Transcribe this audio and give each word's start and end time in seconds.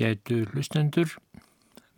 Ágætu 0.00 0.46
hlustendur, 0.48 1.10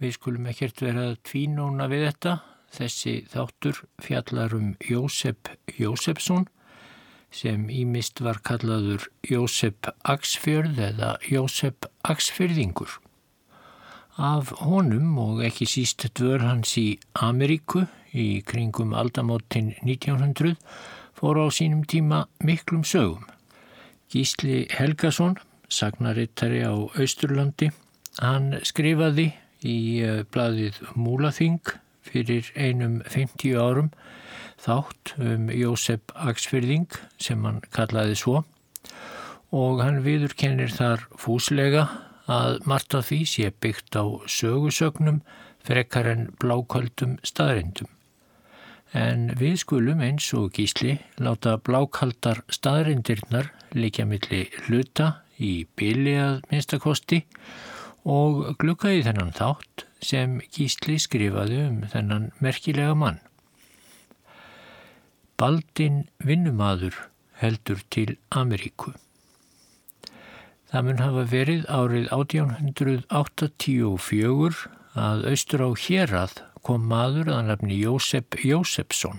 við 0.02 0.16
skulum 0.16 0.46
ekkert 0.50 0.80
vera 0.82 1.04
tvínóna 1.22 1.84
við 1.86 2.08
þetta. 2.08 2.30
Þessi 2.74 3.12
þáttur 3.30 3.76
fjallar 4.02 4.54
um 4.56 4.72
Jósef 4.82 5.52
Jósefsson 5.78 6.48
sem 7.30 7.68
ímist 7.70 8.18
var 8.26 8.40
kallaður 8.42 9.06
Jósef 9.22 9.86
Axfjörð 10.02 10.80
eða 10.88 11.12
Jósef 11.30 11.86
Axfjörðingur. 12.02 12.96
Af 14.18 14.50
honum 14.64 15.14
og 15.22 15.44
ekki 15.46 15.68
síst 15.70 16.02
dvör 16.18 16.42
hans 16.42 16.74
í 16.82 16.98
Ameríku 17.14 17.84
í 18.10 18.42
kringum 18.42 18.96
aldamótin 18.98 19.76
1900 19.84 20.58
fór 21.14 21.38
á 21.38 21.46
sínum 21.54 21.86
tíma 21.86 22.24
miklum 22.42 22.82
sögum. 22.82 23.22
Gísli 24.10 24.66
Helgason 24.74 25.38
sagnarittari 25.70 26.66
á 26.66 26.74
Austurlandi. 26.74 27.70
Hann 28.20 28.58
skrifaði 28.60 29.30
í 29.64 30.02
eh, 30.04 30.24
bladið 30.28 30.82
Múlaþing 31.00 31.62
fyrir 32.04 32.50
einum 32.58 32.98
50 33.08 33.56
árum 33.56 33.88
þátt 34.60 35.14
um 35.16 35.48
Jósef 35.48 36.12
Axfyrðing 36.12 36.92
sem 37.16 37.40
hann 37.48 37.62
kallaði 37.72 38.18
svo 38.20 38.42
og 39.52 39.80
hann 39.80 40.02
viðurkennir 40.04 40.74
þar 40.76 41.06
fúslega 41.16 41.86
að 42.28 42.60
margt 42.68 42.98
af 43.00 43.08
því 43.08 43.22
sé 43.32 43.48
byggt 43.64 43.96
á 43.96 44.04
sögusögnum 44.28 45.22
frekar 45.64 46.12
en 46.12 46.28
blákaldum 46.42 47.16
staðrindum. 47.24 47.88
En 48.92 49.30
við 49.40 49.62
skulum 49.64 50.04
eins 50.04 50.28
og 50.36 50.52
gísli 50.52 50.98
láta 51.16 51.56
blákaldar 51.56 52.44
staðrindirnar 52.52 53.54
líka 53.72 54.04
milli 54.04 54.50
hluta 54.66 55.22
í 55.40 55.62
byli 55.80 56.18
að 56.20 56.42
minnstakosti 56.50 57.22
og 57.24 57.71
glukka 58.58 58.90
í 58.90 59.02
þennan 59.06 59.30
þátt 59.36 59.84
sem 60.02 60.40
Gísli 60.50 60.98
skrifaði 60.98 61.60
um 61.68 61.84
þennan 61.92 62.32
merkilega 62.42 62.94
mann. 62.98 63.20
Baldin 65.38 66.08
vinnumadur 66.18 66.96
heldur 67.38 67.78
til 67.90 68.16
Ameríku. 68.30 68.92
Það 70.70 70.84
mun 70.86 70.98
hafa 71.04 71.22
verið 71.30 71.66
árið 71.68 72.08
1884 72.14 74.54
að 74.98 75.24
austur 75.30 75.60
á 75.62 75.70
hérað 75.84 76.32
kom 76.62 76.88
maður 76.88 77.28
að 77.34 77.46
nafni 77.50 77.76
Jósef 77.82 78.24
Jósefsson. 78.42 79.18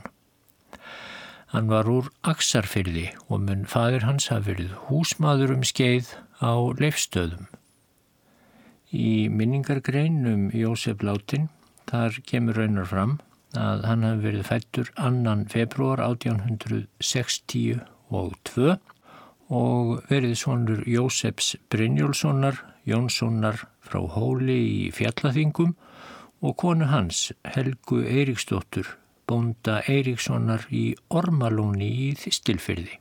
Hann 1.54 1.68
var 1.70 1.86
úr 1.92 2.06
Aksarfyrði 2.26 3.08
og 3.28 3.40
mun 3.46 3.66
fadur 3.70 4.04
hans 4.08 4.28
hafi 4.34 4.46
verið 4.54 4.72
húsmaður 4.88 5.50
um 5.58 5.64
skeið 5.68 6.08
á 6.42 6.54
leifstöðum. 6.80 7.46
Í 8.94 9.28
minningargrein 9.34 10.22
um 10.30 10.50
Jósef 10.54 11.02
Látin 11.02 11.48
þar 11.90 12.20
kemur 12.30 12.59
raunar 12.62 12.86
fram 12.86 13.16
að 13.58 13.88
hann 13.90 14.06
hafi 14.06 14.22
verið 14.28 14.46
fættur 14.50 14.92
annan 15.02 15.48
februar 15.50 16.02
1860 16.06 17.82
og 18.14 18.36
2 18.52 18.76
og 19.53 19.90
verið 20.12 20.36
svonur 20.38 20.86
Jósefs 20.90 21.56
Brynjólfssonar, 21.74 22.62
Jónssonar 22.86 23.66
frá 23.82 24.00
Hóli 24.14 24.59
í 24.62 24.92
Fjallathingum 24.94 25.74
og 26.44 26.58
konu 26.62 26.92
hans 26.94 27.32
Helgu 27.56 28.03
Eiríksdóttur 28.06 28.98
bónda 29.26 29.82
Eiríkssonar 29.90 30.68
í 30.70 30.92
Ormalóni 31.09 31.90
í 31.90 32.08
Þistilfyrði. 32.20 33.00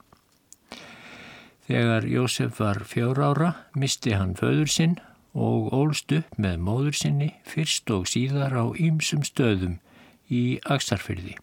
Þegar 1.68 2.08
Jósef 2.08 2.60
var 2.64 2.82
fjór 2.88 3.20
ára 3.22 3.54
misti 3.78 4.16
hann 4.16 4.36
föður 4.38 4.70
sinn 4.72 5.00
og 5.32 5.72
ólst 5.72 6.12
upp 6.12 6.38
með 6.40 6.56
móður 6.66 6.96
sinni 6.98 7.30
fyrst 7.48 7.90
og 7.94 8.06
síðar 8.10 8.52
á 8.52 8.64
ýmsum 8.76 9.22
stöðum 9.24 9.78
í 10.28 10.60
Aksarfyrði. 10.64 11.36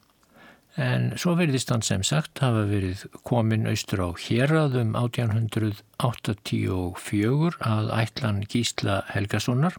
En 0.80 1.18
svo 1.20 1.36
verðist 1.36 1.70
hann 1.74 1.82
sem 1.84 2.04
sagt 2.06 2.40
hafa 2.44 2.64
verið 2.70 3.06
komin 3.28 3.68
austur 3.68 4.00
á 4.06 4.10
hérraðum 4.16 4.96
1884 4.96 7.58
að 7.60 7.92
ætlan 7.98 8.46
Gísla 8.48 9.04
Helgasonar 9.12 9.76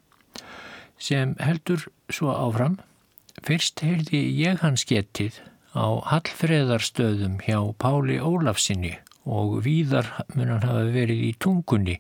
sem 1.01 1.37
heldur 1.41 1.89
svo 2.13 2.29
áfram 2.35 2.77
Fyrst 3.47 3.81
heyrði 3.81 4.21
ég 4.37 4.59
hans 4.61 4.85
getið 4.85 5.39
á 5.73 5.97
Hallfreðarstöðum 6.11 7.39
hjá 7.47 7.73
Páli 7.81 8.19
Ólafsinni 8.21 8.99
og 9.25 9.65
víðar 9.65 10.11
mun 10.35 10.51
hann 10.53 10.67
hafa 10.67 10.85
verið 10.93 11.23
í 11.31 11.33
tungunni 11.41 11.97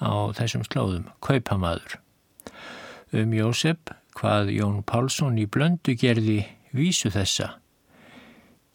á 0.00 0.32
þessum 0.36 0.64
slóðum, 0.66 1.08
kaupamaður. 1.24 1.98
Um 3.12 3.32
Jósef, 3.34 3.78
hvað 4.16 4.52
Jón 4.56 4.82
Pálsson 4.86 5.38
í 5.40 5.46
blöndu 5.46 5.96
gerði 5.98 6.42
vísu 6.76 7.10
þessa. 7.12 7.56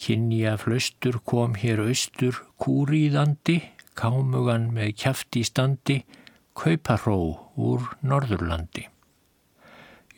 Kynja 0.02 0.58
flaustur 0.60 1.22
kom 1.24 1.56
hér 1.60 1.82
austur 1.86 2.42
kúriðandi, 2.62 3.62
kámugan 3.96 4.70
með 4.76 4.92
kjafti 5.04 5.46
standi, 5.48 6.02
kauparró 6.56 7.20
úr 7.56 7.88
Norðurlandi. 8.04 8.90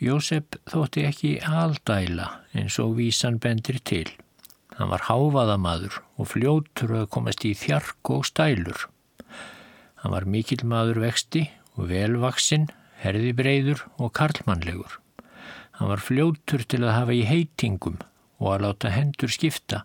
Jósef 0.01 0.59
þótti 0.69 1.05
ekki 1.09 1.31
aldæla 1.41 2.27
eins 2.57 2.77
og 2.81 2.97
vísan 2.99 3.39
bendir 3.41 3.79
til. 3.81 4.09
Hann 4.77 4.91
var 4.91 5.07
háfaðamadur 5.07 6.03
og 6.21 6.29
fljótur 6.33 6.93
að 6.99 7.09
komast 7.13 7.45
í 7.49 7.55
þjark 7.57 8.11
og 8.13 8.27
stælur. 8.29 8.85
Hann 10.07 10.13
var 10.15 10.23
mikill 10.31 10.61
maður 10.63 11.01
vexti 11.03 11.41
og 11.75 11.89
velvaksinn, 11.89 12.69
herði 13.01 13.33
breyður 13.35 13.81
og 13.99 14.13
karlmannlegur. 14.15 14.93
Hann 15.75 15.89
var 15.91 15.99
fljótur 15.99 16.61
til 16.63 16.79
að 16.85 16.93
hafa 16.95 17.15
í 17.17 17.25
heitingum 17.27 17.97
og 18.39 18.53
að 18.53 18.63
láta 18.63 18.91
hendur 18.93 19.33
skipta 19.35 19.81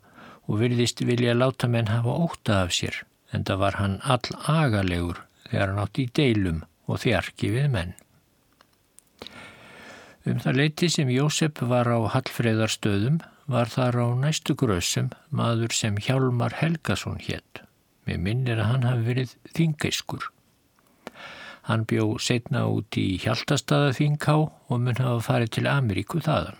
og 0.47 0.61
virðist 0.61 1.03
vilja 1.03 1.35
láta 1.35 1.67
menn 1.67 1.91
hafa 1.91 2.15
óta 2.15 2.61
af 2.61 2.71
sér 2.77 3.01
en 3.35 3.43
það 3.49 3.59
var 3.65 3.79
hann 3.81 3.99
all 4.15 4.39
agalegur 4.53 5.19
þegar 5.49 5.73
hann 5.73 5.83
átt 5.89 6.03
í 6.05 6.07
deilum 6.21 6.63
og 6.87 7.03
þjarki 7.03 7.53
við 7.57 7.69
menn. 7.75 7.93
Um 10.23 10.39
það 10.39 10.61
leiti 10.63 10.93
sem 11.01 11.11
Jósef 11.11 11.67
var 11.75 11.91
á 11.91 11.99
Hallfreðarstöðum 12.15 13.19
var 13.51 13.75
þar 13.75 13.99
á 13.99 14.09
næstu 14.23 14.55
grössum 14.55 15.11
maður 15.35 15.75
sem 15.83 15.99
Hjálmar 15.99 16.61
Helgason 16.63 17.19
hétt. 17.19 17.67
Mér 18.09 18.19
minnir 18.19 18.59
að 18.59 18.71
hann 18.71 18.87
hafi 18.89 19.05
verið 19.07 19.35
þingeiskur. 19.57 20.29
Hann 21.69 21.85
bjó 21.87 22.17
setna 22.19 22.65
út 22.67 22.99
í 22.99 23.19
Hjaltastaða 23.23 23.93
þingká 23.95 24.35
og 24.43 24.81
mun 24.83 24.99
hafa 24.99 25.21
farið 25.29 25.53
til 25.57 25.69
Ameríku 25.71 26.23
þaðan. 26.25 26.59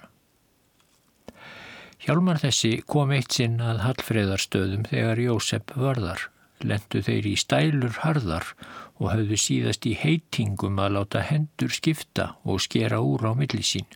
Hjálmar 2.03 2.39
þessi 2.43 2.77
kom 2.87 3.13
eitt 3.15 3.35
sinn 3.35 3.61
að 3.63 3.83
Hallfreðarstöðum 3.85 4.87
þegar 4.91 5.23
Jósef 5.23 5.75
varðar. 5.79 6.29
Lendu 6.63 7.03
þeir 7.03 7.27
í 7.27 7.35
stælur 7.39 7.99
harðar 8.05 8.53
og 9.01 9.09
hafðu 9.11 9.39
síðast 9.39 9.87
í 9.91 9.97
heitingum 9.99 10.79
að 10.79 10.97
láta 10.97 11.23
hendur 11.27 11.75
skipta 11.75 12.33
og 12.47 12.63
skera 12.63 13.01
úr 13.03 13.27
á 13.27 13.33
millisín. 13.39 13.87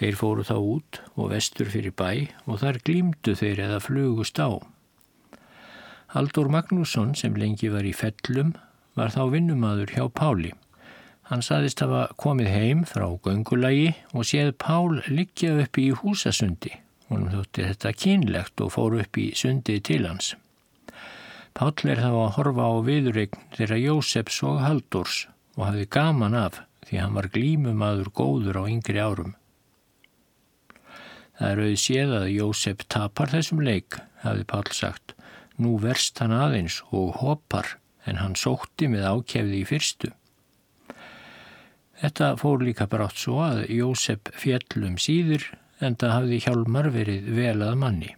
Þeir 0.00 0.16
fóru 0.20 0.44
þá 0.48 0.56
út 0.56 1.00
og 1.16 1.32
vestur 1.34 1.68
fyrir 1.72 1.92
bæ 1.92 2.28
og 2.46 2.60
þar 2.62 2.80
glýmdu 2.88 3.34
þeir 3.36 3.64
eða 3.66 3.80
flugust 3.84 4.40
á. 4.40 4.56
Haldur 6.08 6.48
Magnússon 6.48 7.12
sem 7.12 7.34
lengi 7.36 7.68
var 7.68 7.84
í 7.84 7.92
fellum 7.92 8.54
var 8.96 9.12
þá 9.12 9.26
vinnumadur 9.34 9.90
hjá 9.92 10.06
Páli. 10.08 10.54
Hann 11.28 11.42
saðist 11.44 11.82
hafa 11.84 12.06
komið 12.16 12.46
heim 12.48 12.84
frá 12.88 13.04
göngulagi 13.26 13.90
og 14.16 14.24
séð 14.24 14.54
Pál 14.56 15.02
liggja 15.12 15.52
upp 15.60 15.76
í 15.76 15.90
húsasundi. 15.92 16.72
Hún 17.10 17.28
þótti 17.28 17.66
þetta 17.66 17.92
kynlegt 17.92 18.62
og 18.64 18.72
fór 18.72 18.96
upp 19.02 19.20
í 19.20 19.26
sundið 19.36 19.82
til 19.90 20.06
hans. 20.08 20.30
Páll 21.52 21.92
er 21.92 22.00
þá 22.00 22.08
að 22.14 22.32
horfa 22.38 22.70
á 22.72 22.74
viðurregn 22.88 23.44
þeirra 23.58 23.78
Jósefs 23.82 24.40
og 24.48 24.62
Haldurs 24.64 25.18
og 25.58 25.66
hafði 25.66 25.86
gaman 25.92 26.38
af 26.40 26.62
því 26.88 27.02
hann 27.02 27.20
var 27.20 27.28
glímumadur 27.36 28.08
góður 28.16 28.60
á 28.60 28.70
yngri 28.70 28.96
árum. 28.96 29.36
Það 31.36 31.52
er 31.52 31.62
auðvitað 31.66 31.84
séð 31.84 32.16
að 32.22 32.32
Jósef 32.32 32.88
tapar 32.88 33.36
þessum 33.36 33.60
leik, 33.60 34.00
hafði 34.24 34.48
Páll 34.48 34.72
sagt. 34.72 35.07
Nú 35.58 35.76
verst 35.82 36.20
hann 36.22 36.34
aðeins 36.34 36.80
og 36.94 37.18
hoppar 37.22 37.76
en 38.06 38.20
hann 38.22 38.36
sótti 38.38 38.88
með 38.90 39.08
ákjefði 39.10 39.60
í 39.60 39.66
fyrstu. 39.68 40.12
Þetta 41.98 42.36
fór 42.38 42.62
líka 42.62 42.86
brátt 42.86 43.18
svo 43.18 43.40
að 43.42 43.64
Jósef 43.74 44.30
fjellum 44.38 44.96
síður 45.02 45.48
en 45.82 45.96
það 45.98 46.14
hafði 46.14 46.40
hjálmar 46.44 46.90
verið 46.94 47.30
vel 47.34 47.58
að 47.66 47.74
manni. 47.82 48.12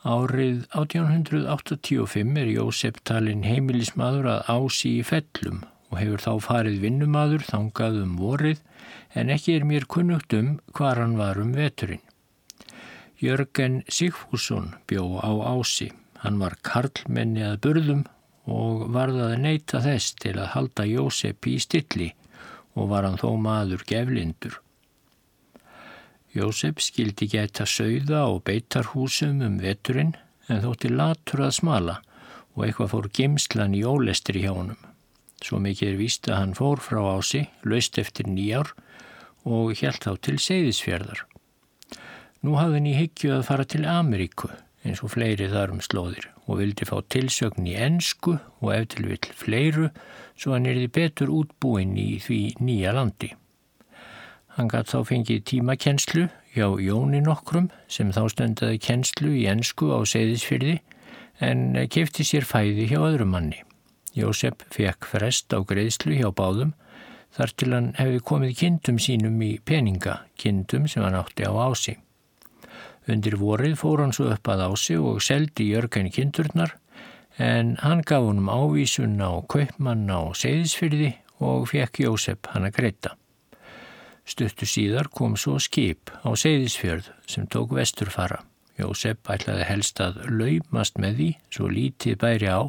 Árið 0.00 0.64
1885 0.74 2.38
er 2.40 2.50
Jósef 2.54 2.98
talin 3.06 3.44
heimilismadur 3.44 4.30
að 4.32 4.50
ási 4.56 4.96
í 4.98 5.06
fellum 5.06 5.62
og 5.90 5.98
hefur 6.00 6.24
þá 6.24 6.32
farið 6.46 6.82
vinnumadur 6.86 7.44
þangað 7.46 8.02
um 8.04 8.14
vorið 8.18 8.62
en 9.20 9.30
ekki 9.34 9.58
er 9.58 9.66
mér 9.68 9.86
kunnugt 9.90 10.34
um 10.34 10.54
hvar 10.74 11.02
hann 11.02 11.18
var 11.20 11.38
um 11.42 11.52
veturinn. 11.54 12.02
Jörgen 13.20 13.82
Sigfússon 13.88 14.74
bjó 14.88 15.20
á 15.20 15.28
ási. 15.52 15.90
Hann 16.24 16.38
var 16.40 16.56
karlmenni 16.64 17.42
að 17.44 17.58
burðum 17.66 18.02
og 18.48 18.86
varðaði 18.94 19.36
neyta 19.42 19.82
þess 19.84 20.14
til 20.22 20.38
að 20.38 20.52
halda 20.54 20.86
Jósef 20.88 21.48
í 21.50 21.58
stilli 21.60 22.08
og 22.72 22.88
var 22.88 23.04
hann 23.04 23.20
þó 23.20 23.36
maður 23.36 23.84
geflindur. 23.88 24.56
Jósef 26.32 26.80
skildi 26.80 27.28
geta 27.28 27.66
sögða 27.68 28.24
og 28.30 28.44
beitarhúsum 28.48 29.42
um 29.44 29.58
veturinn 29.60 30.14
en 30.48 30.62
þótti 30.64 30.88
latur 30.94 31.44
að 31.44 31.56
smala 31.58 31.96
og 32.54 32.64
eitthvað 32.64 32.92
fór 32.94 33.10
gimslan 33.18 33.76
í 33.76 33.82
ólestri 33.84 34.46
hjá 34.46 34.54
honum. 34.54 34.80
Svo 35.44 35.60
mikið 35.60 35.92
er 35.92 36.00
víst 36.00 36.28
að 36.28 36.40
hann 36.40 36.56
fór 36.56 36.80
frá 36.80 37.02
ási, 37.18 37.46
laust 37.68 38.00
eftir 38.00 38.28
nýjár 38.32 38.72
og 39.44 39.76
hjælt 39.76 40.08
þá 40.08 40.16
til 40.24 40.38
seyðisfjörðar. 40.40 41.26
Nú 42.40 42.54
hafði 42.56 42.78
henni 42.78 42.92
higgju 42.96 43.34
að 43.36 43.46
fara 43.50 43.64
til 43.68 43.82
Ameríku 43.84 44.48
eins 44.80 45.02
og 45.04 45.12
fleiri 45.12 45.50
þarum 45.52 45.82
slóðir 45.84 46.30
og 46.46 46.62
vildi 46.62 46.86
fá 46.88 46.94
tilsögn 47.12 47.66
í 47.68 47.74
ennsku 47.76 48.38
og 48.38 48.70
ef 48.72 48.86
til 48.94 49.10
vill 49.10 49.34
fleiru 49.36 49.90
svo 50.40 50.54
hann 50.54 50.68
erði 50.70 50.88
betur 50.88 51.32
útbúinn 51.36 51.92
í 52.00 52.14
því 52.24 52.40
nýja 52.64 52.94
landi. 52.96 53.34
Hann 54.56 54.72
gætt 54.72 54.88
þá 54.94 55.04
fengið 55.12 55.44
tímakenslu 55.52 56.26
hjá 56.56 56.66
Jóni 56.80 57.20
nokkrum 57.28 57.68
sem 57.92 58.08
þá 58.16 58.24
stundaði 58.32 58.80
kenslu 58.88 59.36
í 59.36 59.44
ennsku 59.52 59.92
á 59.92 60.00
seyðisfyrði 60.00 60.80
en 61.44 61.66
kefti 61.92 62.24
sér 62.24 62.48
fæði 62.48 62.88
hjá 62.90 63.00
öðrum 63.04 63.36
manni. 63.36 63.60
Jósef 64.16 64.64
fekk 64.72 65.12
frest 65.12 65.52
á 65.52 65.60
greiðslu 65.60 66.16
hjá 66.16 66.32
báðum 66.32 66.72
þar 67.36 67.52
til 67.52 67.74
hann 67.76 67.92
hefði 68.00 68.28
komið 68.32 68.60
kindum 68.64 68.98
sínum 68.98 69.42
í 69.44 69.58
peninga, 69.60 70.22
kindum 70.40 70.88
sem 70.88 71.04
hann 71.04 71.20
átti 71.20 71.44
á 71.44 71.52
ási. 71.52 72.00
Undir 73.10 73.34
vorið 73.40 73.74
fór 73.80 74.04
hann 74.04 74.12
svo 74.14 74.28
upp 74.30 74.48
að 74.52 74.68
ási 74.68 74.96
og 75.00 75.22
seldi 75.24 75.70
Jörgen 75.72 76.10
kindurnar 76.14 76.76
en 77.40 77.72
hann 77.82 78.04
gaf 78.06 78.22
honum 78.26 78.50
ávísun 78.52 79.16
á 79.18 79.42
kaupmann 79.50 80.06
á 80.12 80.30
seyðisfyrði 80.36 81.14
og 81.40 81.70
fekk 81.72 82.04
Jósef 82.04 82.50
hann 82.52 82.68
að 82.68 82.76
greita. 82.76 83.16
Stuttu 84.28 84.68
síðar 84.68 85.08
kom 85.10 85.34
svo 85.40 85.56
skip 85.58 86.12
á 86.22 86.30
seyðisfjörð 86.38 87.08
sem 87.26 87.48
tók 87.50 87.74
vesturfara. 87.74 88.44
Jósef 88.78 89.26
ætlaði 89.26 89.66
helst 89.66 90.00
að 90.00 90.20
laumast 90.30 91.00
með 91.00 91.16
því, 91.18 91.30
svo 91.50 91.66
lítið 91.72 92.20
bæri 92.20 92.52
á, 92.52 92.62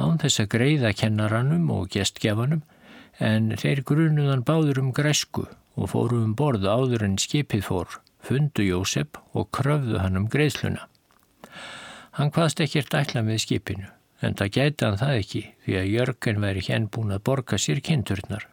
án 0.00 0.18
þess 0.18 0.42
að 0.42 0.50
greiða 0.56 0.92
kennaranum 0.96 1.70
og 1.76 1.86
gestgjafanum 1.94 2.64
en 3.18 3.54
þeir 3.60 3.84
grunuðan 3.86 4.44
báður 4.48 4.82
um 4.82 4.92
græsku 4.96 5.46
og 5.78 5.90
fóru 5.92 6.22
um 6.24 6.34
borð 6.38 6.66
áður 6.66 7.06
en 7.06 7.18
skipið 7.20 7.64
fór, 7.68 8.00
fundu 8.24 8.64
Jósef 8.66 9.18
og 9.34 9.50
kröfðu 9.54 10.00
hann 10.02 10.18
um 10.20 10.28
greiðsluna. 10.32 10.86
Hann 12.18 12.32
hvaðst 12.34 12.60
ekkert 12.64 12.94
ætla 12.98 13.22
með 13.22 13.42
skipinu, 13.44 13.88
en 14.20 14.34
það 14.38 14.54
gæti 14.56 14.86
hann 14.86 15.00
það 15.00 15.18
ekki 15.22 15.42
því 15.64 15.76
að 15.80 15.90
Jörgen 15.92 16.40
væri 16.42 16.64
henn 16.68 16.88
búin 16.90 17.14
að 17.14 17.24
borga 17.28 17.58
sér 17.62 17.82
kindurnar. 17.84 18.48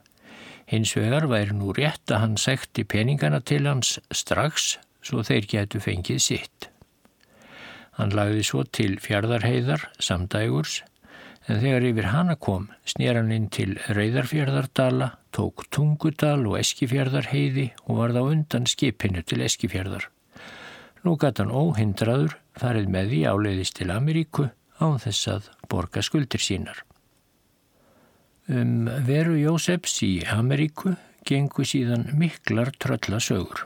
Hins 0.70 0.96
vegar 0.98 1.28
væri 1.30 1.54
nú 1.54 1.74
rétt 1.78 2.10
að 2.10 2.22
hann 2.24 2.38
sækti 2.42 2.86
peningana 2.90 3.42
til 3.42 3.66
hans 3.70 4.00
strax 4.14 4.76
svo 5.06 5.22
þeir 5.26 5.50
getu 5.50 5.82
fengið 5.82 6.22
sitt. 6.22 6.70
Hann 7.96 8.12
lagði 8.12 8.44
svo 8.44 8.66
til 8.66 8.98
fjardarheiðar 9.00 9.88
samdægurs 10.04 10.82
en 11.46 11.62
þegar 11.62 11.86
yfir 11.92 12.08
hana 12.10 12.36
kom 12.42 12.68
snýr 12.90 13.20
hann 13.20 13.34
inn 13.34 13.48
til 13.54 13.76
Reyðarfjörðardala, 13.94 15.12
tók 15.36 15.68
Tungudal 15.74 16.42
og 16.48 16.58
Eskifjörðarheiði 16.62 17.68
og 17.86 18.00
var 18.00 18.16
þá 18.16 18.22
undan 18.24 18.66
skipinu 18.70 19.22
til 19.22 19.44
Eskifjörðar. 19.46 20.08
Nú 21.06 21.14
gæti 21.22 21.44
hann 21.44 21.54
óhindraður 21.54 22.38
farið 22.58 22.90
með 22.96 23.12
því 23.12 23.22
áleiðist 23.30 23.78
til 23.78 23.92
Ameríku 23.94 24.48
án 24.82 24.98
þess 25.04 25.30
að 25.36 25.52
borga 25.70 26.02
skuldir 26.06 26.42
sínar. 26.42 26.82
Um 28.50 28.90
veru 29.06 29.38
Jósefs 29.38 30.00
í 30.06 30.24
Ameríku 30.30 30.96
gengu 31.26 31.66
síðan 31.66 32.10
miklar 32.18 32.74
tröllasögur. 32.82 33.66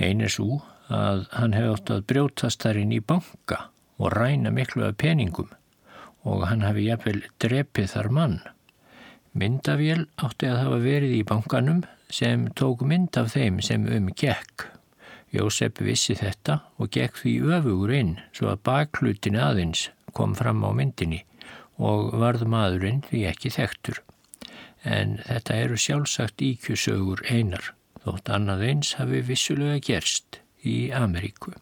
Einn 0.00 0.20
er 0.24 0.32
svo 0.32 0.62
að 0.92 1.26
hann 1.32 1.56
hefði 1.56 1.72
ótt 1.72 1.92
að 1.96 2.06
brjótast 2.12 2.64
þar 2.64 2.80
inn 2.82 2.94
í 2.96 3.00
banka 3.00 3.68
og 4.00 4.12
ræna 4.16 4.52
miklu 4.52 4.84
af 4.88 4.96
peningum 5.00 5.50
og 6.28 6.46
hann 6.48 6.62
hafi 6.66 6.86
jafnvel 6.88 7.22
drepið 7.42 7.88
þar 7.94 8.10
mann. 8.18 8.36
Myndavél 9.32 10.06
átti 10.20 10.48
að 10.50 10.60
hafa 10.60 10.78
verið 10.84 11.16
í 11.16 11.24
bankanum 11.26 11.82
sem 12.12 12.46
tók 12.58 12.84
mynd 12.84 13.16
af 13.16 13.32
þeim 13.32 13.62
sem 13.64 13.86
um 13.88 14.10
gekk. 14.12 14.68
Jósef 15.32 15.80
vissi 15.80 16.14
þetta 16.18 16.58
og 16.76 16.92
gekk 16.92 17.16
því 17.22 17.34
öfugur 17.56 17.94
inn 17.96 18.16
svo 18.36 18.50
að 18.52 18.64
baklutin 18.68 19.38
aðeins 19.40 19.86
kom 20.12 20.34
fram 20.36 20.60
á 20.60 20.70
myndinni 20.76 21.22
og 21.80 22.12
varð 22.20 22.44
maðurinn 22.52 23.00
því 23.08 23.24
ekki 23.32 23.54
þektur. 23.56 24.02
En 24.84 25.16
þetta 25.24 25.58
eru 25.64 25.78
sjálfsagt 25.78 26.42
íkjusögur 26.44 27.24
einar, 27.30 27.72
þótt 28.04 28.28
annað 28.34 28.66
eins 28.68 28.94
hafi 28.98 29.22
vissulega 29.24 29.80
gerst 29.80 30.42
í 30.62 30.90
Ameríku. 30.92 31.54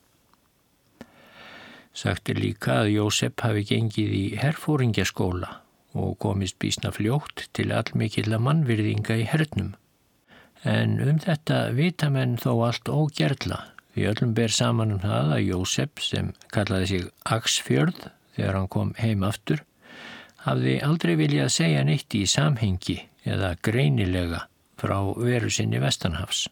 Sagt 2.00 2.30
er 2.32 2.38
líka 2.40 2.78
að 2.80 2.94
Jósef 2.94 3.42
hafi 3.44 3.66
gengið 3.68 4.12
í 4.16 4.22
herfóringjaskóla 4.40 5.50
og 6.00 6.14
komist 6.22 6.56
bísna 6.62 6.92
fljótt 6.96 7.42
til 7.56 7.66
allmikilla 7.76 8.38
mannvirðinga 8.40 9.18
í 9.20 9.26
hernum. 9.28 9.74
En 10.64 10.96
um 11.04 11.18
þetta 11.20 11.58
vita 11.76 12.08
menn 12.14 12.38
þó 12.40 12.54
allt 12.70 12.88
ógerðla 12.88 13.58
því 13.92 14.06
öllum 14.12 14.32
ber 14.38 14.54
saman 14.54 14.94
um 14.96 15.02
það 15.02 15.34
að 15.34 15.44
Jósef 15.50 16.02
sem 16.06 16.32
kallaði 16.54 16.90
sig 16.92 17.06
Axfjörð 17.36 18.06
þegar 18.38 18.60
hann 18.60 18.72
kom 18.72 18.94
heim 19.02 19.26
aftur 19.28 19.64
hafði 20.46 20.78
aldrei 20.86 21.16
viljað 21.20 21.54
segja 21.58 21.84
neitt 21.84 22.16
í 22.16 22.24
samhengi 22.24 22.96
eða 23.28 23.54
greinilega 23.66 24.46
frá 24.80 24.96
veru 25.20 25.52
sinni 25.52 25.82
Vestanhafs. 25.82 26.46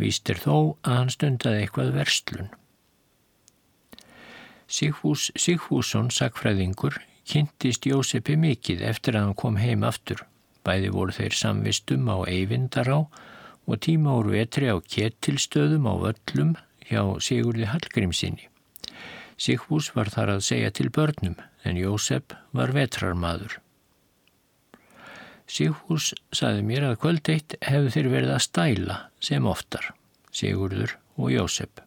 Víst 0.00 0.30
er 0.32 0.40
þó 0.40 0.54
að 0.80 0.94
hann 0.96 1.12
stundaði 1.12 1.66
eitthvað 1.66 1.96
verslun. 1.98 2.54
Sigfús 4.74 5.28
Sigfússon, 5.38 6.08
sakfræðingur, 6.10 6.96
kynntist 7.30 7.84
Jósepi 7.86 8.34
mikið 8.40 8.80
eftir 8.88 9.14
að 9.14 9.28
hann 9.28 9.36
kom 9.38 9.58
heim 9.60 9.84
aftur. 9.86 10.24
Bæði 10.66 10.90
voru 10.96 11.14
þeir 11.14 11.36
samvistum 11.38 12.08
á 12.10 12.26
Eyvindará 12.26 12.96
og 13.04 13.78
tíma 13.86 14.16
úr 14.18 14.32
vetri 14.32 14.72
á 14.72 14.76
kettilstöðum 14.82 15.86
á 15.86 15.94
völlum 16.02 16.56
hjá 16.88 17.02
Sigurði 17.22 17.70
Hallgrímsinni. 17.70 18.48
Sigfús 19.38 19.92
var 19.94 20.10
þar 20.10 20.34
að 20.36 20.44
segja 20.48 20.74
til 20.74 20.90
börnum 20.90 21.38
en 21.62 21.78
Jósep 21.78 22.34
var 22.50 22.74
vetrarmadur. 22.74 23.60
Sigfús 25.46 26.10
saði 26.34 26.66
mér 26.66 26.90
að 26.90 27.00
kvöldeitt 27.04 27.60
hefðu 27.62 27.94
þeir 27.94 28.12
verið 28.18 28.36
að 28.40 28.46
stæla 28.48 29.00
sem 29.22 29.46
oftar, 29.46 29.92
Sigurður 30.34 30.98
og 31.14 31.30
Jósep. 31.30 31.83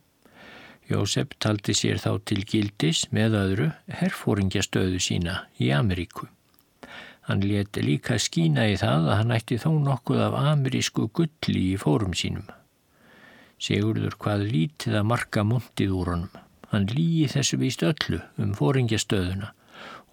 Jósef 0.88 1.34
taldi 1.44 1.76
sér 1.76 2.00
þá 2.00 2.12
til 2.30 2.44
gildis 2.48 3.04
með 3.12 3.36
öðru 3.42 3.68
herfóringjastöðu 4.00 5.02
sína 5.04 5.42
í 5.60 5.72
Ameríku. 5.76 6.30
Hann 7.28 7.42
leti 7.44 7.82
líka 7.84 8.16
skína 8.24 8.70
í 8.72 8.78
það 8.80 9.10
að 9.12 9.18
hann 9.20 9.34
ætti 9.36 9.58
þó 9.60 9.72
nokkuð 9.84 10.22
af 10.24 10.36
amerísku 10.54 11.10
gulli 11.12 11.64
í 11.74 11.80
fórum 11.82 12.14
sínum. 12.16 12.46
Sigurður 13.60 14.16
hvað 14.16 14.46
lítið 14.54 14.96
að 14.96 15.10
marka 15.12 15.44
múntið 15.44 15.96
úr 15.98 16.12
honum. 16.14 16.38
Hann 16.72 16.88
líi 16.88 17.28
þessu 17.32 17.60
víst 17.60 17.84
öllu 17.84 18.22
um 18.40 18.54
fóringjastöðuna 18.56 19.52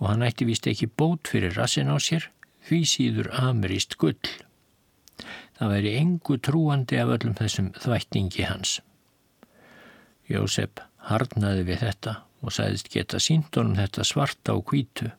og 0.01 0.09
hann 0.11 0.27
ætti 0.27 0.49
víst 0.49 0.67
ekki 0.71 0.89
bót 0.91 1.31
fyrir 1.31 1.55
rassin 1.55 1.93
á 1.95 2.03
sér 2.03 2.27
því 2.67 2.81
síður 2.91 3.31
ameríst 3.45 3.95
gull. 4.01 4.19
Það 5.55 5.71
væri 5.77 5.95
engu 6.01 6.41
trúandi 6.43 6.99
af 6.99 7.15
öllum 7.15 7.39
þessum 7.39 7.71
þvætningi 7.79 8.49
hans. 8.51 8.81
Jósef 10.31 10.81
harnaði 11.09 11.67
við 11.69 11.83
þetta 11.85 12.15
og 12.45 12.55
sæðist 12.57 12.91
geta 12.93 13.21
síndunum 13.21 13.77
þetta 13.77 14.05
svarta 14.09 14.57
og 14.57 14.67
kvítu. 14.71 15.11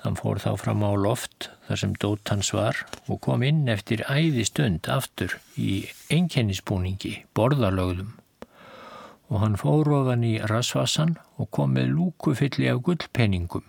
Hann 0.00 0.16
fór 0.16 0.40
þá 0.40 0.54
fram 0.56 0.82
á 0.86 0.90
loft 0.96 1.50
þar 1.66 1.80
sem 1.82 1.96
dót 2.02 2.30
hans 2.32 2.52
var 2.56 2.78
og 3.06 3.20
kom 3.26 3.42
inn 3.44 3.66
eftir 3.68 4.02
æði 4.08 4.46
stund 4.48 4.88
aftur 4.88 5.36
í 5.60 5.84
einkennisbúningi, 6.10 7.26
borðalögðum. 7.36 8.14
Og 9.30 9.42
hann 9.44 9.58
fór 9.60 9.90
ofan 10.00 10.24
í 10.26 10.38
rasvasan 10.40 11.18
og 11.36 11.50
kom 11.54 11.76
með 11.76 11.92
lúkufylli 11.98 12.70
af 12.72 12.80
gullpenningum 12.86 13.66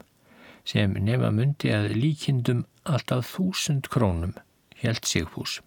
sem 0.66 0.94
nefna 0.94 1.32
myndi 1.34 1.74
að 1.74 1.92
líkindum 1.98 2.64
alltaf 2.86 3.28
þúsund 3.34 3.90
krónum, 3.92 4.36
helt 4.82 5.08
Sigfús. 5.10 5.60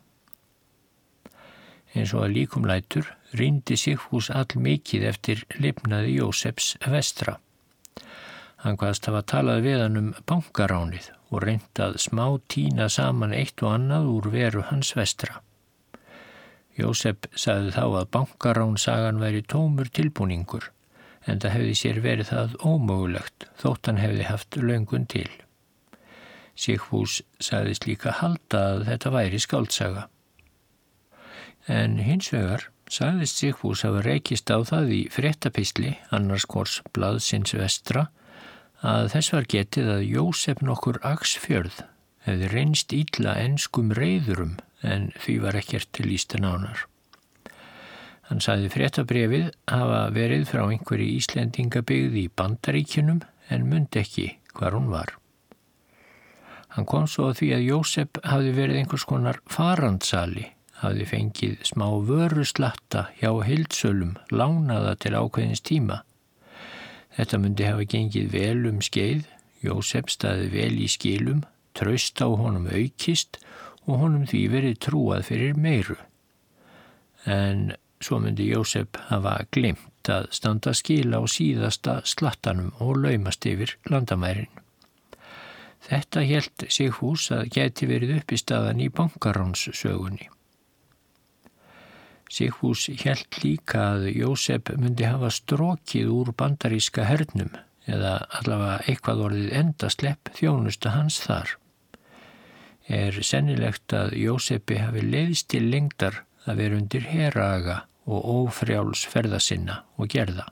Eins 1.95 2.15
og 2.15 2.25
að 2.27 2.37
líkum 2.39 2.67
lætur 2.67 3.11
rýndi 3.39 3.77
Sigfús 3.81 4.31
all 4.31 4.59
mikið 4.67 5.07
eftir 5.11 5.43
lifnaði 5.59 6.19
Jósefs 6.19 6.75
vestra. 6.91 7.39
Hann 8.65 8.79
hvaðst 8.81 9.11
hafa 9.11 9.23
talað 9.29 9.65
við 9.67 9.83
hann 9.85 10.01
um 10.01 10.13
bankaránið 10.29 11.11
og 11.31 11.43
reyndað 11.45 11.99
smá 12.01 12.25
tína 12.49 12.89
saman 12.89 13.35
eitt 13.37 13.61
og 13.63 13.75
annað 13.75 14.11
úr 14.13 14.31
veru 14.33 14.65
hans 14.71 14.95
vestra. 14.97 15.41
Jósef 16.79 17.29
sagði 17.39 17.75
þá 17.77 17.85
að 17.85 18.11
bankarán 18.17 18.79
sagan 18.81 19.21
væri 19.23 19.45
tómur 19.47 19.91
tilbúningur 19.95 20.71
en 21.27 21.41
það 21.41 21.57
hefði 21.57 21.75
sér 21.81 22.01
verið 22.05 22.31
það 22.33 22.57
ómögulegt 22.67 23.47
þótt 23.61 23.91
hann 23.91 24.01
hefði 24.03 24.29
haft 24.29 24.59
löngun 24.61 25.07
til. 25.11 25.29
Sigfús 26.55 27.21
sagðist 27.43 27.87
líka 27.89 28.15
halda 28.21 28.61
að 28.75 28.85
þetta 28.89 29.13
væri 29.15 29.41
skáltsaga. 29.43 30.07
En 31.71 31.97
hins 32.05 32.29
vegar 32.35 32.69
sagðist 32.91 33.41
Sigfús 33.41 33.85
hafa 33.87 34.03
reykist 34.05 34.51
á 34.53 34.59
það 34.65 34.93
í 34.93 35.01
fréttapísli, 35.13 35.97
annars 36.15 36.47
hvors 36.51 36.81
blaðsins 36.97 37.55
vestra, 37.57 38.09
að 38.85 39.11
þess 39.15 39.33
var 39.33 39.49
getið 39.49 39.91
að 39.95 40.07
Jósef 40.11 40.61
nokkur 40.61 41.01
Aksfjörð 41.07 41.83
hefði 42.25 42.51
reynst 42.53 42.93
ítla 42.97 43.37
enskum 43.41 43.93
reyðurum 43.97 44.59
en 44.85 45.11
því 45.21 45.39
var 45.45 45.57
ekkert 45.61 45.91
til 45.97 46.11
ísta 46.13 46.41
nánar. 46.41 46.87
Hann 48.29 48.41
saði 48.41 48.71
fréttabrefið 48.73 49.51
hafa 49.69 50.01
verið 50.15 50.47
frá 50.49 50.65
einhverju 50.65 51.19
Íslendingabygð 51.19 52.17
í 52.23 52.25
bandaríkunum 52.33 53.21
en 53.53 53.69
myndi 53.69 54.01
ekki 54.01 54.31
hvar 54.57 54.77
hún 54.77 54.89
var. 54.93 55.13
Hann 56.75 56.89
kom 56.89 57.05
svo 57.07 57.29
að 57.31 57.39
því 57.43 57.51
að 57.55 57.67
Jósef 57.69 58.21
hafi 58.25 58.55
verið 58.57 58.81
einhvers 58.81 59.05
konar 59.07 59.41
farandsali, 59.53 60.49
hafi 60.81 61.07
fengið 61.09 61.61
smá 61.69 61.87
vöruslatta 62.09 63.09
hjá 63.21 63.31
hildsölum, 63.47 64.17
lánaða 64.31 64.97
til 65.03 65.15
ákveðins 65.19 65.65
tíma. 65.65 66.03
Þetta 67.15 67.41
myndi 67.41 67.69
hafa 67.69 67.87
gengið 67.95 68.33
vel 68.35 68.67
um 68.71 68.83
skeið, 68.83 69.29
Jósef 69.65 70.11
staði 70.13 70.51
vel 70.53 70.75
í 70.85 70.89
skilum, 70.93 71.45
traust 71.73 72.21
á 72.21 72.29
honum 72.29 72.67
aukist 72.69 73.39
og 73.87 74.03
honum 74.03 74.27
því 74.29 74.43
verið 74.53 74.83
trúað 74.85 75.25
fyrir 75.31 75.57
meiru. 75.57 75.97
En 77.25 77.73
Svo 78.05 78.19
myndi 78.21 78.51
Jósef 78.51 78.99
hafa 79.09 79.39
glimt 79.55 80.09
að 80.13 80.27
standa 80.37 80.75
skila 80.77 81.23
á 81.23 81.25
síðasta 81.31 81.95
slattanum 82.05 82.75
og 82.85 82.99
laumast 83.01 83.47
yfir 83.49 83.79
landamærin. 83.89 84.51
Þetta 85.89 86.25
held 86.29 86.67
Sigfús 86.69 87.31
að 87.33 87.49
geti 87.57 87.89
verið 87.89 88.19
upp 88.19 88.35
í 88.37 88.41
staðan 88.41 88.83
í 88.85 88.91
bankarónssögunni. 88.93 90.29
Sigfús 92.33 92.87
held 93.03 93.39
líka 93.43 93.83
að 93.95 94.09
Jósef 94.17 94.73
myndi 94.81 95.07
hafa 95.07 95.31
strókið 95.33 96.11
úr 96.11 96.33
bandaríska 96.37 97.05
hernum 97.07 97.53
eða 97.85 98.15
allavega 98.39 98.79
eitthvað 98.89 99.23
orðið 99.29 99.53
endaslepp 99.61 100.33
þjónusta 100.39 100.95
hans 100.95 101.21
þar. 101.25 101.55
Er 102.89 103.17
sennilegt 103.25 103.93
að 103.97 104.17
Jósefi 104.21 104.81
hafi 104.81 105.05
leiðist 105.05 105.49
til 105.53 105.67
lengdar 105.73 106.23
að 106.45 106.61
vera 106.61 106.81
undir 106.81 107.07
heraga 107.09 107.79
og 108.05 108.27
ófrjáls 108.39 109.05
ferðasinna 109.09 109.83
og 109.97 110.11
gerða. 110.13 110.49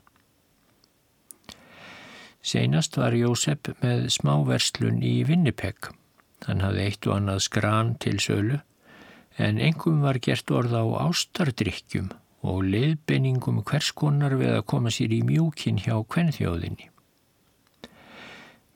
Seinast 2.43 2.97
var 2.99 3.15
Jósef 3.15 3.69
með 3.81 4.09
smáverslun 4.11 5.03
í 5.05 5.21
Vinnipeg. 5.27 5.93
Hann 6.43 6.63
hafði 6.65 6.87
eitt 6.89 7.07
og 7.07 7.17
annað 7.17 7.45
skran 7.45 7.93
til 8.03 8.17
sölu 8.19 8.59
en 9.37 9.61
engum 9.61 10.01
var 10.05 10.19
gert 10.23 10.51
orð 10.51 10.75
á 10.77 10.83
ástardrykkjum 11.07 12.09
og 12.43 12.63
leiðbenningum 12.67 13.61
hvers 13.63 13.93
konar 13.95 14.35
við 14.39 14.57
að 14.57 14.65
koma 14.73 14.91
sér 14.91 15.15
í 15.15 15.21
mjúkin 15.25 15.79
hjá 15.79 15.95
kvennþjóðinni. 16.03 16.89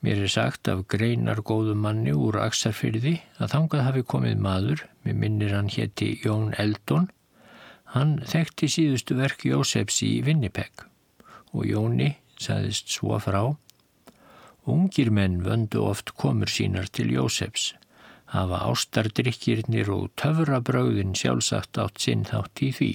Mér 0.05 0.23
er 0.23 0.31
sagt 0.31 0.69
af 0.69 0.85
greinar 0.87 1.41
góðum 1.41 1.81
manni 1.83 2.13
úr 2.13 2.37
Aksarfyrði 2.39 3.17
að 3.41 3.53
þangað 3.55 3.85
hafi 3.87 4.03
komið 4.13 4.41
maður, 4.45 4.83
með 5.03 5.21
minnir 5.23 5.55
hann 5.57 5.71
hétti 5.73 6.13
Jón 6.23 6.53
Eldon, 6.61 7.09
Hann 7.95 8.17
þekkti 8.27 8.67
síðustu 8.67 9.15
verk 9.15 9.45
Jósefs 9.47 10.01
í 10.03 10.17
Vinnipeg 10.25 10.83
og 11.55 11.63
Jóni 11.69 12.09
saðist 12.35 12.91
svo 12.91 13.15
frá 13.23 13.39
Ungir 14.67 15.07
menn 15.15 15.39
vöndu 15.45 15.85
oft 15.87 16.11
komur 16.19 16.51
sínar 16.51 16.89
til 16.91 17.13
Jósefs, 17.15 17.71
hafa 18.33 18.63
ástardrykkirnir 18.67 19.91
og 19.93 20.09
töfrabröðin 20.19 21.15
sjálfsagt 21.15 21.79
átt 21.81 22.01
sinn 22.03 22.25
þátt 22.27 22.63
í 22.65 22.71
því. 22.79 22.89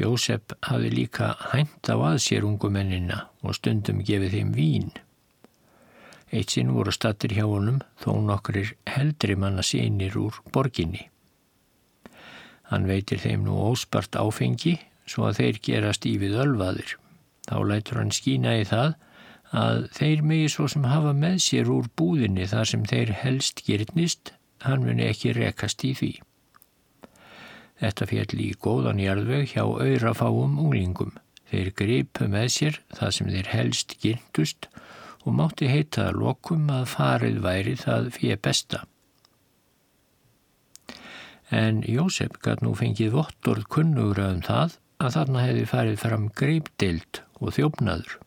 Jósef 0.00 0.56
hafi 0.68 0.90
líka 0.92 1.34
hænt 1.52 1.88
á 1.88 1.96
aðsér 1.96 2.46
ungumennina 2.48 3.26
og 3.44 3.56
stundum 3.56 4.02
gefið 4.04 4.36
þeim 4.36 4.52
vín. 4.56 4.92
Eitt 6.32 6.54
sinn 6.54 6.72
voru 6.72 6.92
stattir 6.92 7.34
hjá 7.36 7.44
honum 7.44 7.82
þó 8.00 8.16
nokkrir 8.24 8.74
heldri 8.88 9.36
manna 9.36 9.64
sínir 9.64 10.16
úr 10.16 10.40
borginni. 10.52 11.08
Hann 12.72 12.88
veitir 12.88 13.20
þeim 13.20 13.44
nú 13.44 13.58
óspart 13.68 14.16
áfengi 14.16 14.78
svo 15.04 15.28
að 15.28 15.42
þeir 15.42 15.60
gerast 15.68 16.08
í 16.08 16.16
við 16.20 16.38
ölvaðir. 16.40 16.96
Þá 17.48 17.56
lætur 17.68 18.00
hann 18.00 18.14
skína 18.16 18.56
í 18.60 18.64
það 18.68 18.94
að 19.52 19.86
þeir 19.96 20.22
megi 20.26 20.50
svo 20.54 20.68
sem 20.72 20.84
hafa 20.88 21.12
með 21.16 21.38
sér 21.46 21.70
úr 21.72 21.88
búðinni 21.98 22.46
þar 22.50 22.70
sem 22.70 22.84
þeir 22.88 23.12
helst 23.22 23.64
gerðnist, 23.66 24.32
hann 24.64 24.86
muni 24.86 25.06
ekki 25.08 25.34
rekast 25.36 25.84
í 25.84 25.92
því. 25.98 26.12
Þetta 27.82 28.08
fjall 28.12 28.40
í 28.44 28.52
góðan 28.62 29.02
jarðveg 29.02 29.54
hjá 29.54 29.64
auðrafáum 29.64 30.60
úlingum. 30.62 31.16
Þeir 31.50 31.72
gripu 31.76 32.28
með 32.32 32.48
sér 32.54 32.78
það 32.94 33.16
sem 33.16 33.34
þeir 33.34 33.50
helst 33.52 33.98
gerndust 34.00 34.70
og 35.22 35.36
mátti 35.36 35.68
heita 35.68 36.08
að 36.08 36.22
lokum 36.22 36.70
að 36.72 36.88
farið 36.94 37.42
væri 37.44 37.76
það 37.78 38.08
fyrir 38.16 38.40
besta 38.42 38.86
en 41.52 41.82
Jósef 41.84 42.38
gæt 42.40 42.62
nú 42.64 42.72
fengið 42.78 43.12
vottorð 43.12 43.68
kunnugra 43.74 44.30
um 44.32 44.40
það 44.44 44.78
að 45.04 45.14
þarna 45.18 45.46
hefði 45.46 45.64
farið 45.68 45.98
fram 46.00 46.28
greipdild 46.38 47.20
og 47.42 47.56
þjófnaður. 47.58 48.21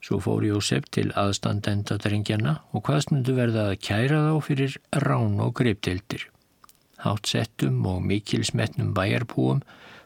Svo 0.00 0.20
fór 0.24 0.46
Jósef 0.48 0.86
til 0.94 1.10
aðstandenda 1.20 1.98
drengjana 2.00 2.56
og 2.72 2.84
hvað 2.86 3.02
smundu 3.06 3.34
verða 3.36 3.66
að 3.70 3.80
kæra 3.88 4.20
þá 4.26 4.46
fyrir 4.46 4.76
rán 5.04 5.40
og 5.44 5.52
greipdildir. 5.60 6.28
Hátt 7.04 7.32
settum 7.32 7.84
og 7.88 8.00
mikilsmetnum 8.04 8.94
bæjarbúum 8.96 9.60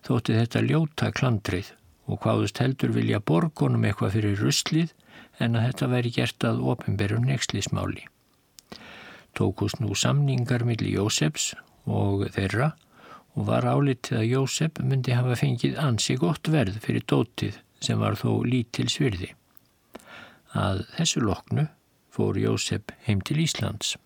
þótti 0.06 0.38
þetta 0.40 0.64
ljóta 0.66 1.12
klandrið 1.14 1.70
og 2.10 2.20
hvaðust 2.24 2.58
heldur 2.62 2.94
vilja 2.96 3.22
borgunum 3.22 3.86
eitthvað 3.86 4.18
fyrir 4.18 4.42
ruslið 4.42 4.90
en 5.38 5.54
að 5.54 5.70
þetta 5.70 5.92
væri 5.94 6.16
gert 6.18 6.50
að 6.50 6.66
ofinberum 6.74 7.24
nexlismáli 7.30 8.04
tókust 9.34 9.82
nú 9.82 9.94
samningar 9.98 10.64
millir 10.66 10.94
Jósefs 10.98 11.52
og 11.84 12.24
þeirra 12.34 12.72
og 13.34 13.48
var 13.50 13.66
álitið 13.66 14.20
að 14.20 14.28
Jósef 14.30 14.80
myndi 14.80 15.14
hafa 15.16 15.38
fengið 15.38 15.78
ansi 15.82 16.16
gott 16.20 16.50
verð 16.54 16.78
fyrir 16.84 17.06
dótið 17.10 17.58
sem 17.84 17.98
var 18.00 18.16
þó 18.16 18.44
lítil 18.46 18.86
svirði. 18.88 19.34
Að 20.54 20.84
þessu 20.96 21.22
loknu 21.24 21.66
fór 22.14 22.38
Jósef 22.38 22.94
heim 23.06 23.20
til 23.26 23.42
Íslands. 23.42 23.96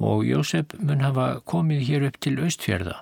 Og 0.00 0.24
Jósef 0.26 0.74
mun 0.80 1.04
hafa 1.04 1.40
komið 1.46 1.86
hér 1.86 2.06
upp 2.08 2.20
til 2.20 2.38
Östfjörða. 2.42 3.00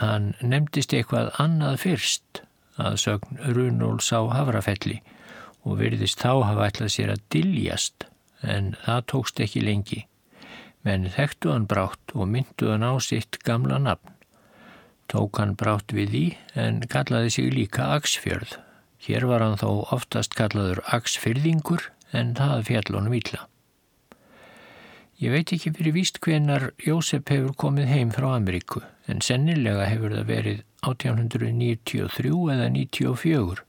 Hann 0.00 0.32
nefndist 0.40 0.94
eitthvað 0.96 1.32
annað 1.42 1.82
fyrst 1.84 2.42
að 2.80 2.96
sögn 3.04 3.40
Runóls 3.54 4.08
á 4.14 4.20
Hafrafelli 4.32 5.00
og 5.66 5.80
verðist 5.82 6.22
þá 6.22 6.40
hafa 6.48 6.70
ætlað 6.70 6.94
sér 6.94 7.12
að 7.14 7.26
diljast 7.34 8.06
en 8.40 8.72
það 8.86 9.04
tókst 9.12 9.42
ekki 9.44 9.64
lengi. 9.66 10.00
Menn 10.86 11.10
þekktu 11.12 11.52
hann 11.52 11.68
brátt 11.68 12.14
og 12.16 12.30
myndu 12.32 12.70
hann 12.72 12.86
á 12.86 12.96
sitt 13.04 13.38
gamla 13.44 13.78
nafn. 13.78 14.16
Tók 15.10 15.42
hann 15.42 15.56
brátt 15.58 15.92
við 15.92 16.14
því 16.14 16.24
en 16.64 16.80
kallaði 16.88 17.36
sig 17.36 17.52
líka 17.52 17.90
Aksfjörð. 17.98 18.56
Hér 19.00 19.24
var 19.30 19.40
hann 19.40 19.56
þó 19.56 19.86
oftast 19.94 20.34
kallaður 20.36 20.82
Aksfyrðingur 20.92 21.86
en 22.12 22.34
það 22.36 22.66
fjall 22.68 22.96
honum 22.98 23.14
ítla. 23.16 23.46
Ég 25.20 25.32
veit 25.32 25.52
ekki 25.52 25.72
fyrir 25.76 25.94
víst 25.96 26.18
hvenar 26.24 26.70
Jósef 26.80 27.28
hefur 27.28 27.52
komið 27.60 27.90
heim 27.92 28.12
frá 28.12 28.30
Ameríku 28.34 28.82
en 29.08 29.20
sennilega 29.24 29.86
hefur 29.88 30.14
það 30.16 30.30
verið 30.30 30.62
1893 30.84 32.32
eða 32.54 32.68
94. 32.76 33.64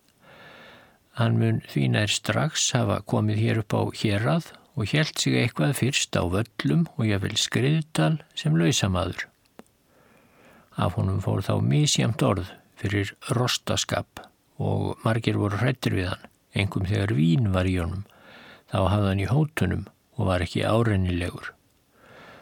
Hann 1.19 1.37
mun 1.39 1.59
því 1.67 1.83
nær 1.91 2.11
strax 2.11 2.69
hafa 2.75 3.01
komið 3.03 3.43
hér 3.43 3.61
upp 3.63 3.75
á 3.75 3.81
hérað 4.01 4.51
og 4.79 4.87
helt 4.95 5.19
sig 5.19 5.35
eitthvað 5.41 5.77
fyrst 5.79 6.15
á 6.15 6.23
völlum 6.23 6.87
og 6.95 7.05
ég 7.07 7.23
vil 7.23 7.35
skriðdal 7.35 8.21
sem 8.35 8.55
lausamadur. 8.55 9.27
Af 10.79 10.95
honum 10.95 11.19
fór 11.23 11.43
þá 11.43 11.55
mísjamt 11.59 12.23
orð 12.23 12.51
fyrir 12.79 13.11
rostaskap 13.35 14.23
og 14.61 15.01
margir 15.05 15.39
voru 15.41 15.57
hrættir 15.61 15.95
við 15.97 16.11
hann, 16.11 16.27
engum 16.53 16.85
þegar 16.89 17.15
vín 17.17 17.49
var 17.55 17.69
í 17.69 17.77
honum, 17.81 18.05
þá 18.69 18.77
hafði 18.93 19.09
hann 19.09 19.23
í 19.23 19.31
hótunum 19.31 19.83
og 20.17 20.29
var 20.29 20.45
ekki 20.45 20.63
árennilegur. 20.67 21.51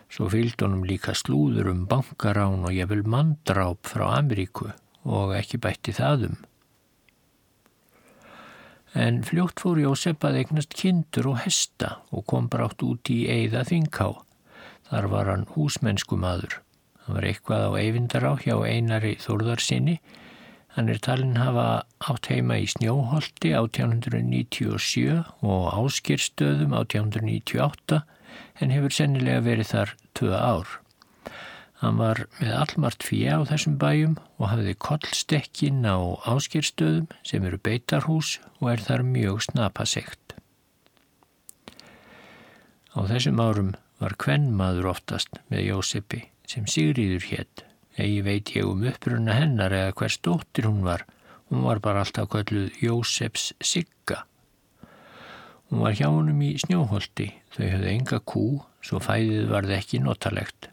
Svo 0.10 0.28
fylgd 0.34 0.66
honum 0.66 0.86
líka 0.90 1.14
slúður 1.16 1.70
um 1.72 1.86
bankarán 1.90 2.66
og 2.66 2.76
vil 2.92 3.04
mandráp 3.06 3.86
frá 3.86 4.08
Ameríku 4.18 4.72
og 5.06 5.36
ekki 5.38 5.62
bætti 5.62 5.94
það 5.96 6.30
um. 6.32 6.40
En 8.98 9.22
fljótt 9.22 9.62
fór 9.62 9.78
Jósef 9.78 10.26
að 10.26 10.40
eignast 10.42 10.74
kindur 10.74 11.30
og 11.30 11.44
hesta 11.44 12.00
og 12.10 12.26
kom 12.26 12.48
brátt 12.50 12.82
út 12.82 13.12
í 13.14 13.20
Eiða 13.30 13.62
Þinghá. 13.70 14.08
Þar 14.90 15.08
var 15.12 15.30
hann 15.30 15.46
húsmennsku 15.54 16.18
maður. 16.18 16.58
Hann 17.06 17.20
var 17.20 17.28
eitthvað 17.30 17.68
á 17.70 17.72
eyvindar 17.78 18.26
á 18.26 18.34
hjá 18.42 18.56
einari 18.66 19.14
þórðarsinni 19.22 20.00
Hann 20.76 20.90
er 20.92 21.00
talin 21.02 21.40
hafa 21.42 21.84
átt 22.12 22.30
heima 22.30 22.60
í 22.62 22.68
Snjóholti 22.70 23.56
1897 23.58 25.24
og 25.42 25.64
Áskirstöðum 25.74 26.76
1898 26.78 28.04
en 28.62 28.74
hefur 28.76 28.94
sennilega 28.94 29.42
verið 29.48 29.72
þar 29.74 29.96
tvö 30.20 30.38
ár. 30.38 30.76
Hann 31.80 31.96
var 32.00 32.26
með 32.42 32.54
allmart 32.58 33.06
fíja 33.08 33.38
á 33.40 33.48
þessum 33.48 33.78
bæjum 33.80 34.18
og 34.38 34.50
hafði 34.52 34.74
kollstekkin 34.84 35.86
á 35.88 35.96
áskirstöðum 36.28 37.08
sem 37.24 37.46
eru 37.48 37.60
beitarhús 37.64 38.36
og 38.60 38.74
er 38.74 38.84
þar 38.84 39.06
mjög 39.08 39.46
snapasegt. 39.48 40.36
Á 42.92 43.00
þessum 43.08 43.40
árum 43.40 43.72
var 44.04 44.18
kvennmaður 44.20 44.92
oftast 44.92 45.40
með 45.48 45.70
Jósepi 45.72 46.26
sem 46.50 46.68
Sigriður 46.68 47.30
hétt. 47.32 47.69
Egi 48.00 48.20
veit 48.24 48.50
ég 48.56 48.64
um 48.64 48.86
uppruna 48.88 49.36
hennar 49.36 49.74
eða 49.76 49.96
hver 50.00 50.14
stóttir 50.14 50.70
hún 50.70 50.86
var. 50.86 51.04
Hún 51.50 51.66
var 51.66 51.82
bara 51.84 52.06
alltaf 52.06 52.30
kölluð 52.32 52.78
Jóseps 52.80 53.50
Sigga. 53.60 54.22
Hún 55.68 55.84
var 55.84 55.98
hjá 55.98 56.08
honum 56.08 56.40
í 56.46 56.54
snjóholti. 56.64 57.28
Þau 57.52 57.66
höfðu 57.66 57.90
enga 57.92 58.20
kú, 58.24 58.44
svo 58.80 59.02
fæðið 59.04 59.52
varði 59.52 59.76
ekki 59.82 60.00
notalegt. 60.06 60.70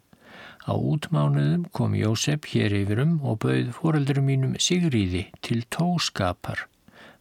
Á 0.66 0.75
útmánuðum 0.75 1.66
kom 1.75 1.99
Jósef 1.99 2.47
hér 2.52 2.75
yfirum 2.85 3.18
og 3.26 3.40
bauð 3.42 3.75
foreldurum 3.75 4.30
mínum 4.30 4.56
Sigríði 4.62 5.26
til 5.42 5.64
tóskapar. 5.71 6.68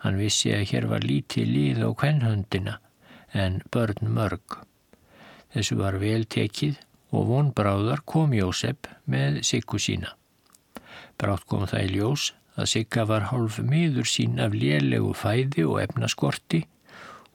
Hann 0.05 0.21
vissi 0.21 0.53
að 0.53 0.67
hér 0.69 0.89
var 0.91 1.05
lítið 1.05 1.49
líð 1.49 1.83
á 1.85 1.89
kvennhöndina 1.97 2.79
en 3.33 3.61
börn 3.73 4.13
mörg. 4.13 4.61
Þessu 5.53 5.77
var 5.81 5.97
vel 6.01 6.25
tekið 6.29 6.77
og 7.11 7.27
vonbráðar 7.29 8.01
kom 8.05 8.33
Jósef 8.33 8.89
með 9.05 9.41
Siggu 9.47 9.79
sína. 9.81 10.15
Brátt 11.19 11.45
kom 11.49 11.65
það 11.69 11.85
í 11.85 11.91
ljós 11.95 12.31
að 12.55 12.71
Sigga 12.71 13.05
var 13.09 13.29
hálf 13.31 13.59
miður 13.59 14.07
sín 14.09 14.39
af 14.41 14.55
lélegu 14.55 15.13
fæði 15.15 15.65
og 15.67 15.81
efnaskorti. 15.83 16.65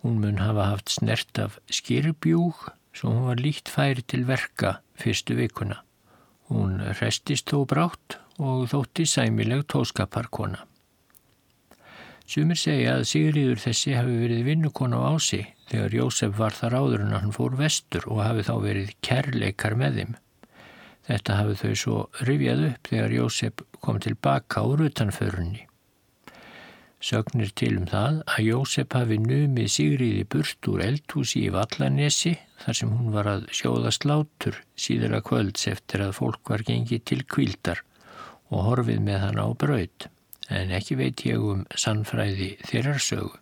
Hún 0.00 0.20
mun 0.22 0.40
hafa 0.40 0.70
haft 0.72 0.92
snert 0.96 1.38
af 1.38 1.58
skirbjúg 1.68 2.70
svo 2.96 3.12
hún 3.12 3.28
var 3.28 3.40
líkt 3.40 3.68
færi 3.68 4.02
til 4.02 4.26
verka 4.28 4.80
fyrstu 5.00 5.36
vikuna. 5.38 5.82
Hún 6.50 6.80
restist 7.00 7.52
þó 7.52 7.64
brátt 7.68 8.18
og 8.40 8.66
þótti 8.72 9.06
sæmileg 9.06 9.66
tóskaparkona. 9.70 10.64
Sumir 12.30 12.58
segja 12.60 12.92
að 12.94 13.08
Sigriður 13.10 13.58
þessi 13.58 13.94
hafi 13.96 14.12
verið 14.20 14.44
vinnukona 14.46 15.00
á 15.02 15.18
ási 15.18 15.40
þegar 15.66 15.94
Jósef 15.96 16.36
var 16.38 16.54
þar 16.54 16.76
áður 16.78 17.00
en 17.02 17.14
hann 17.16 17.32
fór 17.34 17.56
vestur 17.58 18.04
og 18.06 18.20
hafi 18.22 18.44
þá 18.46 18.52
verið 18.62 18.92
kærleikar 19.02 19.74
með 19.80 19.96
þeim. 19.98 20.12
Þetta 21.08 21.38
hafi 21.40 21.56
þau 21.58 21.72
svo 21.80 21.96
rifjað 22.28 22.62
upp 22.68 22.90
þegar 22.92 23.16
Jósef 23.16 23.64
kom 23.82 23.98
tilbaka 24.04 24.62
úr 24.62 24.84
utanförunni. 24.86 25.64
Sögnir 27.02 27.50
til 27.56 27.72
um 27.80 27.90
það 27.90 28.22
að 28.28 28.46
Jósef 28.46 28.94
hafi 28.94 29.18
numið 29.24 29.68
Sigriði 29.74 30.22
burt 30.30 30.70
úr 30.70 30.84
eldhúsi 30.86 31.42
í 31.48 31.52
Vallanesi 31.56 32.36
þar 32.62 32.78
sem 32.78 32.94
hún 32.94 33.10
var 33.16 33.32
að 33.32 33.50
sjóða 33.56 33.90
slátur 33.96 34.62
síður 34.78 35.18
að 35.18 35.26
kvölds 35.32 35.66
eftir 35.74 36.06
að 36.06 36.14
fólk 36.22 36.54
var 36.54 36.62
gengið 36.70 37.02
til 37.10 37.20
kvildar 37.24 37.82
og 38.54 38.66
horfið 38.68 39.02
með 39.10 39.22
hann 39.24 39.42
á 39.42 39.50
braud, 39.50 40.10
en 40.50 40.72
ekki 40.74 40.96
veit 40.98 41.22
ég 41.26 41.42
um 41.52 41.62
sannfræði 41.78 42.56
þeirrar 42.66 43.00
sögu. 43.02 43.36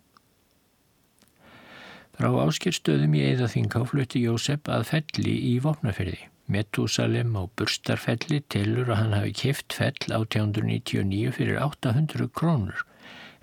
Frá 2.18 2.33
áskýrstöðum 2.42 3.14
í 3.14 3.23
Eðaþinká 3.29 3.85
flutti 3.87 4.25
Jósef 4.25 4.66
að 4.75 4.88
felli 4.88 5.35
í 5.53 5.55
Vopnaferði. 5.62 6.18
Metúsalem 6.49 7.37
á 7.38 7.44
Burstarfelli 7.61 8.40
tilur 8.51 8.88
að 8.88 9.01
hann 9.03 9.14
hafi 9.14 9.35
kift 9.42 9.77
fell 9.77 9.94
1899 10.09 11.35
fyrir 11.37 11.61
800 11.61 12.31
krónur 12.33 12.85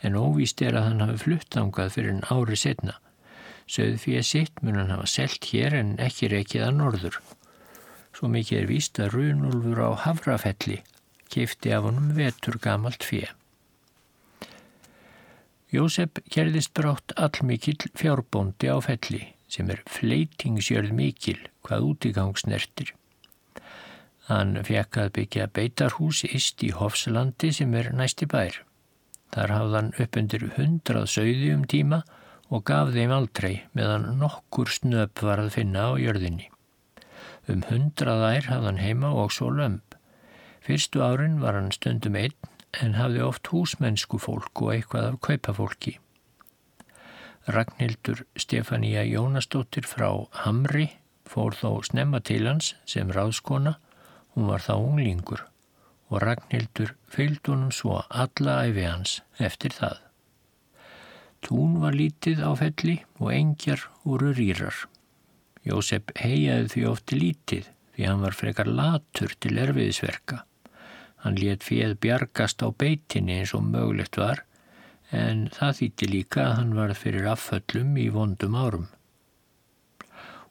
en 0.05 0.17
óvíst 0.19 0.61
er 0.61 0.75
að 0.75 0.89
hann 0.89 1.03
hafi 1.05 1.21
fluttangað 1.23 1.93
fyrir 1.95 2.15
en 2.17 2.25
ári 2.33 2.57
setna. 2.59 2.97
Söðfíða 3.71 4.25
sitt 4.25 4.59
mun 4.61 4.81
hann 4.81 4.91
hafa 4.93 5.07
selt 5.09 5.47
hér 5.53 5.77
en 5.77 5.95
ekki 6.01 6.29
reykið 6.33 6.67
að 6.67 6.75
norður. 6.81 7.21
Svo 8.15 8.29
mikið 8.33 8.59
er 8.59 8.69
víst 8.69 8.99
að 9.01 9.15
Runulfur 9.15 9.81
á 9.81 9.89
Havrafelli 10.03 10.81
kifti 11.31 11.73
af 11.73 11.87
honum 11.87 12.13
vetur 12.15 12.59
gamalt 12.61 13.03
fyrir. 13.03 13.33
Jósef 15.75 16.21
gerðist 16.31 16.71
brátt 16.77 17.11
allmikill 17.19 17.89
fjárbóndi 17.99 18.69
á 18.71 18.79
felli 18.85 19.25
sem 19.51 19.67
er 19.73 19.81
fleitingssjörð 19.91 20.93
mikil 20.95 21.41
hvað 21.67 21.87
útigangsnertir. 21.89 22.93
Hann 24.29 24.55
fekk 24.65 25.01
að 25.01 25.11
byggja 25.17 25.49
beitarhús 25.57 26.23
ist 26.29 26.63
í 26.65 26.71
Hofslandi 26.73 27.51
sem 27.59 27.75
er 27.75 27.91
næsti 27.93 28.29
bær. 28.29 28.61
Þar 29.35 29.55
hafði 29.55 29.77
hann 29.79 29.91
upp 30.05 30.19
undir 30.21 30.47
hundrað 30.55 31.09
sögði 31.11 31.51
um 31.57 31.67
tíma 31.75 32.01
og 32.47 32.65
gaf 32.69 32.93
þeim 32.95 33.13
aldrei 33.17 33.53
meðan 33.77 34.09
nokkur 34.21 34.71
snöp 34.71 35.21
var 35.27 35.43
að 35.43 35.53
finna 35.59 35.89
á 35.91 35.99
jörðinni. 35.99 36.49
Um 37.51 37.67
hundrað 37.69 38.27
ær 38.31 38.51
hafði 38.53 38.71
hann 38.71 38.83
heima 38.85 39.11
og 39.11 39.35
svo 39.35 39.51
lömp. 39.51 39.99
Fyrstu 40.65 41.03
árin 41.03 41.41
var 41.43 41.59
hann 41.59 41.73
stundum 41.75 42.15
einn 42.21 42.54
en 42.81 42.97
hafði 42.99 43.23
oft 43.25 43.51
húsmennsku 43.53 44.19
fólk 44.21 44.61
og 44.61 44.73
eitthvað 44.73 45.09
af 45.11 45.19
kaupafólki. 45.27 45.97
Ragnhildur 47.45 48.25
Stefania 48.35 49.03
Jónastóttir 49.05 49.85
frá 49.85 50.09
Hamri 50.43 50.87
fór 51.29 51.53
þó 51.57 51.83
snemma 51.85 52.21
til 52.25 52.45
hans 52.47 52.73
sem 52.89 53.11
ráðskona, 53.13 53.75
hún 54.33 54.49
var 54.49 54.63
þá 54.65 54.73
unglingur 54.77 55.45
og 56.09 56.21
Ragnhildur 56.21 56.95
fylgd 57.11 57.51
honum 57.51 57.71
svo 57.73 57.99
alla 58.09 58.57
æfi 58.65 58.85
hans 58.85 59.19
eftir 59.41 59.73
það. 59.73 60.01
Tún 61.45 61.77
var 61.81 61.93
lítið 61.93 62.41
á 62.41 62.51
felli 62.57 62.97
og 63.19 63.31
engjar 63.33 63.85
voru 64.03 64.31
rýrar. 64.33 64.85
Jósef 65.65 66.09
heiaði 66.17 66.71
því 66.73 66.85
ofti 66.89 67.19
lítið 67.21 67.69
því 67.95 68.09
hann 68.09 68.25
var 68.25 68.37
frekar 68.37 68.69
latur 68.69 69.33
til 69.39 69.57
erfiðisverka. 69.61 70.43
Hann 71.25 71.39
let 71.41 71.63
fjöð 71.65 71.95
bjargast 72.05 72.61
á 72.61 72.69
beitinni 72.69 73.39
eins 73.39 73.55
og 73.57 73.65
mögulegt 73.65 74.19
var 74.21 74.43
en 75.09 75.47
það 75.53 75.77
þýtti 75.79 76.09
líka 76.11 76.43
að 76.43 76.55
hann 76.59 76.75
var 76.77 76.93
fyrir 76.97 77.25
afföllum 77.31 77.95
í 77.97 78.05
vondum 78.13 78.57
árum. 78.57 78.85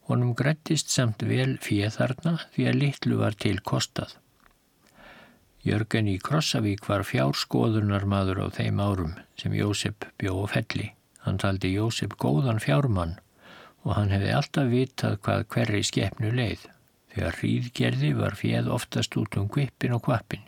Honum 0.09 0.35
grættist 0.37 0.91
samt 0.91 1.23
vel 1.23 1.55
fjöð 1.63 1.95
þarna 1.99 2.33
því 2.55 2.67
að 2.71 2.79
litlu 2.81 3.19
var 3.21 3.37
til 3.45 3.57
kostað. 3.71 4.17
Jörgen 5.65 6.11
í 6.13 6.19
Krossavík 6.21 6.85
var 6.91 7.07
fjárskoðunar 7.09 8.05
maður 8.05 8.43
á 8.45 8.47
þeim 8.59 8.83
árum 8.85 9.15
sem 9.41 9.55
Jósef 9.57 10.11
bjó 10.21 10.35
og 10.43 10.51
felli. 10.53 10.91
Hann 11.25 11.39
taldi 11.41 11.71
Jósef 11.73 12.19
góðan 12.21 12.61
fjármann 12.61 13.15
og 13.85 13.95
hann 13.97 14.13
hefði 14.13 14.35
alltaf 14.37 14.69
vitað 14.73 15.21
hvað 15.25 15.47
hverri 15.55 15.85
skepnu 15.89 16.35
leið. 16.35 16.67
Þegar 17.15 17.39
hríðgerði 17.39 18.11
var 18.19 18.37
fjeð 18.37 18.69
oftast 18.75 19.17
út 19.17 19.39
um 19.41 19.49
kvippin 19.49 19.95
og 19.97 20.05
kvappin. 20.05 20.45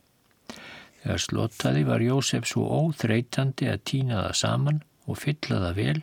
Þegar 1.07 1.23
slottaði 1.23 1.83
var 1.87 2.03
Jósef 2.03 2.49
svo 2.51 2.65
óþreytandi 2.67 3.69
að 3.71 3.83
týna 3.87 4.25
það 4.25 4.33
saman 4.41 4.79
og 5.07 5.19
fylla 5.23 5.59
það 5.63 5.77
vel 5.77 6.01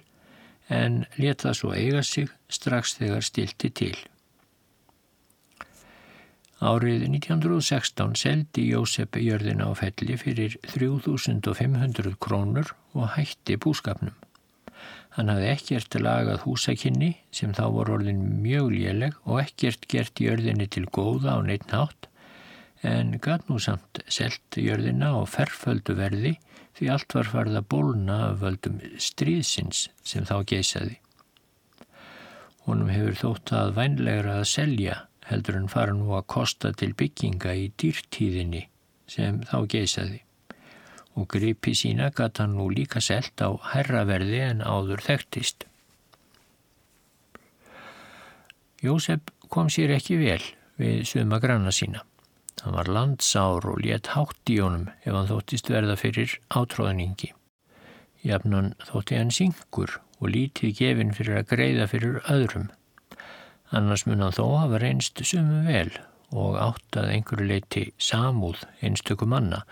en 0.71 0.93
leta 1.17 1.51
svo 1.51 1.73
eiga 1.75 1.99
sig 2.07 2.29
strax 2.47 2.93
þegar 3.01 3.25
stilti 3.27 3.71
til. 3.75 3.97
Árið 6.63 7.03
1916 7.09 8.15
seldi 8.21 8.69
Jósef 8.69 9.19
jörðina 9.19 9.67
á 9.67 9.71
felli 9.75 10.15
fyrir 10.21 10.55
3500 10.71 12.15
krónur 12.23 12.71
og 12.95 13.11
hætti 13.17 13.59
búskapnum. 13.59 14.15
Hann 15.19 15.33
hafði 15.33 15.51
ekkert 15.51 15.99
lagað 15.99 16.45
húsakinni 16.47 17.11
sem 17.35 17.51
þá 17.51 17.65
voru 17.75 17.97
orðin 17.99 18.23
mjög 18.39 18.71
léleg 18.77 19.19
og 19.27 19.43
ekkert 19.43 19.83
gert 19.91 20.23
jörðinni 20.23 20.71
til 20.71 20.87
góða 20.87 21.35
á 21.35 21.39
neitt 21.43 21.67
nátt 21.75 22.07
en 22.83 23.15
gæt 23.23 23.47
nú 23.49 23.59
samt 23.63 24.01
selt 24.11 24.57
jörðina 24.59 25.13
á 25.15 25.21
ferföldu 25.29 25.95
verði 25.97 26.33
því 26.77 26.89
allt 26.91 27.15
var 27.15 27.29
farið 27.31 27.59
að 27.59 27.69
bólna 27.71 28.17
af 28.27 28.41
völdum 28.41 28.81
stríðsins 29.07 29.87
sem 30.03 30.25
þá 30.27 30.35
geysaði. 30.51 30.99
Honum 32.67 32.91
hefur 32.91 33.17
þótt 33.19 33.53
að 33.55 33.73
vænlegra 33.77 34.37
að 34.41 34.51
selja 34.51 34.99
heldur 35.29 35.59
en 35.59 35.71
fara 35.71 35.95
nú 35.95 36.13
að 36.17 36.27
kosta 36.35 36.71
til 36.75 36.93
bygginga 36.99 37.55
í 37.55 37.69
dýrtíðinni 37.79 38.67
sem 39.07 39.41
þá 39.47 39.57
geysaði 39.75 40.21
og 41.13 41.27
gripi 41.29 41.75
sína 41.77 42.09
gata 42.15 42.47
nú 42.49 42.69
líka 42.73 43.01
selt 43.03 43.41
á 43.45 43.53
herraverði 43.73 44.39
en 44.47 44.63
áður 44.65 45.03
þekktist. 45.05 45.67
Jósef 48.83 49.21
kom 49.53 49.69
sér 49.69 49.93
ekki 49.95 50.17
vel 50.19 50.41
við 50.81 51.05
suma 51.07 51.39
granna 51.39 51.71
sína. 51.71 52.01
Hann 52.63 52.77
var 52.79 52.91
landsár 52.91 53.67
og 53.67 53.81
létt 53.83 54.13
hátt 54.15 54.51
í 54.51 54.59
honum 54.63 54.87
ef 55.03 55.11
hann 55.11 55.29
þóttist 55.31 55.71
verða 55.71 55.97
fyrir 55.99 56.37
átróðningi. 56.49 57.33
Jafnan 58.23 58.71
þótti 58.87 59.19
hann 59.19 59.35
syngur 59.35 59.99
og 60.19 60.31
lítið 60.31 60.77
gefin 60.79 61.11
fyrir 61.15 61.41
að 61.41 61.51
greiða 61.55 61.89
fyrir 61.91 62.23
öðrum 62.31 62.71
annars 63.77 64.05
mun 64.05 64.21
hann 64.21 64.35
þó 64.35 64.45
hafa 64.61 64.79
reynst 64.81 65.21
sumu 65.25 65.63
vel 65.67 65.89
og 66.33 66.57
átt 66.61 66.97
að 66.99 67.09
einhverju 67.15 67.47
leiti 67.49 67.83
samúð 68.01 68.61
einstöku 68.85 69.27
manna 69.29 69.63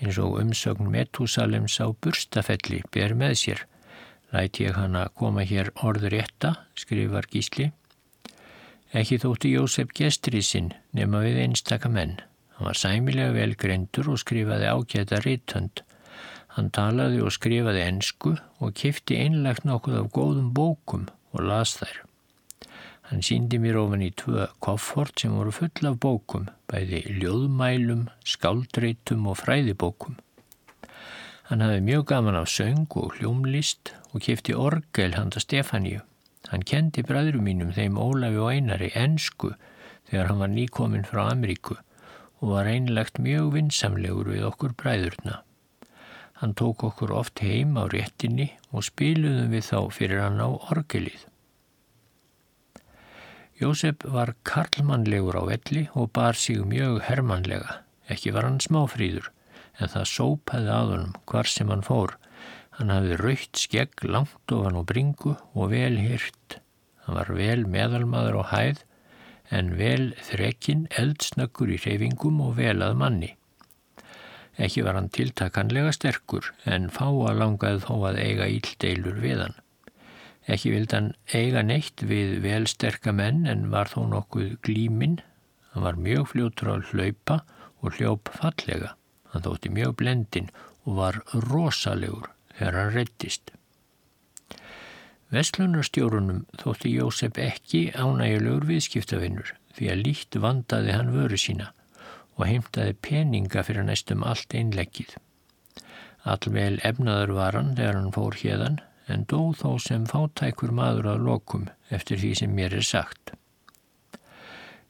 eins 0.00 0.18
og 0.20 0.38
umsögn 0.40 0.88
Metúsalems 0.92 1.76
á 1.84 1.92
burstafelli 1.92 2.80
ber 2.92 3.12
með 3.22 3.36
sér. 3.42 3.60
Læt 4.32 4.60
ég 4.62 4.78
hana 4.78 5.08
koma 5.18 5.44
hér 5.44 5.72
orður 5.84 6.16
etta, 6.22 6.54
skrifar 6.78 7.28
Gísli. 7.28 7.68
Ekki 8.96 9.18
þótti 9.20 9.52
Jósef 9.52 9.92
gestri 9.94 10.40
sinn 10.42 10.72
nema 10.96 11.20
við 11.26 11.42
einstaka 11.44 11.90
menn. 11.92 12.16
Hann 12.60 12.68
var 12.68 12.76
sæmilega 12.76 13.32
vel 13.32 13.54
greindur 13.56 14.10
og 14.12 14.18
skrifaði 14.20 14.66
ágæta 14.68 15.16
rítönd. 15.24 15.80
Hann 16.52 16.66
talaði 16.76 17.22
og 17.24 17.32
skrifaði 17.32 17.86
ensku 17.86 18.34
og 18.60 18.74
kifti 18.76 19.16
einlegt 19.16 19.64
nokkuð 19.64 19.96
af 20.02 20.10
góðum 20.12 20.50
bókum 20.52 21.06
og 21.32 21.46
las 21.48 21.72
þær. 21.80 22.02
Hann 23.08 23.24
síndi 23.24 23.56
mér 23.64 23.80
ofan 23.80 24.04
í 24.04 24.10
tvö 24.12 24.50
koffort 24.60 25.24
sem 25.24 25.32
voru 25.32 25.56
full 25.56 25.88
af 25.88 25.96
bókum, 26.04 26.50
bæði 26.68 27.00
ljóðmælum, 27.22 28.10
skáldreitum 28.28 29.24
og 29.32 29.40
fræðibókum. 29.40 30.20
Hann 31.48 31.64
hafði 31.64 31.82
mjög 31.88 32.08
gaman 32.12 32.42
af 32.44 32.52
söng 32.52 32.92
og 32.92 33.16
hljómlist 33.16 33.96
og 34.12 34.20
kifti 34.28 34.52
orgel 34.52 35.16
handa 35.16 35.40
Stefáníu. 35.40 36.04
Hann 36.52 36.68
kendi 36.68 37.08
bræðrum 37.08 37.48
mínum 37.48 37.72
þeim 37.72 37.96
Ólafi 37.96 38.36
og 38.36 38.52
Einari 38.52 38.92
ensku 38.92 39.54
þegar 40.10 40.28
hann 40.28 40.44
var 40.44 40.58
nýkominn 40.58 41.08
frá 41.08 41.30
Ameríku 41.30 41.80
og 42.40 42.54
var 42.54 42.68
einlegt 42.68 43.20
mjög 43.20 43.54
vinsamlegur 43.54 44.32
við 44.32 44.46
okkur 44.48 44.74
bræðurna. 44.80 45.40
Hann 46.40 46.54
tók 46.56 46.86
okkur 46.88 47.12
oft 47.12 47.42
heim 47.44 47.76
á 47.76 47.84
réttinni 47.92 48.48
og 48.72 48.86
spiluðum 48.86 49.52
við 49.52 49.66
þá 49.68 49.78
fyrir 49.92 50.22
hann 50.24 50.40
á 50.40 50.48
orgelið. 50.72 51.26
Jósef 53.60 54.06
var 54.08 54.32
karlmannlegur 54.48 55.36
á 55.36 55.44
velli 55.44 55.82
og 55.92 56.08
bar 56.16 56.32
sig 56.32 56.62
mjög 56.64 57.02
hermannlega. 57.04 57.82
Ekki 58.08 58.32
var 58.32 58.48
hann 58.48 58.56
smáfríður, 58.64 59.28
en 59.76 59.92
það 59.92 60.06
sópaði 60.08 60.70
að 60.72 60.92
honum 60.94 61.18
hvar 61.28 61.50
sem 61.52 61.68
hann 61.68 61.84
fór. 61.84 62.16
Hann 62.78 62.88
hafði 62.88 63.18
raukt 63.20 63.60
skegg 63.60 64.06
langt 64.08 64.54
ofan 64.56 64.80
og 64.80 64.86
bringu 64.88 65.34
og 65.52 65.74
vel 65.74 66.00
hyrt. 66.00 66.56
Hann 67.04 67.20
var 67.20 67.28
vel 67.36 67.66
meðalmaður 67.68 68.40
á 68.40 68.44
hæð, 68.54 68.80
en 69.50 69.74
vel 69.78 70.12
þrekinn, 70.30 70.86
eldsnöggur 70.98 71.72
í 71.74 71.78
reyfingum 71.82 72.40
og 72.44 72.56
vel 72.60 72.78
að 72.86 72.96
manni. 73.00 73.30
Ekki 74.60 74.84
var 74.84 74.98
hann 74.98 75.10
tiltakanlega 75.14 75.92
sterkur, 75.96 76.52
en 76.68 76.90
fáa 76.92 77.32
langaði 77.36 77.82
þó 77.86 77.94
að 78.10 78.20
eiga 78.24 78.48
íldeilur 78.50 79.20
við 79.22 79.44
hann. 79.44 79.56
Ekki 80.50 80.72
vild 80.74 80.94
hann 80.96 81.12
eiga 81.36 81.62
neitt 81.62 82.02
við 82.06 82.40
velsterka 82.44 83.12
menn 83.14 83.44
en 83.50 83.68
var 83.72 83.90
þó 83.92 84.02
nokkuð 84.10 84.56
glíminn. 84.66 85.20
Hann 85.70 85.86
var 85.86 86.00
mjög 86.00 86.32
fljótur 86.32 86.72
að 86.74 86.90
hlaupa 86.90 87.40
og 87.80 87.96
hljóp 87.96 88.32
fallega. 88.34 88.94
Hann 89.30 89.46
þótti 89.46 89.72
mjög 89.72 89.96
blendin 90.00 90.50
og 90.84 90.98
var 90.98 91.20
rosalegur 91.46 92.32
þegar 92.56 92.80
hann 92.80 92.94
rettist. 92.96 93.54
Vestlunarstjórunum 95.30 96.40
þótti 96.58 96.90
Jósef 96.96 97.36
ekki 97.38 97.80
ánægulegur 97.94 98.64
viðskiptavinnur 98.66 99.52
því 99.76 99.90
að 99.92 100.00
líkt 100.06 100.38
vandaði 100.42 100.96
hann 100.96 101.12
vöru 101.14 101.38
sína 101.38 101.68
og 102.34 102.48
heimtaði 102.48 102.96
peninga 103.06 103.62
fyrir 103.66 103.86
næstum 103.86 104.24
allt 104.26 104.56
einleggið. 104.58 105.14
Allvel 106.26 106.80
efnaður 106.82 107.34
var 107.38 107.58
hann 107.58 107.76
þegar 107.78 108.00
hann 108.00 108.16
fór 108.16 108.40
hérðan 108.42 108.80
en 109.10 109.22
dó 109.30 109.52
þó 109.60 109.70
sem 109.82 110.08
fátækur 110.10 110.74
maður 110.74 111.12
að 111.14 111.24
lokum 111.28 111.70
eftir 111.94 112.18
því 112.18 112.32
sem 112.42 112.58
mér 112.58 112.74
er 112.80 112.86
sagt. 112.90 113.34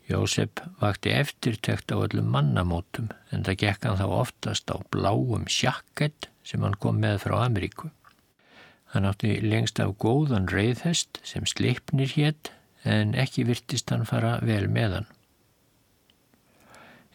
Jósef 0.09 0.65
vakti 0.81 1.13
eftirtekt 1.15 1.93
á 1.93 2.01
öllum 2.01 2.33
mannamótum 2.33 3.13
en 3.31 3.45
það 3.47 3.61
gekk 3.67 3.87
hann 3.87 4.01
þá 4.01 4.07
oftast 4.25 4.73
á 4.73 4.81
bláum 4.89 5.45
sjakkett 5.47 6.33
sem 6.43 6.65
hann 6.65 6.81
kom 6.81 6.99
með 7.05 7.27
frá 7.27 7.43
Ameríku. 7.45 7.93
Hann 8.91 9.07
átti 9.07 9.37
lengst 9.45 9.79
af 9.83 9.95
góðan 10.03 10.49
reyðhest 10.51 11.21
sem 11.27 11.47
sleipnir 11.47 12.11
hétt 12.17 12.51
en 12.83 13.15
ekki 13.15 13.45
virtist 13.47 13.91
hann 13.93 14.07
fara 14.09 14.39
vel 14.43 14.67
með 14.73 14.97
hann. 14.99 15.09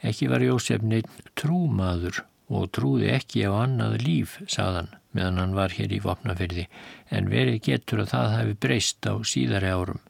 Ekki 0.05 0.29
var 0.29 0.43
Jósef 0.45 0.83
neitt 0.85 1.11
trúmaður 1.39 2.21
og 2.53 2.69
trúði 2.77 3.09
ekki 3.15 3.45
á 3.49 3.51
annað 3.63 3.97
líf, 4.05 4.35
sagðan, 4.45 4.91
meðan 5.17 5.39
hann 5.41 5.55
var 5.57 5.73
hér 5.73 5.95
í 5.95 6.01
vopnafyrði, 6.03 6.67
en 7.09 7.31
verið 7.31 7.61
getur 7.69 8.03
að 8.03 8.11
það 8.13 8.35
hefði 8.35 8.57
breyst 8.65 9.09
á 9.09 9.13
síðari 9.25 9.71
árum. 9.73 10.01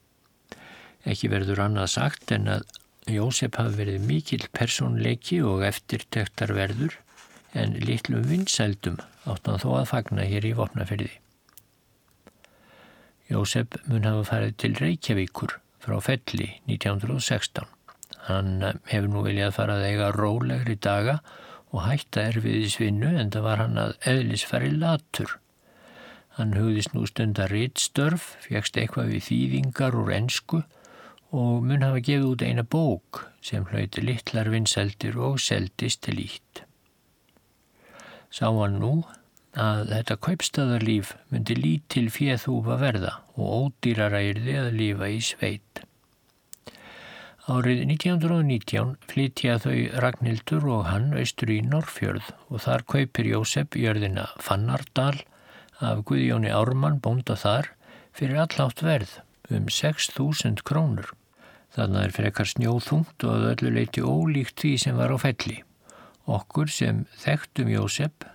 Ekki 1.06 1.32
verður 1.32 1.64
annað 1.68 1.94
sagt 1.96 2.34
en 2.36 2.50
að 2.58 2.66
Jósef 3.06 3.56
hafi 3.60 3.78
verið 3.78 4.08
mikil 4.10 4.42
personleiki 4.52 5.38
og 5.46 5.64
eftirtektar 5.68 6.56
verður, 6.58 6.98
en 7.54 7.78
litlum 7.80 8.26
vinsældum 8.28 8.98
áttan 9.30 9.62
þó 9.62 9.70
að 9.80 9.92
fagna 9.94 10.26
hér 10.28 10.50
í 10.50 10.56
vopnafyrði. 10.58 11.14
Jósef 13.26 13.80
mun 13.90 14.06
hafa 14.06 14.26
farið 14.28 14.52
til 14.62 14.76
Reykjavíkur 14.78 15.56
frá 15.82 15.96
felli 16.04 16.52
1916. 16.70 17.66
Hann 18.28 18.52
hefur 18.92 19.10
nú 19.10 19.24
viljað 19.26 19.56
farað 19.56 19.86
eiga 19.88 20.12
rólegri 20.14 20.76
daga 20.78 21.16
og 21.74 21.88
hætta 21.88 22.28
erfiðisvinnu 22.30 23.16
en 23.18 23.34
það 23.34 23.48
var 23.48 23.64
hann 23.64 23.82
að 23.82 23.96
eðlisfæri 24.12 24.70
latur. 24.78 25.40
Hann 26.38 26.54
hugðist 26.54 26.94
nú 26.94 27.08
stundar 27.10 27.50
rittstörf, 27.50 28.36
fegst 28.46 28.78
eitthvað 28.78 29.16
við 29.16 29.28
þýðingar 29.32 29.98
úr 29.98 30.14
ensku 30.20 30.62
og 31.34 31.66
mun 31.66 31.86
hafa 31.86 32.06
gefið 32.06 32.30
út 32.30 32.46
eina 32.46 32.64
bók 32.78 33.26
sem 33.42 33.66
hlauti 33.72 34.06
littlar 34.06 34.52
vinseldir 34.54 35.18
og 35.18 35.42
seldist 35.42 36.06
til 36.06 36.22
ítt. 36.28 36.62
Sá 38.30 38.52
hann 38.52 38.78
nú 38.84 39.00
að 39.56 39.90
þetta 39.92 40.16
kaupstæðarlíf 40.28 41.12
myndi 41.32 41.56
lítil 41.58 42.08
fjöðhúfa 42.12 42.76
verða 42.82 43.12
og 43.36 43.52
ódýrara 43.60 44.22
yrði 44.28 44.56
að 44.62 44.72
lifa 44.80 45.10
í 45.12 45.20
sveit. 45.24 45.82
Árið 47.46 47.84
1919 47.86 48.96
flytja 49.06 49.60
þau 49.62 49.76
Ragnhildur 50.02 50.66
og 50.66 50.88
hann 50.90 51.12
austur 51.14 51.52
í 51.54 51.60
Norrfjörð 51.62 52.32
og 52.50 52.64
þar 52.66 52.86
kaupir 52.90 53.30
Jósef 53.30 53.78
jörðina 53.78 54.32
Fannardal 54.42 55.22
af 55.78 56.02
Guðjóni 56.10 56.50
Ármann 56.50 56.98
bónda 57.00 57.38
þar 57.38 57.70
fyrir 58.18 58.42
allátt 58.48 58.82
verð 58.82 59.20
um 59.54 59.70
6.000 59.70 60.66
krónur. 60.66 61.12
Þannig 61.76 62.08
er 62.08 62.16
frekar 62.16 62.50
snjóðungt 62.50 63.28
og 63.28 63.50
öllu 63.52 63.74
leiti 63.78 64.02
ólíkt 64.02 64.58
því 64.64 64.78
sem 64.82 64.98
var 64.98 65.14
á 65.14 65.18
felli. 65.22 65.60
Okkur 66.26 66.72
sem 66.72 67.04
þekktum 67.22 67.70
Jósef 67.70 68.26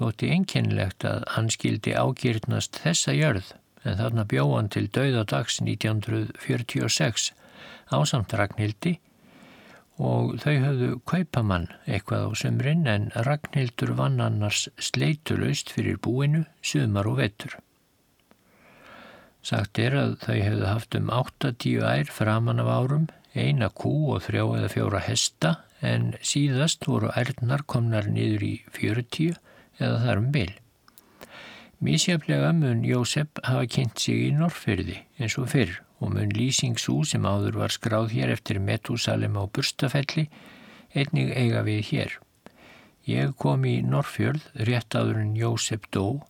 þótti 0.00 0.30
einkennilegt 0.34 1.04
að 1.04 1.26
hann 1.34 1.50
skildi 1.52 1.92
ágýrnast 1.92 2.80
þessa 2.80 3.14
jörð 3.16 3.52
en 3.84 3.98
þarna 4.00 4.24
bjóðan 4.28 4.72
til 4.72 4.86
dauðadags 4.92 5.60
1946 5.64 7.30
ásamt 7.92 8.34
Ragnhildi 8.36 8.96
og 10.00 10.36
þau 10.40 10.54
höfðu 10.64 10.90
kaupamann 11.08 11.66
eitthvað 11.84 12.28
á 12.28 12.30
sömrin 12.42 12.86
en 12.88 13.10
Ragnhildur 13.26 13.92
vann 13.98 14.20
annars 14.24 14.68
sleitulöst 14.80 15.72
fyrir 15.74 15.98
búinu, 16.00 16.46
sumar 16.62 17.08
og 17.10 17.20
vetur. 17.20 17.58
Sagt 19.44 19.80
er 19.80 19.96
að 19.96 20.16
þau 20.24 20.36
hefðu 20.36 20.66
haft 20.68 20.96
um 20.96 21.12
8-10 21.12 21.84
ær 21.84 22.12
framan 22.12 22.60
af 22.60 22.72
árum, 22.72 23.06
eina 23.34 23.68
kú 23.68 24.14
og 24.14 24.24
þrjá 24.24 24.44
eða 24.58 24.72
fjóra 24.72 25.04
hesta 25.04 25.54
en 25.84 26.14
síðast 26.24 26.84
voru 26.88 27.12
ærnar 27.16 27.64
komnar 27.68 28.08
niður 28.08 28.44
í 28.44 28.54
40 28.76 29.36
eða 29.80 30.02
þar 30.04 30.22
um 30.22 30.32
byl. 30.34 30.50
Mísjaflega 31.80 32.52
mun 32.52 32.82
Jósef 32.84 33.40
hafa 33.40 33.64
kynnt 33.64 34.00
sig 34.02 34.26
í 34.26 34.32
Norrferði 34.36 34.98
eins 35.16 35.38
og 35.40 35.48
fyrr 35.52 35.78
og 36.00 36.12
mun 36.12 36.32
lýsingsú 36.36 36.98
sem 37.08 37.24
áður 37.24 37.56
var 37.62 37.72
skráð 37.72 38.12
hér 38.16 38.34
eftir 38.34 38.60
Metúsalem 38.60 39.38
á 39.40 39.44
Burstafelli 39.48 40.26
einnig 40.92 41.32
eiga 41.32 41.64
við 41.64 41.80
hér. 41.90 42.12
Ég 43.08 43.32
kom 43.40 43.64
í 43.64 43.80
Norrfjörð 43.80 44.44
rétt 44.68 44.92
áður 44.92 45.22
en 45.24 45.34
Jósef 45.40 45.88
dó. 45.94 46.20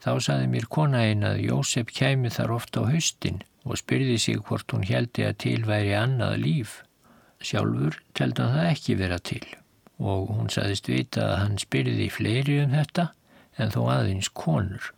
Þá 0.00 0.12
saði 0.24 0.48
mér 0.48 0.68
kona 0.72 1.04
einn 1.04 1.28
að 1.28 1.44
Jósef 1.44 1.92
kæmi 1.92 2.32
þar 2.32 2.56
ofta 2.56 2.84
á 2.88 2.90
haustin 2.92 3.42
og 3.68 3.76
spyrði 3.82 4.16
sig 4.16 4.40
hvort 4.40 4.72
hún 4.72 4.88
heldi 4.88 5.28
að 5.28 5.40
til 5.44 5.60
væri 5.68 5.92
annað 5.98 6.38
líf. 6.46 6.76
Sjálfur 7.44 8.00
teldi 8.16 8.46
hann 8.46 8.56
það 8.56 8.70
ekki 8.72 9.00
vera 9.00 9.20
til 9.20 9.59
og 10.00 10.30
hún 10.32 10.48
saðist 10.52 10.88
vita 10.88 11.26
að 11.26 11.36
hann 11.42 11.60
spyrði 11.60 12.08
fleiri 12.12 12.56
um 12.64 12.72
þetta 12.72 13.10
en 13.60 13.72
þó 13.74 13.80
aðeins 13.92 14.30
konur. 14.32 14.92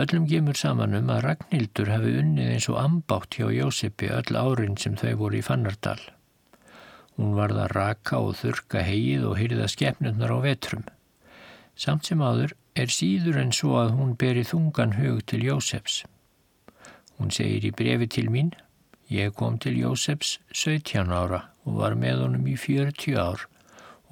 Öllum 0.00 0.24
gemur 0.26 0.58
saman 0.58 0.96
um 0.98 1.12
að 1.12 1.22
Ragnhildur 1.28 1.92
hafi 1.92 2.16
unnið 2.18 2.50
eins 2.56 2.66
og 2.72 2.80
ambátt 2.80 3.36
hjá 3.38 3.46
Jósepi 3.54 4.10
öll 4.10 4.34
árin 4.40 4.78
sem 4.80 4.96
þau 4.98 5.12
voru 5.20 5.38
í 5.38 5.44
Fannardal. 5.44 6.00
Hún 7.14 7.36
varð 7.36 7.60
að 7.62 7.74
raka 7.76 8.18
og 8.18 8.34
þurka 8.40 8.82
heið 8.82 9.28
og 9.28 9.38
hyrða 9.38 9.68
skefnurnar 9.70 10.34
á 10.34 10.38
vetrum. 10.48 10.82
Samt 11.78 12.10
sem 12.10 12.18
áður 12.18 12.56
er 12.74 12.90
síður 12.90 13.38
en 13.44 13.54
svo 13.54 13.78
að 13.84 13.94
hún 14.00 14.18
beri 14.18 14.42
þungan 14.42 14.98
hug 14.98 15.22
til 15.30 15.44
Jóseps. 15.46 16.02
Hún 17.20 17.30
segir 17.30 17.68
í 17.68 17.70
brefi 17.70 18.10
til 18.10 18.26
mín, 18.34 18.50
ég 19.06 19.36
kom 19.38 19.60
til 19.62 19.78
Jóseps 19.78 20.40
17 20.50 21.14
ára 21.14 21.53
og 21.64 21.80
var 21.80 21.96
með 21.98 22.22
honum 22.26 22.46
í 22.48 22.56
40 22.60 23.18
ár 23.20 23.44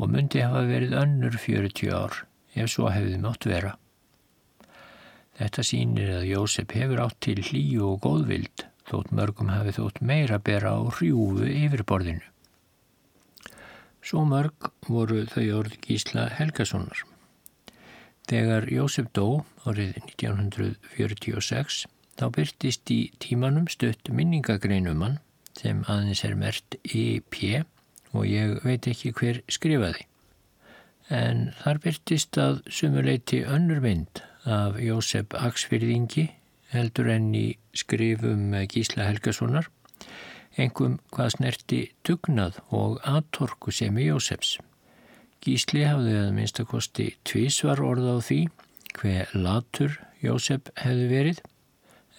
og 0.01 0.11
myndi 0.11 0.43
hafa 0.43 0.65
verið 0.69 0.97
önnur 0.99 1.39
40 1.39 1.95
ár 1.95 2.25
ef 2.57 2.73
svo 2.73 2.91
hefði 2.93 3.21
mátt 3.23 3.47
vera. 3.49 3.77
Þetta 5.39 5.65
sínir 5.65 6.11
að 6.19 6.29
Jósef 6.29 6.75
hefur 6.77 7.01
átt 7.07 7.19
til 7.25 7.41
hlíu 7.41 7.87
og 7.93 8.03
góðvild 8.05 8.67
þótt 8.89 9.15
mörgum 9.17 9.53
hafi 9.53 9.73
þótt 9.79 10.03
meira 10.05 10.39
bera 10.43 10.75
á 10.77 10.81
hrjúfu 10.99 11.49
yfirborðinu. 11.49 12.27
Svo 14.03 14.25
mörg 14.27 14.73
voru 14.89 15.23
þau 15.31 15.47
orð 15.61 15.79
Gísla 15.85 16.27
Helgasonar. 16.35 17.05
Þegar 18.29 18.67
Jósef 18.71 19.09
dó 19.15 19.45
árið 19.67 19.97
1946 20.03 21.85
þá 22.19 22.25
byrtist 22.35 22.91
í 22.95 23.01
tímanum 23.23 23.69
stutt 23.71 24.11
minningagreinum 24.11 25.05
sem 25.59 25.83
aðeins 25.91 26.25
er 26.27 26.35
mert 26.39 26.77
EP 26.83 27.39
og 28.13 28.27
ég 28.29 28.59
veit 28.65 28.89
ekki 28.89 29.13
hver 29.17 29.41
skrifaði. 29.51 30.07
En 31.13 31.51
þar 31.63 31.81
byrtist 31.85 32.39
að 32.41 32.63
sumuleiti 32.73 33.43
önnur 33.45 33.83
mynd 33.85 34.23
af 34.49 34.79
Jósef 34.81 35.35
Aksfyrðingi 35.37 36.29
heldur 36.73 37.11
enn 37.13 37.33
í 37.37 37.47
skrifum 37.77 38.53
Gísla 38.71 39.09
Helgasonar, 39.11 39.69
engum 40.57 40.99
hvað 41.13 41.35
snerti 41.37 41.81
tugnað 42.07 42.61
og 42.71 43.01
aðtorku 43.09 43.75
sem 43.75 43.99
í 44.01 44.09
Jósefs. 44.09 44.57
Gísli 45.43 45.85
hafði 45.85 46.19
að 46.21 46.35
minnstakosti 46.37 47.09
tvísvar 47.29 47.83
orða 47.83 48.17
á 48.17 48.19
því 48.23 48.41
hver 48.99 49.33
latur 49.35 49.99
Jósef 50.23 50.71
hefði 50.79 51.09
verið 51.11 51.43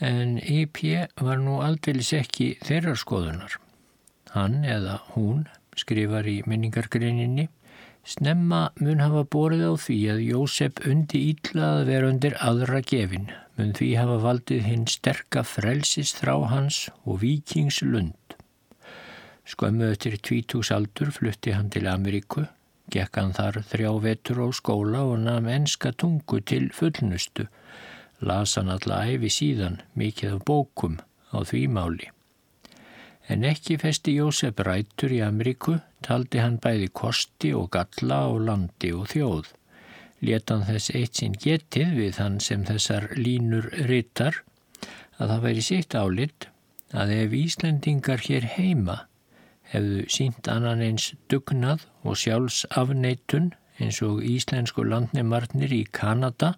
en 0.04 0.38
E.P. 0.44 1.08
var 1.24 1.42
nú 1.42 1.62
aldeilis 1.66 2.14
ekki 2.20 2.54
þeirrar 2.68 3.00
skoðunar. 3.00 3.58
Hann 4.36 4.64
eða 4.68 5.00
hún 5.16 5.46
skrifar 5.80 6.28
í 6.30 6.42
minningargreininni 6.46 7.50
Snemma 8.04 8.66
mun 8.84 9.00
hafa 9.00 9.22
borið 9.32 9.62
á 9.64 9.74
því 9.80 9.98
að 10.12 10.24
Jósef 10.28 10.80
undi 10.92 11.20
ítlað 11.30 11.78
að 11.78 11.86
vera 11.88 12.10
undir 12.12 12.34
aðra 12.44 12.82
gefin, 12.84 13.30
mun 13.56 13.72
því 13.78 13.88
hafa 13.96 14.18
valdið 14.26 14.66
hinn 14.68 14.84
sterka 14.92 15.44
frelsis 15.48 16.12
þrá 16.18 16.34
hans 16.52 16.80
og 17.08 17.22
vikingslund. 17.22 18.36
Skömmu 19.48 19.88
eftir 19.94 20.18
tvítúsaldur 20.20 21.14
flutti 21.16 21.56
hann 21.56 21.72
til 21.72 21.88
Ameríku, 21.88 22.44
gekk 22.92 23.22
hann 23.22 23.32
þar 23.40 23.62
þrjá 23.72 23.94
vetur 24.04 24.44
á 24.44 24.48
skóla 24.52 25.06
og 25.08 25.24
namn 25.24 25.48
enska 25.56 25.96
tungu 25.96 26.42
til 26.44 26.68
fullnustu, 26.76 27.48
las 28.30 28.56
hann 28.58 28.72
alla 28.74 29.04
æfi 29.10 29.32
síðan 29.38 29.80
mikið 30.00 30.36
af 30.38 30.46
bókum 30.50 31.00
á 31.36 31.38
því 31.50 31.64
máli. 31.76 32.10
En 33.32 33.46
ekki 33.48 33.78
festi 33.80 34.18
Jósef 34.18 34.60
rætur 34.68 35.14
í 35.16 35.22
Ameríku, 35.24 35.78
taldi 36.04 36.42
hann 36.44 36.60
bæði 36.64 36.90
kosti 36.92 37.54
og 37.56 37.70
galla 37.76 38.24
á 38.28 38.32
landi 38.48 38.92
og 38.92 39.08
þjóð. 39.14 39.48
Letan 40.24 40.66
þess 40.68 40.92
eitt 40.98 41.20
sinn 41.20 41.38
getið 41.40 41.96
við 42.00 42.20
hann 42.20 42.40
sem 42.44 42.66
þessar 42.68 43.10
línur 43.16 43.70
ryttar 43.88 44.44
að 45.18 45.30
það 45.30 45.44
væri 45.48 45.64
sitt 45.64 45.96
álitt 45.96 46.48
að 46.94 47.16
ef 47.16 47.36
Íslendingar 47.40 48.24
hér 48.28 48.48
heima 48.56 49.04
hefðu 49.74 50.06
sínt 50.12 50.48
annan 50.52 50.84
eins 50.86 51.12
dugnað 51.32 51.88
og 52.04 52.20
sjálfs 52.20 52.64
afneitun 52.80 53.52
eins 53.82 54.00
og 54.06 54.22
íslensku 54.28 54.86
landnemarnir 54.86 55.74
í 55.74 55.84
Kanada 55.92 56.54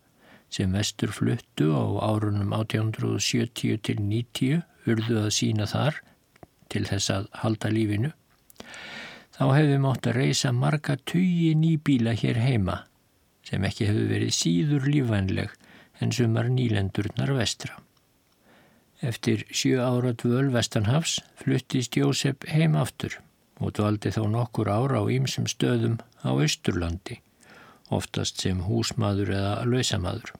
sem 0.56 0.76
vestur 0.76 1.12
fluttu 1.12 1.72
á 1.76 1.84
árunum 2.08 2.54
1870 2.56 3.82
til 3.84 4.00
90 4.00 4.62
urðu 4.88 5.18
að 5.26 5.34
sína 5.36 5.68
þar 5.68 6.00
til 6.72 6.86
þess 6.88 7.12
að 7.14 7.28
halda 7.42 7.72
lífinu, 7.74 8.12
þá 9.36 9.46
hefði 9.52 9.80
mótt 9.84 10.08
að 10.10 10.20
reysa 10.22 10.52
marga 10.56 10.96
tugi 11.12 11.52
nýbíla 11.60 12.16
hér 12.22 12.40
heima 12.40 12.84
sem 13.46 13.66
ekki 13.68 13.90
hefði 13.90 14.06
verið 14.10 14.38
síður 14.38 14.88
lífanleg 14.90 15.52
en 16.02 16.14
sumar 16.16 16.48
nýlendurnar 16.52 17.34
vestra. 17.38 17.76
Eftir 19.06 19.44
sjö 19.52 19.84
ára 19.84 20.16
dvöl 20.18 20.50
vestanhafs 20.54 21.20
fluttist 21.42 21.98
Jósef 22.00 22.48
heim 22.50 22.78
aftur 22.80 23.20
og 23.60 23.76
dvaldi 23.78 24.12
þá 24.16 24.24
nokkur 24.32 24.72
ára 24.72 25.04
á 25.04 25.06
ýmsum 25.12 25.46
stöðum 25.52 26.00
á 26.26 26.32
Östurlandi, 26.34 27.20
oftast 27.94 28.42
sem 28.42 28.64
húsmaður 28.66 29.36
eða 29.36 29.54
lausamaður. 29.70 30.34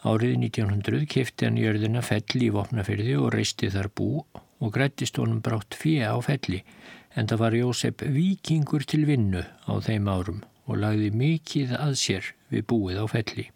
Árið 0.00 0.38
1900 0.38 1.04
kifti 1.12 1.44
hann 1.44 1.58
jörðina 1.60 2.00
fell 2.00 2.40
í 2.40 2.46
vopnafyrði 2.54 3.18
og 3.20 3.34
reisti 3.34 3.68
þar 3.68 3.90
bú 3.92 4.22
og 4.24 4.72
grættist 4.72 5.20
honum 5.20 5.42
brátt 5.44 5.76
fjö 5.76 6.08
á 6.08 6.16
felli 6.24 6.62
en 7.18 7.28
það 7.28 7.42
var 7.42 7.56
Jósef 7.58 8.04
vikingur 8.14 8.86
til 8.88 9.02
vinnu 9.08 9.42
á 9.44 9.72
þeim 9.84 10.08
árum 10.08 10.40
og 10.64 10.80
lagði 10.80 11.10
mikið 11.12 11.74
að 11.76 11.96
sér 12.00 12.30
við 12.48 12.64
búið 12.72 13.02
á 13.02 13.06
felli. 13.12 13.46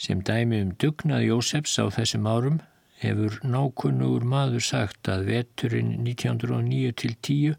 Sem 0.00 0.24
dæmi 0.24 0.62
um 0.64 0.72
dugnað 0.80 1.26
Jósefs 1.28 1.76
á 1.76 1.92
þessum 1.92 2.24
árum 2.30 2.58
hefur 3.04 3.36
nákunnugur 3.44 4.24
maður 4.24 4.64
sagt 4.64 5.12
að 5.12 5.28
veturinn 5.28 5.96
1909 6.06 6.96
til 7.02 7.16
10 7.20 7.56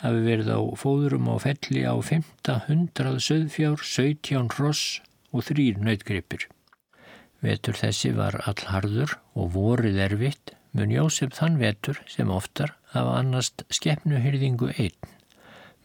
hafi 0.00 0.24
verið 0.24 0.52
á 0.56 0.60
fóðurum 0.72 1.28
á 1.28 1.36
felli 1.42 1.84
á 1.84 1.94
500 2.00 3.20
söðfjár, 3.28 3.80
17 3.84 4.56
ross 4.56 5.00
og 5.36 5.44
þrýr 5.50 5.82
nautgripir. 5.84 6.48
Vetur 7.44 7.76
þessi 7.76 8.12
var 8.16 8.38
allharður 8.48 9.18
og 9.36 9.50
vorið 9.56 9.98
erfitt 10.06 10.54
mun 10.76 10.92
Jósef 10.92 11.34
þann 11.36 11.58
vetur 11.60 12.00
sem 12.10 12.30
oftar 12.32 12.74
hafa 12.92 13.18
annast 13.20 13.64
skeppnuhyrðingu 13.72 14.72
einn. 14.76 15.12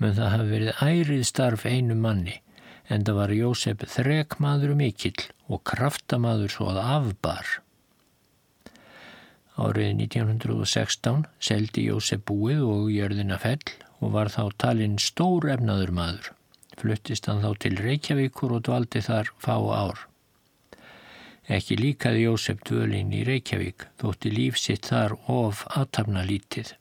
Mun 0.02 0.16
það 0.18 0.32
hafi 0.36 0.48
verið 0.52 0.82
ærið 0.84 1.26
starf 1.28 1.66
einu 1.66 1.96
manni 1.96 2.40
en 2.92 3.06
það 3.08 3.20
var 3.20 3.36
Jósef 3.36 3.86
þrekmaður 3.96 4.74
mikill 4.80 5.28
og 5.48 5.64
kraftamaður 5.68 6.56
svo 6.56 6.72
að 6.74 6.82
afbar. 6.98 7.54
Árið 9.62 9.92
1916 10.08 11.26
seldi 11.44 11.88
Jósef 11.88 12.24
búið 12.28 12.64
og 12.68 12.92
jörðina 12.92 13.40
fell 13.40 13.76
og 14.02 14.16
var 14.16 14.32
þá 14.34 14.44
talinn 14.64 14.98
stór 15.00 15.52
efnaður 15.56 15.92
maður. 15.96 16.32
Fluttist 16.80 17.28
hann 17.30 17.44
þá 17.44 17.52
til 17.62 17.76
Reykjavíkur 17.78 18.56
og 18.58 18.64
dvaldi 18.66 19.04
þar 19.06 19.30
fá 19.44 19.56
ár. 19.60 20.08
Ekki 21.50 21.76
líkaði 21.80 22.28
Jósef 22.28 22.60
dvölin 22.68 23.10
í 23.18 23.24
Reykjavík, 23.26 23.88
þótti 23.98 24.30
líf 24.30 24.60
sitt 24.62 24.92
þar 24.92 25.16
of 25.26 25.64
aðtapna 25.74 26.22
lítið. 26.28 26.76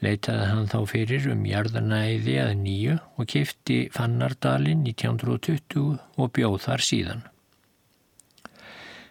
Leitaði 0.00 0.46
hann 0.48 0.70
þá 0.72 0.78
fyrir 0.88 1.26
um 1.28 1.42
jarðanæði 1.44 2.38
að 2.40 2.54
nýju 2.62 2.94
og 3.20 3.28
kifti 3.28 3.76
Fannardalin 3.92 4.86
1920 4.88 5.98
og 6.16 6.32
bjóð 6.32 6.56
þar 6.64 6.84
síðan. 6.86 7.22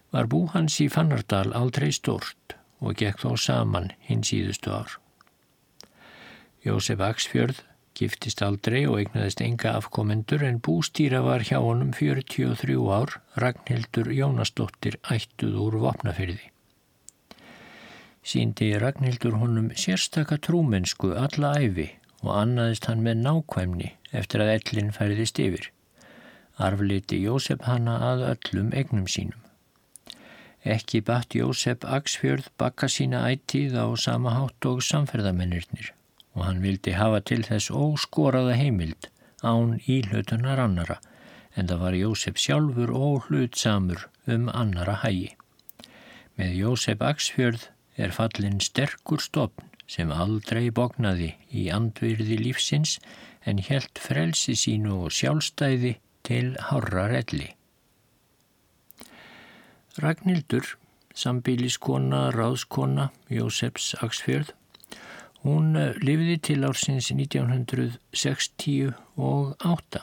Var 0.10 0.26
bú 0.26 0.48
hans 0.56 0.80
í 0.82 0.90
Fannardal 0.90 1.52
aldrei 1.54 1.92
stort 1.94 2.58
og 2.82 2.98
gekk 2.98 3.22
þó 3.22 3.38
saman 3.38 3.92
hinn 4.08 4.26
síðustu 4.26 4.74
ár. 4.74 4.98
Jósef 6.66 7.06
Axfjörð 7.06 7.62
giftist 8.00 8.42
aldrei 8.46 8.86
og 8.88 9.00
eignaðist 9.02 9.42
enga 9.44 9.74
afkomendur 9.80 10.44
en 10.48 10.62
bústýra 10.64 11.20
var 11.26 11.44
hjá 11.48 11.58
honum 11.64 11.92
43 11.96 12.78
ár, 12.96 13.18
Ragnhildur 13.44 14.12
Jónasdóttir 14.16 15.00
ættuð 15.16 15.58
úr 15.66 15.78
vopnafyrði. 15.84 16.48
Síndi 18.24 18.72
Ragnhildur 18.84 19.36
honum 19.42 19.70
sérstaka 19.84 20.40
trúmennsku 20.48 21.12
alla 21.26 21.56
æfi 21.60 21.90
og 22.22 22.32
annaðist 22.38 22.88
hann 22.90 23.04
með 23.04 23.22
nákvæmni 23.26 23.92
eftir 24.22 24.46
að 24.46 24.56
ellin 24.56 24.96
færðist 24.96 25.40
yfir. 25.44 25.70
Arfliti 26.60 27.22
Jósef 27.24 27.64
hanna 27.68 28.00
að 28.10 28.26
öllum 28.34 28.74
egnum 28.76 29.08
sínum. 29.08 29.40
Ekki 30.64 31.00
batt 31.08 31.36
Jósef 31.36 31.86
Axfjörð 31.88 32.52
bakka 32.60 32.92
sína 32.92 33.24
ætið 33.32 33.80
á 33.80 33.88
sama 33.96 34.36
hátt 34.36 34.68
og 34.68 34.84
samferðamennirnir 34.84 35.94
og 36.36 36.46
hann 36.46 36.62
vildi 36.63 36.96
hafa 36.98 37.22
til 37.26 37.44
þess 37.48 37.72
óskoraða 37.72 38.56
heimild 38.60 39.10
án 39.42 39.78
íhlutunar 39.88 40.62
annara 40.62 41.00
en 41.56 41.68
það 41.70 41.82
var 41.84 41.98
Jósef 41.98 42.38
sjálfur 42.39 42.92
óhlutsamur 42.94 44.06
um 44.30 44.48
annara 44.54 45.00
hægi. 45.04 45.34
Með 46.39 46.56
Jósef 46.62 47.02
Axfjörð 47.04 47.68
er 48.00 48.13
fallin 48.15 48.62
sterkur 48.63 49.20
stopn 49.24 49.68
sem 49.89 50.12
aldrei 50.13 50.70
bognaði 50.70 51.34
í 51.50 51.68
andvirði 51.74 52.38
lífsins 52.44 52.98
en 53.50 53.62
helt 53.70 54.00
frelsi 54.00 54.56
sínu 54.56 55.00
og 55.06 55.15
sjálfstæði 55.15 55.96
til 56.28 56.54
hárra 56.70 57.08
relli. 57.12 57.50
Ragnhildur, 60.00 60.78
sambíliskona, 61.18 62.30
ráðskona, 62.32 63.10
Jósefs 63.34 63.96
Axfjörð, 64.00 64.54
Hún 65.45 65.75
eh, 65.80 65.93
lifiði 66.04 66.38
til 66.49 66.60
ársins 66.67 67.08
1968 67.15 70.02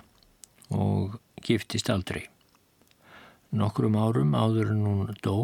og 0.76 1.18
giftist 1.44 1.88
aldrei. 1.92 2.24
Nokkrum 3.56 3.96
árum 4.00 4.32
áður 4.34 4.68
en 4.74 4.82
hún 4.86 5.14
dó, 5.22 5.36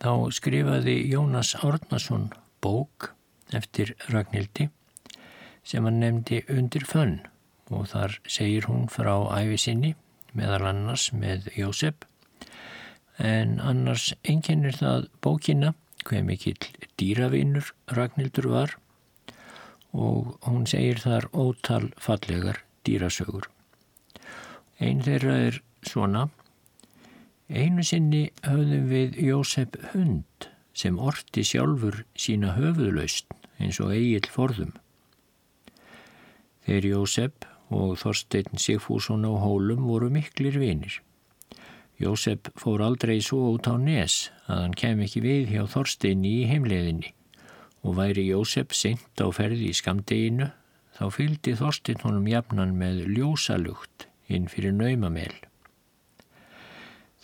þá 0.00 0.12
skrifaði 0.36 0.96
Jónas 1.10 1.50
Árnason 1.64 2.24
bók 2.62 3.14
eftir 3.52 3.94
Ragnhildi 4.12 4.68
sem 5.64 5.84
hann 5.84 6.00
nefndi 6.02 6.42
Undir 6.52 6.84
fönn 6.88 7.20
og 7.72 7.88
þar 7.92 8.18
segir 8.28 8.64
hún 8.68 8.88
frá 8.92 9.14
æfi 9.40 9.58
sinni 9.60 9.94
meðal 10.36 10.64
annars 10.70 11.10
með 11.16 11.48
Jósef 11.56 11.94
en 13.18 13.60
annars 13.62 14.12
einkennir 14.26 14.76
það 14.76 15.08
bókina 15.24 15.74
hver 16.04 16.24
mikill 16.26 16.60
dýravinur 17.00 17.72
Ragnhildur 17.96 18.50
var 18.52 18.76
og 19.94 20.34
hún 20.44 20.66
segir 20.66 20.98
þar 21.02 21.28
ótal 21.32 21.92
fallegar 22.02 22.60
dýrasögur. 22.86 23.46
Einn 24.82 25.04
þeirra 25.06 25.36
er 25.48 25.60
svona 25.86 26.28
Einu 27.44 27.84
sinni 27.84 28.30
höfðum 28.42 28.86
við 28.88 29.18
Jósef 29.20 29.74
hund 29.92 30.46
sem 30.74 30.96
orti 30.98 31.44
sjálfur 31.44 32.00
sína 32.16 32.54
höfuðlaust 32.56 33.28
eins 33.60 33.78
og 33.84 33.92
eigill 33.94 34.30
forðum. 34.32 34.72
Þeir 36.64 36.88
Jósef 36.88 37.44
og 37.68 37.98
Þorstein 38.00 38.58
Sigfússon 38.58 39.28
á 39.28 39.32
hólum 39.36 39.84
voru 39.84 40.08
miklir 40.10 40.56
vinir. 40.58 41.02
Jósef 42.00 42.48
fór 42.58 42.82
aldrei 42.82 43.20
svo 43.22 43.52
út 43.52 43.68
á 43.70 43.76
nes 43.78 44.30
að 44.48 44.64
hann 44.64 44.78
kem 44.80 45.04
ekki 45.04 45.22
við 45.22 45.52
hjá 45.52 45.68
Þorstein 45.70 46.24
í 46.26 46.38
heimleðinni 46.48 47.12
og 47.84 47.98
væri 47.98 48.26
Jósef 48.30 48.72
seint 48.76 49.20
á 49.20 49.28
ferði 49.36 49.68
í 49.70 49.76
skamdeginu 49.76 50.48
þá 50.96 51.04
fylgdi 51.12 51.54
Þorstein 51.58 52.00
honum 52.04 52.28
jafnan 52.30 52.76
með 52.80 53.02
ljósalugt 53.16 54.06
inn 54.32 54.48
fyrir 54.48 54.72
naumamel. 54.76 55.34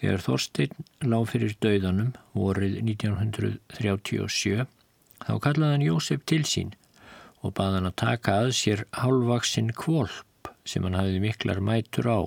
Þegar 0.01 0.25
Þorstein 0.25 0.77
lág 1.05 1.27
fyrir 1.33 1.57
dauðanum 1.65 2.13
vorið 2.37 2.81
1937 2.83 4.67
þá 5.25 5.33
kallaði 5.45 5.77
hann 5.77 5.87
Jósef 5.87 6.25
til 6.29 6.43
sín 6.49 6.75
og 7.41 7.55
baði 7.57 7.79
hann 7.79 7.91
að 7.91 7.99
taka 8.05 8.37
að 8.45 8.53
sér 8.59 8.85
hálfvaksinn 9.01 9.73
kvolp 9.77 10.53
sem 10.69 10.85
hann 10.85 10.99
hafiði 10.99 11.25
miklar 11.25 11.63
mætur 11.65 12.09
á 12.09 12.21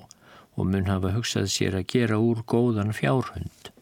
og 0.54 0.66
mun 0.70 0.90
hafa 0.90 1.14
hugsað 1.14 1.50
sér 1.50 1.78
að 1.80 1.88
gera 1.90 2.18
úr 2.22 2.42
góðan 2.46 2.94
fjárhund. 2.94 3.73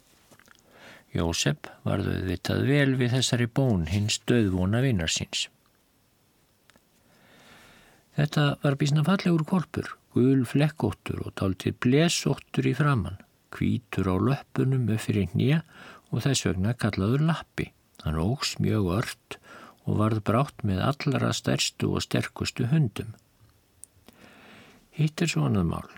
Jósef 1.13 1.69
varðu 1.85 2.15
vitað 2.27 2.63
vel 2.69 2.95
við 3.01 3.19
þessari 3.19 3.49
bón 3.49 3.89
hins 3.91 4.21
döðvona 4.29 4.81
vinnarsins. 4.85 5.49
Þetta 8.17 8.47
var 8.63 8.77
bísna 8.81 9.05
fallegur 9.05 9.45
korpur, 9.49 9.93
gul 10.13 10.45
flekkóttur 10.49 11.21
og 11.27 11.37
táltið 11.41 11.79
blesóttur 11.85 12.69
í 12.69 12.75
framann 12.77 13.21
kvítur 13.53 14.09
á 14.09 14.17
löppunum 14.17 14.89
upp 14.89 15.05
fyrir 15.07 15.33
nýja 15.37 15.61
og 16.11 16.25
þess 16.25 16.47
vegna 16.49 16.73
kallaður 16.73 17.27
lappi. 17.29 17.71
Hann 18.03 18.21
ógs 18.21 18.57
mjög 18.59 18.89
ört 18.99 19.39
og 19.87 19.99
varð 20.01 20.23
brátt 20.27 20.65
með 20.67 20.83
allara 20.89 21.33
stærstu 21.37 21.93
og 21.93 22.05
sterkustu 22.07 22.69
hundum. 22.73 23.13
Hitt 24.97 25.23
er 25.25 25.31
svonað 25.33 25.69
mál 25.69 25.91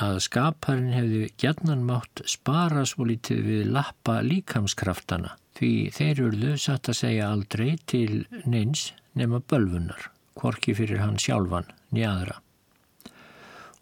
að 0.00 0.18
skaparinn 0.24 0.92
hefði 0.94 1.26
gætnan 1.40 1.84
mátt 1.84 2.22
spara 2.30 2.84
svo 2.88 3.04
lítið 3.08 3.42
við 3.44 3.66
lappa 3.74 4.20
líkamskraftana 4.24 5.36
því 5.58 5.72
þeir 5.92 6.22
eruðu 6.22 6.54
satt 6.60 6.88
að 6.88 6.98
segja 7.02 7.28
aldrei 7.28 7.76
til 7.86 8.24
neins 8.48 8.92
nema 9.18 9.42
bölfunar, 9.44 10.08
hvorki 10.38 10.72
fyrir 10.74 11.02
hann 11.02 11.20
sjálfan 11.20 11.68
nýjadra. 11.92 12.38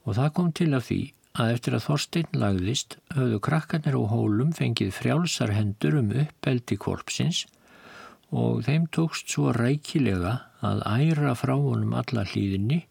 Og 0.04 0.16
það 0.18 0.34
kom 0.34 0.50
til 0.56 0.72
af 0.74 0.88
því 0.88 1.00
að 1.38 1.52
eftir 1.54 1.76
að 1.76 1.84
Þorstein 1.86 2.38
lagðist 2.42 2.96
höfðu 3.14 3.38
krakkarnir 3.46 3.94
á 3.94 4.02
hólum 4.10 4.50
fengið 4.56 4.90
frjálsar 4.96 5.54
hendur 5.54 6.00
um 6.00 6.10
uppeldi 6.24 6.78
korpsins 6.80 7.44
og 8.34 8.64
þeim 8.66 8.88
tókst 8.90 9.30
svo 9.30 9.52
rækilega 9.54 10.40
að 10.66 10.82
æra 10.90 11.36
frá 11.38 11.54
honum 11.54 11.94
alla 11.98 12.26
hlýðinni 12.26 12.82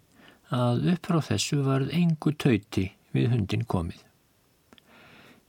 að 0.55 0.87
upp 0.93 1.11
frá 1.11 1.19
þessu 1.33 1.59
varð 1.67 1.91
engu 1.95 2.33
tauti 2.39 2.87
við 3.15 3.29
hundin 3.33 3.65
komið. 3.69 4.01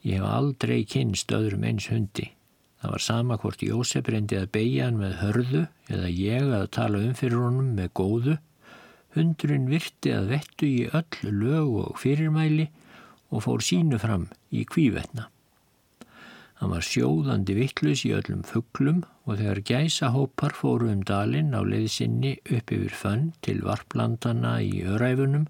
Ég 0.07 0.21
hef 0.21 0.29
aldrei 0.33 0.85
kynst 0.89 1.33
öðrum 1.37 1.65
eins 1.69 1.91
hundi. 1.93 2.31
Það 2.81 2.95
var 2.95 3.03
sama 3.05 3.37
hvort 3.41 3.65
Jósef 3.65 4.07
reyndi 4.09 4.39
að 4.41 4.53
beigja 4.55 4.87
hann 4.87 5.01
með 5.01 5.19
hörðu 5.21 5.65
eða 5.93 6.13
ég 6.17 6.55
að 6.57 6.71
tala 6.77 7.03
um 7.05 7.17
fyrir 7.19 7.43
honum 7.43 7.75
með 7.77 7.91
góðu. 8.01 8.37
Hundurinn 9.17 9.69
virti 9.69 10.15
að 10.17 10.31
vettu 10.33 10.69
í 10.71 10.87
öll 10.89 11.35
lög 11.43 11.75
og 11.83 12.01
fyrirmæli 12.01 12.71
og 13.29 13.45
fór 13.45 13.67
sínu 13.67 14.01
fram 14.01 14.31
í 14.49 14.65
kvívetna. 14.65 15.29
Hann 16.61 16.73
var 16.75 16.85
sjóðandi 16.85 17.55
vittlus 17.57 18.03
í 18.05 18.15
öllum 18.17 18.41
fugglum 18.45 19.05
og 19.25 19.39
þegar 19.39 19.63
gæsahópar 19.69 20.53
fóru 20.57 20.91
um 20.93 21.05
dalinn 21.09 21.55
á 21.57 21.61
leiðsynni 21.65 22.35
upp 22.41 22.73
yfir 22.77 22.97
fönn 22.97 23.31
til 23.45 23.63
varplandana 23.65 24.59
í 24.65 24.83
öræfunum 24.85 25.47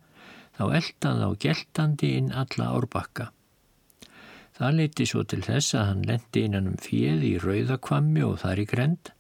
þá 0.61 0.65
eldan 0.77 1.23
þá 1.23 1.29
geltandi 1.41 2.09
inn 2.19 2.35
alla 2.37 2.67
árbakka. 2.77 3.31
Það 4.61 4.75
leiti 4.77 5.07
svo 5.09 5.23
til 5.25 5.41
þess 5.47 5.73
að 5.73 5.87
hann 5.89 6.03
lendi 6.05 6.43
innan 6.45 6.69
um 6.69 6.77
fjöð 6.85 7.23
í 7.25 7.33
rauðakvammi 7.41 8.27
og 8.27 8.37
þar 8.43 8.61
í 8.61 8.67
grend 8.69 9.13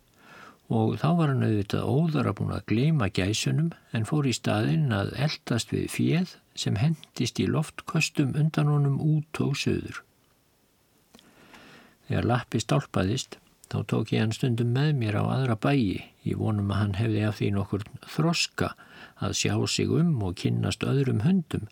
og 0.70 0.98
þá 1.00 1.06
var 1.16 1.32
hann 1.32 1.46
auðvitað 1.46 1.88
óðara 1.88 2.34
búin 2.36 2.52
að 2.54 2.66
gleima 2.70 3.08
gæsunum 3.08 3.70
en 3.96 4.04
fór 4.06 4.28
í 4.28 4.34
staðinn 4.36 4.92
að 4.94 5.14
eldast 5.16 5.72
við 5.72 5.88
fjöð 5.94 6.34
sem 6.60 6.76
hendist 6.76 7.40
í 7.40 7.48
loftköstum 7.48 8.36
undan 8.36 8.68
honum 8.68 9.00
út 9.00 9.40
og 9.40 9.56
söður. 9.56 10.02
Þegar 12.10 12.28
lappi 12.28 12.60
stálpaðist, 12.60 13.40
þá 13.70 13.78
tók 13.86 14.12
ég 14.14 14.24
hann 14.24 14.34
stundum 14.34 14.72
með 14.74 14.92
mér 14.98 15.20
á 15.22 15.24
aðra 15.30 15.56
bæi, 15.62 16.02
ég 16.26 16.38
vonum 16.40 16.72
að 16.74 16.80
hann 16.82 16.96
hefði 16.98 17.26
af 17.28 17.38
því 17.38 17.50
nokkur 17.54 17.86
þroska 18.16 18.72
að 19.22 19.36
sjá 19.38 19.54
sig 19.70 19.92
um 19.94 20.16
og 20.26 20.36
kynnast 20.40 20.84
öðrum 20.86 21.22
höndum 21.24 21.68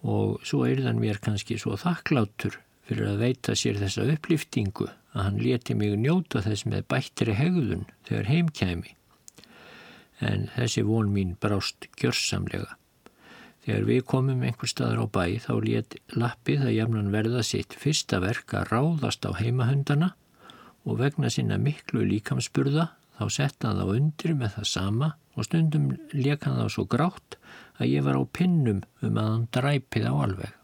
og 0.00 0.40
svo 0.46 0.64
er 0.68 0.80
þann 0.84 1.00
mér 1.02 1.20
kannski 1.20 1.58
svo 1.60 1.76
þakklátur 1.80 2.60
fyrir 2.88 3.10
að 3.12 3.22
veita 3.24 3.56
sér 3.58 3.78
þessa 3.80 4.06
upplýftingu 4.14 4.88
að 4.88 5.24
hann 5.26 5.40
leti 5.42 5.76
mig 5.78 5.96
njóta 5.98 6.42
þess 6.44 6.66
með 6.66 6.86
bættri 6.90 7.36
hegðun 7.36 7.86
þegar 8.08 8.30
heimkæmi. 8.30 8.94
En 10.20 10.48
þessi 10.56 10.84
von 10.84 11.10
mín 11.12 11.36
brást 11.40 11.88
gjörsamlega. 12.00 12.76
Þegar 13.64 13.86
við 13.88 14.02
komum 14.08 14.42
einhver 14.44 14.70
staðar 14.70 15.04
á 15.04 15.06
bæ 15.06 15.24
þá 15.44 15.52
let 15.66 15.96
lappið 16.16 16.66
að 16.66 16.76
jafnan 16.76 17.12
verða 17.12 17.44
sitt 17.46 17.76
fyrsta 17.76 18.20
verk 18.24 18.54
að 18.56 18.72
ráðast 18.72 19.26
á 19.28 19.30
heimahundana 19.36 20.14
og 20.86 21.00
vegna 21.00 21.30
sinna 21.32 21.58
miklu 21.60 22.04
líkamsburða 22.06 22.90
þá 23.18 23.24
sett 23.32 23.66
hann 23.66 23.80
þá 23.80 23.96
undir 23.96 24.36
með 24.36 24.54
það 24.56 24.70
sama 24.70 25.10
og 25.36 25.46
stundum 25.46 25.90
leik 26.12 26.46
hann 26.46 26.60
þá 26.60 26.72
svo 26.74 26.86
grátt 26.90 27.36
að 27.80 27.92
ég 27.92 28.06
var 28.06 28.16
á 28.16 28.24
pinnum 28.36 28.82
um 29.04 29.18
að 29.20 29.30
hann 29.30 29.48
dræpið 29.56 30.08
á 30.08 30.14
alveg. 30.14 30.54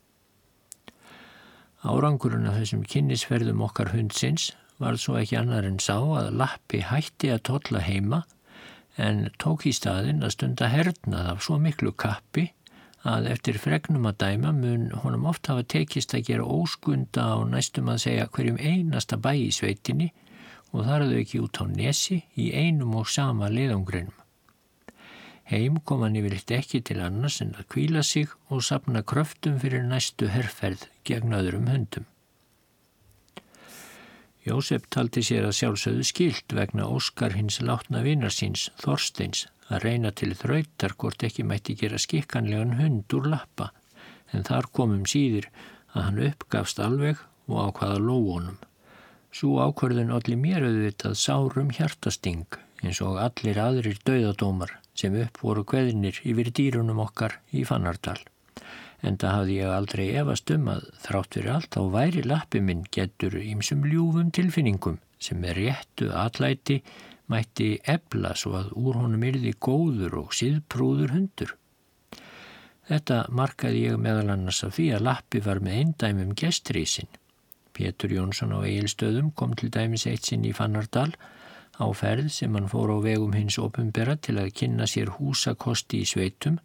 Árangurinn 1.86 2.48
af 2.50 2.56
þessum 2.58 2.86
kynnisferðum 2.88 3.62
okkar 3.62 3.92
hundsins 3.92 4.50
var 4.82 4.98
svo 5.00 5.16
ekki 5.20 5.38
annar 5.38 5.66
en 5.68 5.78
sá 5.80 5.96
að 5.96 6.32
lappi 6.40 6.82
hætti 6.84 7.30
að 7.32 7.44
totla 7.50 7.84
heima 7.84 8.24
en 9.00 9.26
tók 9.40 9.66
í 9.68 9.74
staðin 9.76 10.24
að 10.24 10.34
stunda 10.36 10.70
hernað 10.72 11.30
af 11.34 11.44
svo 11.44 11.58
miklu 11.60 11.92
kappi 11.92 12.48
að 13.06 13.28
eftir 13.30 13.58
fregnum 13.62 14.06
að 14.10 14.18
dæma 14.22 14.52
mun 14.56 14.86
honum 15.02 15.26
oft 15.30 15.46
hafa 15.50 15.64
tekist 15.74 16.14
að 16.16 16.26
gera 16.30 16.46
óskunda 16.58 17.26
og 17.38 17.50
næstum 17.52 17.90
að 17.92 18.02
segja 18.04 18.28
hverjum 18.34 18.58
einasta 18.58 19.18
bæ 19.22 19.32
í 19.38 19.50
sveitinni 19.54 20.10
og 20.72 20.86
þar 20.88 21.06
þau 21.08 21.18
ekki 21.20 21.42
út 21.44 21.60
á 21.62 21.64
nesi 21.70 22.18
í 22.34 22.50
einum 22.52 22.96
og 22.98 23.08
sama 23.08 23.50
leiðangrinum. 23.52 24.16
Heim 25.46 25.78
kom 25.86 26.02
hann 26.02 26.18
yfirleitt 26.18 26.50
ekki 26.50 26.82
til 26.82 26.98
annars 27.04 27.38
en 27.44 27.54
að 27.54 27.68
kvíla 27.76 28.02
sig 28.02 28.32
og 28.50 28.64
sapna 28.66 29.04
kröftum 29.06 29.60
fyrir 29.62 29.86
næstu 29.86 30.32
herrferð 30.34 30.88
gegn 31.06 31.36
öðrum 31.38 31.70
höndum. 31.70 32.08
Jósef 34.46 34.88
taldi 34.90 35.22
sér 35.26 35.46
að 35.46 35.56
sjálfsögðu 35.58 36.06
skilt 36.06 36.54
vegna 36.54 36.86
Óskar 36.90 37.34
hins 37.38 37.60
látna 37.62 38.02
vinarsins 38.02 38.68
Þorsteins 38.82 39.46
að 39.70 39.82
reyna 39.86 40.12
til 40.14 40.32
þrautar 40.38 40.94
hvort 41.00 41.24
ekki 41.26 41.46
mætti 41.46 41.74
gera 41.80 41.98
skikkanlegan 42.00 42.76
hund 42.80 43.16
úr 43.18 43.30
lappa 43.32 43.72
en 44.34 44.46
þar 44.46 44.70
komum 44.78 45.04
síður 45.08 45.48
að 45.94 46.06
hann 46.06 46.22
uppgafst 46.28 46.80
alveg 46.82 47.20
og 47.46 47.58
ákvaða 47.70 47.98
lóunum. 48.02 48.58
Svo 49.34 49.58
ákvörðun 49.62 50.14
allir 50.16 50.38
mér 50.40 50.66
auðvitað 50.66 51.18
sárum 51.20 51.72
hjartasting 51.74 52.58
eins 52.82 53.00
og 53.04 53.18
allir 53.20 53.58
aðrir 53.60 53.98
dauðadómar 54.06 54.76
sem 54.96 55.16
upp 55.20 55.40
voru 55.42 55.64
kveðinir 55.68 56.20
yfir 56.24 56.52
dýrunum 56.56 57.02
okkar 57.04 57.38
í 57.52 57.64
Fannardal. 57.68 58.18
En 59.04 59.18
það 59.20 59.34
hafði 59.36 59.56
ég 59.58 59.72
aldrei 59.72 60.06
efast 60.20 60.50
um 60.54 60.70
að 60.72 60.86
þrátt 61.04 61.36
fyrir 61.36 61.52
allt 61.52 61.76
á 61.76 61.82
væri 61.92 62.22
lappi 62.24 62.62
minn 62.64 62.86
getur 62.92 63.36
ímsum 63.40 63.84
ljúfum 63.86 64.32
tilfinningum 64.34 64.98
sem 65.20 65.44
er 65.44 65.60
réttu 65.60 66.08
atlæti 66.12 66.80
mætti 67.32 67.68
ebla 67.84 68.34
svo 68.38 68.54
að 68.60 68.72
úr 68.78 68.98
honum 69.02 69.24
yrði 69.26 69.52
góður 69.60 70.20
og 70.22 70.34
síðprúður 70.36 71.14
hundur. 71.16 71.54
Þetta 72.86 73.24
markaði 73.34 73.86
ég 73.88 74.02
meðal 74.02 74.28
annars 74.36 74.62
af 74.66 74.76
því 74.76 74.90
að 74.94 75.06
Lappi 75.08 75.42
var 75.42 75.58
með 75.62 75.80
eindæmum 75.80 76.36
gestrísin. 76.38 77.08
Pétur 77.74 78.14
Jónsson 78.14 78.54
á 78.54 78.62
Egilstöðum 78.62 79.32
kom 79.34 79.56
til 79.58 79.72
dæmis 79.74 80.06
eitt 80.06 80.28
sinn 80.28 80.46
í 80.46 80.54
Fannardal 80.56 81.10
á 81.76 81.86
ferð 81.92 82.30
sem 82.32 82.54
hann 82.56 82.70
fór 82.70 82.94
á 82.94 82.98
vegum 83.04 83.34
hins 83.36 83.58
opumbera 83.60 84.14
til 84.16 84.38
að 84.40 84.54
kynna 84.60 84.86
sér 84.88 85.10
húsakosti 85.18 86.04
í 86.04 86.08
sveitum 86.08 86.60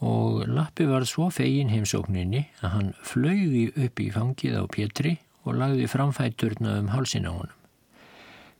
og 0.00 0.44
Lappi 0.48 0.86
var 0.88 1.04
svo 1.08 1.28
fegin 1.34 1.72
heimsókninni 1.72 2.46
að 2.60 2.76
hann 2.76 2.92
flögi 3.04 3.66
upp 3.74 4.00
í 4.00 4.10
fangið 4.14 4.60
á 4.60 4.64
Pétri 4.70 5.16
og 5.44 5.56
lagði 5.60 5.88
framfætturna 5.90 6.78
um 6.80 6.92
hálsin 6.94 7.28
á 7.28 7.32
honum. 7.32 7.59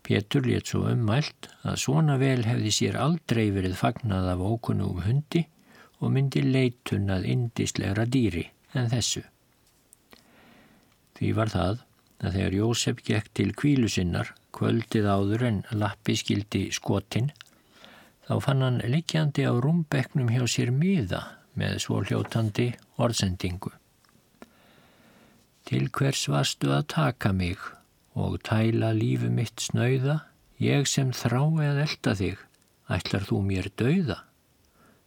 Pétur 0.07 0.47
létt 0.49 0.71
svo 0.73 0.87
ummælt 0.91 1.51
að 1.63 1.81
svona 1.85 2.17
vel 2.21 2.43
hefði 2.47 2.73
sér 2.75 2.97
aldrei 3.01 3.51
verið 3.55 3.77
fagnað 3.81 4.31
af 4.33 4.45
ókunnum 4.53 5.03
hundi 5.05 5.45
og 6.01 6.15
myndi 6.15 6.43
leitun 6.47 7.13
að 7.13 7.29
indislegra 7.35 8.07
dýri 8.09 8.47
en 8.75 8.89
þessu. 8.91 9.23
Því 11.19 11.33
var 11.37 11.53
það 11.53 11.83
að 12.21 12.37
þegar 12.37 12.57
Jósef 12.57 13.03
gekk 13.05 13.29
til 13.37 13.51
kvílu 13.57 13.89
sinnar 13.93 14.33
kvöldið 14.57 15.09
áður 15.09 15.47
en 15.49 15.61
lappi 15.83 16.17
skildi 16.17 16.67
skotin 16.75 17.31
þá 18.29 18.35
fann 18.45 18.65
hann 18.65 18.81
likjandi 18.93 19.45
á 19.49 19.53
rúmbeknum 19.53 20.31
hjá 20.33 20.47
sér 20.49 20.73
miða 20.73 21.23
með 21.59 21.81
svo 21.85 22.01
hljótandi 22.05 22.71
orðsendingu. 23.03 23.73
Til 25.69 25.89
hvers 25.93 26.25
varstu 26.31 26.73
að 26.75 26.89
taka 26.95 27.33
mig 27.37 27.61
og 28.15 28.41
tæla 28.47 28.93
lífu 28.97 29.31
mitt 29.31 29.61
snauða, 29.63 30.21
ég 30.61 30.89
sem 30.89 31.13
þrá 31.15 31.43
eða 31.63 31.87
elda 31.87 32.15
þig, 32.19 32.39
ætlar 32.91 33.27
þú 33.29 33.43
mér 33.47 33.69
dauða, 33.79 34.17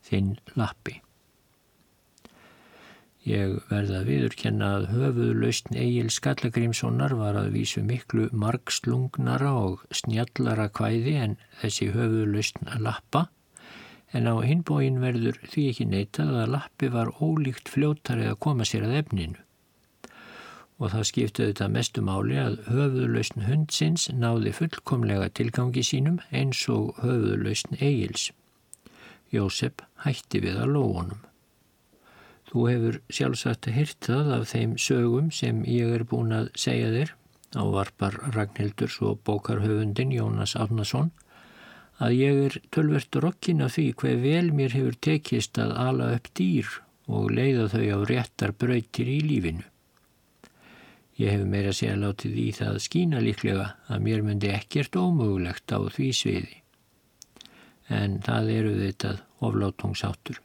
þinn 0.08 0.38
lappi. 0.56 1.02
Ég 3.24 3.62
verða 3.70 4.02
að 4.02 4.10
viðurkenna 4.10 4.70
að 4.78 4.90
höfuðu 4.92 5.36
lausn 5.40 5.78
Egil 5.80 6.10
Skallagrímssonar 6.12 7.14
var 7.16 7.38
að 7.40 7.54
vísu 7.54 7.84
miklu 7.88 8.26
margslungnara 8.36 9.54
og 9.62 9.86
snjallara 9.96 10.68
kvæði 10.68 11.14
en 11.22 11.38
þessi 11.62 11.88
höfuðu 11.94 12.26
lausn 12.34 12.68
að 12.68 12.84
lappa, 12.90 13.22
en 14.12 14.28
á 14.28 14.36
hinbóin 14.44 15.00
verður 15.00 15.40
því 15.48 15.70
ekki 15.72 15.88
neitað 15.88 16.36
að 16.42 16.52
lappi 16.58 16.92
var 16.92 17.14
ólíkt 17.24 17.72
fljótari 17.72 18.28
að 18.28 18.42
koma 18.44 18.68
sér 18.68 18.90
að 18.90 19.00
efninu 19.06 19.40
og 20.84 20.92
það 20.92 21.06
skipti 21.08 21.44
auðvitað 21.46 21.74
mestu 21.78 22.02
máli 22.04 22.40
að 22.42 22.56
höfuðlausn 22.68 23.46
hundsins 23.48 24.10
náði 24.12 24.52
fullkomlega 24.58 25.30
tilgangi 25.40 25.84
sínum 25.88 26.20
eins 26.36 26.66
og 26.72 26.98
höfuðlausn 27.00 27.78
eigils. 27.80 28.32
Jósef 29.32 29.86
hætti 30.04 30.44
við 30.44 30.60
að 30.60 30.76
lóunum. 30.76 31.24
Þú 32.52 32.68
hefur 32.70 33.00
sjálfsagt 33.10 33.72
hirtað 33.74 34.32
af 34.36 34.46
þeim 34.52 34.76
sögum 34.78 35.32
sem 35.34 35.64
ég 35.66 35.96
er 35.96 36.04
búin 36.06 36.36
að 36.36 36.52
segja 36.60 36.92
þér, 36.94 37.16
ávarpar 37.58 38.20
Ragnhildur 38.36 38.92
svo 38.92 39.16
bókarhöfundin 39.26 40.14
Jónas 40.14 40.58
Árnason, 40.60 41.10
að 42.04 42.18
ég 42.20 42.46
er 42.50 42.62
tölvert 42.76 43.16
rokkin 43.24 43.64
af 43.64 43.78
því 43.78 43.88
hver 44.02 44.22
vel 44.22 44.48
mér 44.54 44.76
hefur 44.76 45.00
tekist 45.08 45.58
að 45.62 45.78
ala 45.88 46.14
upp 46.18 46.30
dýr 46.38 46.70
og 47.08 47.32
leiða 47.32 47.70
þau 47.72 47.86
á 47.88 48.00
réttar 48.12 48.54
brautir 48.58 49.10
í 49.10 49.22
lífinu. 49.24 49.66
Ég 51.22 51.30
hef 51.30 51.44
meira 51.46 51.70
að 51.70 51.78
segja 51.78 51.98
látið 52.02 52.38
í 52.42 52.48
það 52.58 52.78
skína 52.82 53.20
líklega 53.22 53.66
að 53.86 54.06
mér 54.08 54.24
myndi 54.26 54.50
ekkert 54.50 54.96
ómögulegt 54.98 55.70
á 55.70 55.80
því 55.94 56.08
sviði. 56.18 56.56
En 57.94 58.18
það 58.26 58.50
eru 58.56 58.72
þetta 58.80 59.12
oflátungsáttur. 59.46 60.40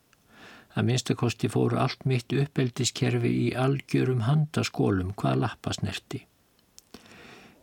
Að 0.76 0.88
minnstakosti 0.90 1.48
fóru 1.48 1.78
allt 1.80 2.04
mitt 2.04 2.32
uppeldiskerfi 2.36 3.30
í 3.46 3.52
algjörum 3.56 4.26
handaskólum 4.26 5.14
hvað 5.16 5.40
lappasnerti. 5.46 6.20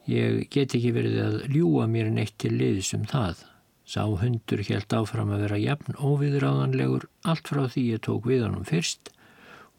Ég 0.10 0.48
get 0.54 0.74
ekki 0.78 0.94
verið 0.96 1.20
að 1.22 1.38
ljúa 1.54 1.86
mér 1.90 2.10
neitt 2.14 2.36
til 2.42 2.56
liðsum 2.58 3.06
það. 3.10 3.46
Sá 3.86 4.02
hundur 4.02 4.66
helt 4.66 4.94
áfram 4.98 5.30
að 5.34 5.46
vera 5.46 5.62
jafn 5.62 5.98
óviðráðanlegur 6.02 7.06
allt 7.30 7.54
frá 7.54 7.68
því 7.70 7.86
ég 7.92 8.04
tók 8.10 8.26
við 8.26 8.48
honum 8.48 8.66
fyrst 8.66 9.14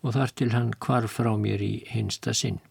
og 0.06 0.14
þar 0.14 0.34
til 0.38 0.50
hann 0.54 0.72
kvarf 0.78 1.18
frá 1.18 1.32
mér 1.34 1.62
í 1.66 1.74
hinsta 1.90 2.34
sinn. 2.34 2.62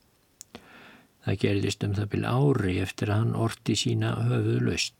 Það 1.26 1.40
gerðist 1.42 1.84
um 1.86 1.96
það 1.98 2.12
byrj 2.14 2.28
ári 2.30 2.76
eftir 2.84 3.12
að 3.12 3.22
hann 3.22 3.38
orti 3.48 3.76
sína 3.82 4.12
höfuðu 4.28 4.60
laust. 4.68 4.94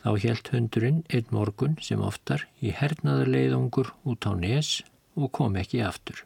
Þá 0.00 0.10
helt 0.24 0.48
hundurinn 0.54 1.02
einn 1.12 1.34
morgun 1.34 1.76
sem 1.84 2.00
oftar 2.02 2.46
í 2.64 2.72
hernaðarleiðungur 2.74 3.92
út 4.08 4.26
á 4.26 4.32
nes 4.34 4.80
og 5.14 5.30
kom 5.36 5.58
ekki 5.60 5.82
aftur. 5.84 6.24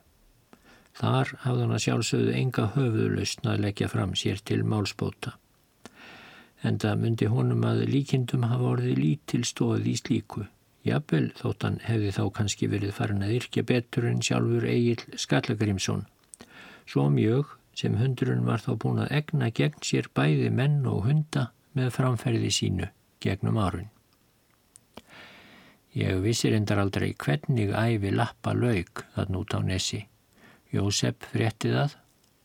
Þar 0.95 1.33
hafði 1.43 1.65
hann 1.65 1.75
að 1.75 1.83
sjálfsögðu 1.85 2.35
enga 2.39 2.67
höfuðu 2.77 3.09
lausn 3.17 3.49
að 3.51 3.65
leggja 3.65 3.89
fram 3.91 4.15
sér 4.17 4.39
til 4.47 4.61
málspóta. 4.63 5.35
En 6.63 6.79
það 6.81 7.03
myndi 7.03 7.29
honum 7.29 7.67
að 7.67 7.83
líkindum 7.91 8.47
hafa 8.47 8.71
orðið 8.77 9.01
lítil 9.03 9.43
stóð 9.45 9.91
í 9.91 9.97
slíku. 9.99 10.47
Jafnvel 10.87 11.33
þótt 11.37 11.67
hann 11.67 11.81
hefði 11.85 12.15
þá 12.15 12.23
kannski 12.39 12.71
verið 12.71 12.95
farin 12.95 13.27
að 13.27 13.35
yrkja 13.41 13.67
betur 13.67 14.07
en 14.09 14.23
sjálfur 14.23 14.69
Egil 14.71 15.03
Skallagrimsson. 15.19 16.07
Svo 16.87 17.09
mjög 17.11 17.57
sem 17.75 17.97
hundurinn 17.99 18.47
var 18.47 18.63
þá 18.63 18.73
búin 18.81 19.03
að 19.03 19.13
egna 19.19 19.51
gegn 19.51 19.83
sér 19.83 20.09
bæði 20.15 20.51
menn 20.55 20.85
og 20.87 21.05
hunda 21.09 21.49
með 21.75 21.91
framferði 21.97 22.53
sínu 22.55 22.89
gegnum 23.25 23.59
árun. 23.59 23.91
Ég 25.95 26.19
vissir 26.25 26.55
endar 26.57 26.81
aldrei 26.83 27.13
hvernig 27.15 27.71
æfi 27.71 28.11
lappa 28.11 28.55
laug 28.55 29.05
þarna 29.15 29.43
út 29.43 29.55
á 29.55 29.61
nesi. 29.63 30.01
Jósef 30.75 31.29
frétti 31.31 31.71
það 31.71 31.95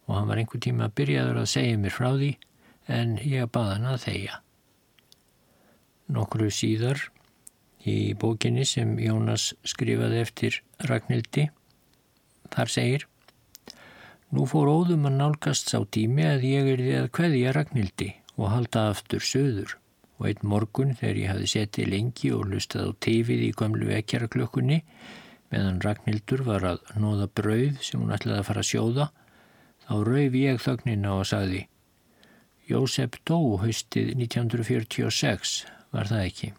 og 0.05 0.15
hann 0.17 0.29
var 0.29 0.41
einhver 0.41 0.61
tíma 0.61 0.89
að 0.89 0.95
byrjaður 0.99 1.41
að 1.41 1.51
segja 1.53 1.79
mér 1.81 1.95
frá 1.95 2.09
því 2.13 2.29
en 2.99 3.15
ég 3.25 3.49
baða 3.53 3.77
hann 3.77 3.87
að 3.89 4.03
þeia. 4.05 4.41
Nokkru 6.09 6.49
síðar 6.53 7.01
í 7.85 8.13
bókinni 8.21 8.65
sem 8.65 8.95
Jónas 9.01 9.51
skrifaði 9.65 10.21
eftir 10.23 10.61
Ragnhildi 10.89 11.49
þar 12.53 12.73
segir 12.73 13.05
Nú 14.29 14.43
fór 14.45 14.67
óðum 14.69 15.07
að 15.09 15.15
nálgast 15.17 15.71
sá 15.71 15.79
tími 15.89 16.21
að 16.29 16.43
ég 16.45 16.67
er 16.69 16.81
því 16.83 16.91
að 16.99 17.07
hveðja 17.17 17.53
Ragnhildi 17.55 18.09
og 18.35 18.51
halda 18.53 18.83
aftur 18.91 19.23
söður 19.25 19.71
og 20.19 20.27
einn 20.29 20.51
morgun 20.51 20.91
þegar 20.99 21.17
ég 21.17 21.31
hafi 21.31 21.49
setið 21.49 21.89
lengi 21.95 22.29
og 22.35 22.43
lustað 22.51 22.91
á 22.93 22.99
teifið 23.07 23.41
í 23.47 23.49
gömlu 23.57 23.89
vekjaraklökkunni 23.89 24.77
meðan 25.49 25.81
Ragnhildur 25.81 26.45
var 26.45 26.67
að 26.75 26.93
nóða 27.01 27.25
brauð 27.39 27.81
sem 27.81 28.03
hún 28.03 28.13
ætlaði 28.13 28.43
að 28.43 28.47
fara 28.51 28.61
að 28.61 28.69
sjóða 28.69 29.09
þá 29.87 29.93
rauf 30.11 30.39
ég 30.43 30.61
þögnina 30.67 31.17
og 31.17 31.25
sagði 31.31 31.65
Jósef 32.69 33.17
dó 33.25 33.39
haustið 33.63 34.11
1946 34.13 35.55
var 35.89 36.05
það 36.11 36.27
ekki? 36.27 36.51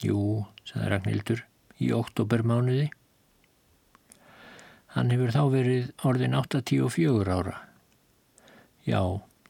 Jú, 0.00 0.46
sagði 0.64 0.88
Ragnhildur, 0.94 1.44
í 1.84 1.92
oktobermánuði 1.92 2.88
Hann 4.98 5.12
hefur 5.14 5.30
þá 5.30 5.42
verið 5.52 5.90
orðin 6.08 6.32
84 6.34 7.30
ára. 7.30 7.52
Já, 8.82 8.98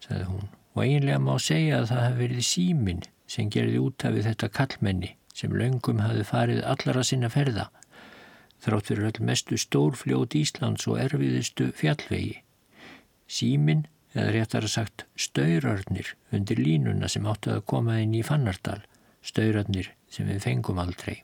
sagði 0.04 0.24
hún, 0.28 0.48
og 0.74 0.80
eiginlega 0.82 1.20
má 1.24 1.38
segja 1.40 1.78
að 1.78 1.86
það 1.88 2.02
hefði 2.04 2.18
verið 2.18 2.44
símin 2.44 2.98
sem 3.32 3.52
gerði 3.54 3.78
út 3.80 4.04
af 4.04 4.18
þetta 4.26 4.50
kallmenni 4.58 5.14
sem 5.38 5.54
löngum 5.56 6.02
hafi 6.04 6.26
farið 6.28 6.60
allara 6.68 7.04
sinna 7.06 7.30
ferða, 7.32 7.64
þrátt 8.60 8.90
fyrir 8.90 9.08
öll 9.08 9.24
mestu 9.30 9.56
stórfljót 9.62 10.36
Íslands 10.36 10.84
og 10.90 11.00
erfiðistu 11.00 11.70
fjallvegi. 11.78 12.42
Símin, 13.24 13.86
eða 14.12 14.34
réttar 14.36 14.68
að 14.68 14.74
sagt 14.74 15.06
staurarnir 15.16 16.12
undir 16.28 16.60
línuna 16.60 17.08
sem 17.08 17.24
áttu 17.24 17.54
að 17.54 17.64
koma 17.72 17.96
inn 18.02 18.12
í 18.18 18.20
Fannardal, 18.26 18.82
staurarnir 19.24 19.94
sem 20.12 20.28
við 20.28 20.44
fengum 20.44 20.84
aldrei 20.84 21.22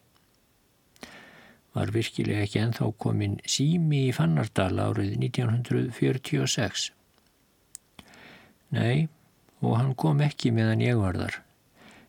var 1.74 1.90
virkilega 1.94 2.44
ekki 2.46 2.60
enþá 2.62 2.90
komin 3.02 3.38
sími 3.50 4.04
í 4.08 4.12
Fannardal 4.14 4.78
árið 4.78 5.16
1946. 5.18 6.90
Nei, 8.74 9.08
og 9.62 9.76
hann 9.78 9.94
kom 9.98 10.22
ekki 10.24 10.52
meðan 10.54 10.84
ég 10.84 11.00
var 11.00 11.18
þar. 11.18 11.40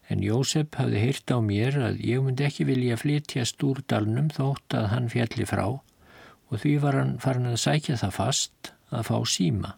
En 0.10 0.22
Jósef 0.22 0.70
hafði 0.78 1.02
heyrt 1.02 1.34
á 1.34 1.38
mér 1.42 1.80
að 1.82 2.04
ég 2.06 2.22
myndi 2.22 2.46
ekki 2.46 2.68
vilja 2.70 2.98
flytja 3.02 3.46
stúrdalnum 3.50 4.30
þótt 4.34 4.78
að 4.78 4.92
hann 4.92 5.10
fjalli 5.10 5.48
frá 5.50 5.66
og 5.66 6.62
því 6.62 6.76
var 6.84 7.00
hann 7.00 7.16
farin 7.22 7.50
að 7.50 7.62
sækja 7.64 7.98
það 8.04 8.14
fast 8.20 8.72
að 8.94 9.08
fá 9.10 9.18
síma 9.26 9.72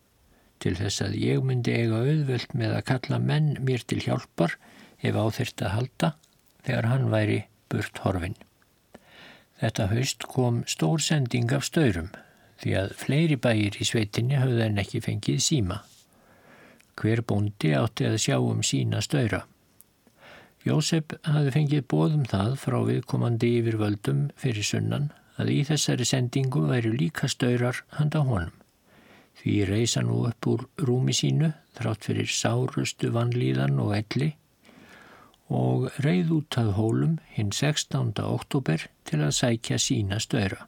til 0.64 0.74
þess 0.76 1.04
að 1.06 1.16
ég 1.22 1.46
myndi 1.46 1.76
eiga 1.78 2.02
auðvöld 2.02 2.56
með 2.60 2.76
að 2.80 2.88
kalla 2.92 3.22
menn 3.24 3.54
mér 3.64 3.86
til 3.88 4.02
hjálpar 4.04 4.58
ef 5.00 5.16
áþyrst 5.16 5.64
að 5.64 5.74
halda 5.76 6.12
þegar 6.66 6.90
hann 6.92 7.10
væri 7.14 7.40
burt 7.72 8.04
horfinn. 8.04 8.38
Þetta 9.58 9.90
haust 9.90 10.26
kom 10.30 10.62
stór 10.70 11.02
sending 11.02 11.52
af 11.56 11.66
staurum 11.66 12.12
því 12.62 12.74
að 12.78 12.96
fleiri 12.98 13.38
bæir 13.42 13.78
í 13.82 13.86
sveitinni 13.86 14.38
hafði 14.38 14.66
en 14.66 14.82
ekki 14.82 15.02
fengið 15.06 15.40
síma. 15.46 15.82
Hver 16.98 17.22
bóndi 17.30 17.74
átti 17.78 18.08
að 18.10 18.18
sjá 18.22 18.38
um 18.42 18.64
sína 18.66 19.02
staura. 19.06 19.44
Jósef 20.66 21.14
hafði 21.26 21.54
fengið 21.54 21.84
bóðum 21.94 22.26
það 22.28 22.56
frá 22.62 22.78
viðkomandi 22.88 23.52
yfir 23.60 23.78
völdum 23.82 24.24
fyrir 24.42 24.66
sunnan 24.66 25.12
að 25.38 25.54
í 25.54 25.60
þessari 25.70 26.08
sendingu 26.10 26.64
væri 26.70 26.94
líka 26.94 27.30
staurar 27.30 27.84
handa 28.00 28.24
honum. 28.26 28.54
Því 29.38 29.56
reysa 29.70 30.02
nú 30.02 30.24
upp 30.28 30.50
úr 30.50 30.66
rúmi 30.82 31.14
sínu 31.14 31.52
þrátt 31.78 32.10
fyrir 32.10 32.30
sárustu 32.34 33.12
vanlíðan 33.14 33.78
og 33.84 33.94
elli 34.00 34.32
og 35.48 35.88
reið 36.04 36.32
út 36.38 36.58
að 36.60 36.74
hólum 36.76 37.20
hinn 37.36 37.54
16. 37.56 38.14
oktober 38.24 38.88
til 39.08 39.22
að 39.22 39.36
sækja 39.38 39.78
sína 39.80 40.20
störa. 40.20 40.66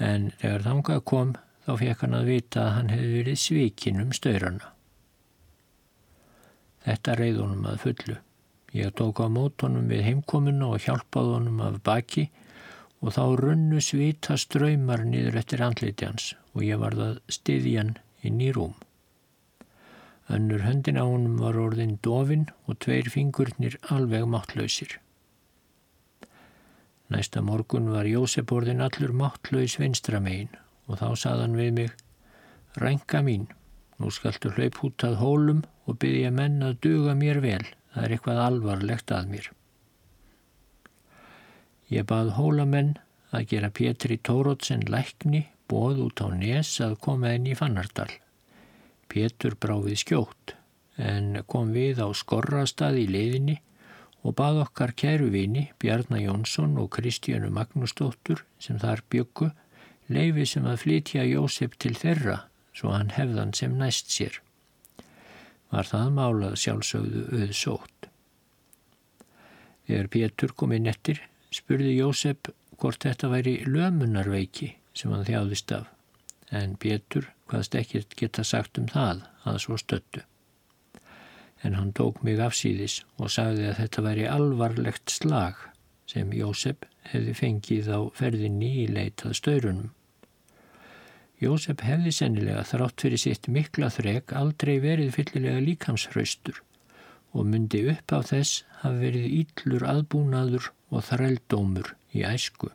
En 0.00 0.30
þegar 0.40 0.64
þangað 0.64 1.02
kom 1.10 1.34
þá 1.66 1.72
fekk 1.82 2.04
hann 2.04 2.16
að 2.16 2.30
vita 2.30 2.62
að 2.62 2.72
hann 2.76 2.94
hefði 2.94 3.12
verið 3.18 3.42
svikinn 3.42 4.00
um 4.04 4.14
störana. 4.16 4.72
Þetta 6.86 7.16
reið 7.18 7.42
honum 7.42 7.66
að 7.66 7.80
fullu. 7.82 8.16
Ég 8.76 8.92
tók 8.98 9.20
á 9.24 9.26
mótonum 9.32 9.88
við 9.90 10.04
heimkominu 10.06 10.72
og 10.74 10.84
hjálpaði 10.84 11.32
honum 11.34 11.62
af 11.66 11.80
baki 11.86 12.28
og 13.02 13.14
þá 13.16 13.24
runnu 13.40 13.80
svita 13.82 14.36
ströymar 14.40 15.04
niður 15.04 15.40
eftir 15.42 15.64
andliti 15.66 16.08
hans 16.08 16.32
og 16.54 16.64
ég 16.64 16.80
varð 16.80 17.04
að 17.10 17.16
styðja 17.36 17.82
hann 17.82 17.96
inn 18.26 18.40
í 18.40 18.52
rúm. 18.54 18.76
Önnur 20.28 20.64
höndin 20.66 20.98
á 20.98 21.06
honum 21.06 21.36
var 21.38 21.54
orðin 21.54 21.98
dofin 22.02 22.48
og 22.66 22.80
tveir 22.82 23.10
fingurnir 23.12 23.76
alveg 23.94 24.26
máttlausir. 24.26 24.96
Næsta 27.14 27.42
morgun 27.46 27.92
var 27.94 28.08
Jósef 28.10 28.50
orðin 28.50 28.82
allur 28.82 29.12
máttlaus 29.14 29.76
vinstramegin 29.78 30.50
og 30.90 30.98
þá 30.98 31.08
saðan 31.22 31.54
við 31.58 31.70
mig, 31.78 31.92
Rænka 32.76 33.22
mín, 33.22 33.46
nú 33.98 34.10
skaltu 34.10 34.50
hlaup 34.52 34.82
út 34.84 35.04
að 35.06 35.20
hólum 35.22 35.62
og 35.86 36.00
byggja 36.02 36.32
menn 36.34 36.58
að 36.66 36.80
duga 36.84 37.14
mér 37.14 37.40
vel, 37.40 37.62
það 37.94 38.02
er 38.04 38.16
eitthvað 38.16 38.42
alvarlegt 38.48 39.14
að 39.14 39.30
mér. 39.30 39.48
Ég 41.94 42.06
bað 42.10 42.34
hólamenn 42.34 42.96
að 43.30 43.46
gera 43.52 43.70
Pétri 43.70 44.18
Tórótsen 44.18 44.82
lækni 44.90 45.46
bóð 45.70 46.02
út 46.08 46.22
á 46.22 46.34
nes 46.34 46.74
að 46.82 46.98
koma 47.06 47.36
inn 47.38 47.46
í 47.46 47.54
Fannardal. 47.54 48.10
Pétur 49.16 49.56
bráfið 49.56 50.00
skjótt 50.02 50.56
en 51.00 51.38
kom 51.48 51.70
við 51.72 52.02
á 52.04 52.08
skorrastað 52.12 52.98
í 53.00 53.06
leiðinni 53.08 53.60
og 54.26 54.34
bað 54.36 54.62
okkar 54.64 54.92
kæruvini 54.98 55.68
Bjarnar 55.80 56.20
Jónsson 56.20 56.74
og 56.82 56.90
Kristjánu 56.96 57.48
Magnúsdóttur 57.54 58.42
sem 58.60 58.80
þar 58.82 59.04
byggu 59.12 59.50
leifi 60.12 60.46
sem 60.50 60.66
að 60.68 60.82
flytja 60.82 61.24
Jósef 61.28 61.78
til 61.80 61.94
þeirra 61.98 62.42
svo 62.76 62.92
hann 62.92 63.14
hefðan 63.16 63.54
sem 63.56 63.76
næst 63.78 64.12
sér. 64.12 64.40
Var 65.72 65.88
það 65.88 66.12
málað 66.18 66.58
sjálfsögðu 66.62 67.22
auðsótt. 67.40 68.10
Þegar 69.86 70.10
Pétur 70.12 70.54
kom 70.58 70.74
inn 70.76 70.90
eftir 70.90 71.22
spurði 71.54 71.96
Jósef 71.96 72.52
hvort 72.76 73.06
þetta 73.06 73.30
væri 73.32 73.56
lömunarveiki 73.64 74.74
sem 74.96 75.14
hann 75.14 75.26
þjáðist 75.26 75.72
af 75.72 75.88
en 76.54 76.76
Pétur 76.80 77.30
hvaðst 77.50 77.76
ekkert 77.78 78.16
geta 78.18 78.44
sagt 78.44 78.78
um 78.80 78.88
það 78.90 79.22
að 79.46 79.60
svo 79.64 79.78
stöttu. 79.80 80.22
En 81.64 81.76
hann 81.78 81.92
tók 81.96 82.20
mig 82.26 82.40
afsýðis 82.42 83.00
og 83.16 83.32
sagði 83.32 83.70
að 83.70 83.78
þetta 83.80 84.04
væri 84.06 84.26
alvarlegt 84.30 85.12
slag 85.14 85.60
sem 86.10 86.30
Jósef 86.36 86.84
hefði 87.10 87.34
fengið 87.38 87.90
á 87.90 88.00
ferðinni 88.18 88.72
í 88.82 88.86
leitað 88.90 89.38
staurunum. 89.40 89.90
Jósef 91.42 91.82
hefði 91.84 92.12
sennilega 92.16 92.62
þrátt 92.64 93.02
fyrir 93.04 93.20
sitt 93.20 93.48
mikla 93.52 93.90
þrek 93.92 94.32
aldrei 94.36 94.78
verið 94.80 95.12
fyllilega 95.18 95.60
líkamshraustur 95.64 96.62
og 97.36 97.44
myndi 97.50 97.82
upp 97.92 98.14
á 98.16 98.24
þess 98.24 98.62
hafi 98.80 99.02
verið 99.02 99.34
íllur 99.42 99.84
aðbúnaður 99.90 100.70
og 100.88 101.04
þrældómur 101.10 101.92
í 102.16 102.24
æsku. 102.24 102.70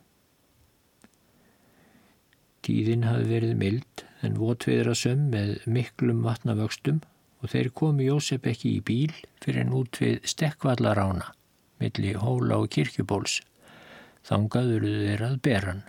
Tíðin 2.62 3.08
hafi 3.08 3.26
verið 3.32 3.58
mild 3.58 4.04
en 4.26 4.38
votviðra 4.38 4.94
söm 4.98 5.30
með 5.34 5.66
miklum 5.66 6.22
vatnavöxtum 6.26 7.02
og 7.42 7.54
þeir 7.54 7.70
komi 7.74 8.08
Jósef 8.08 8.46
ekki 8.52 8.76
í 8.78 8.82
bíl 8.86 9.14
fyrir 9.42 9.66
en 9.66 9.78
út 9.82 10.02
við 10.02 10.20
stekkvallarána 10.30 11.32
milli 11.82 12.14
hóla 12.22 12.60
og 12.62 12.70
kirkjubóls. 12.76 13.40
Þangaðuruðu 14.28 15.06
þeir 15.08 15.24
að 15.26 15.40
beran. 15.48 15.82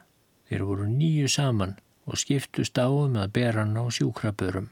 Þeir 0.49 0.64
voru 0.68 0.87
nýju 0.89 1.28
saman 1.28 1.76
og 2.09 2.20
skiptust 2.22 2.80
á 2.80 2.89
um 2.89 3.18
að 3.20 3.35
beran 3.37 3.76
á 3.76 3.85
sjúkrabörum. 3.93 4.70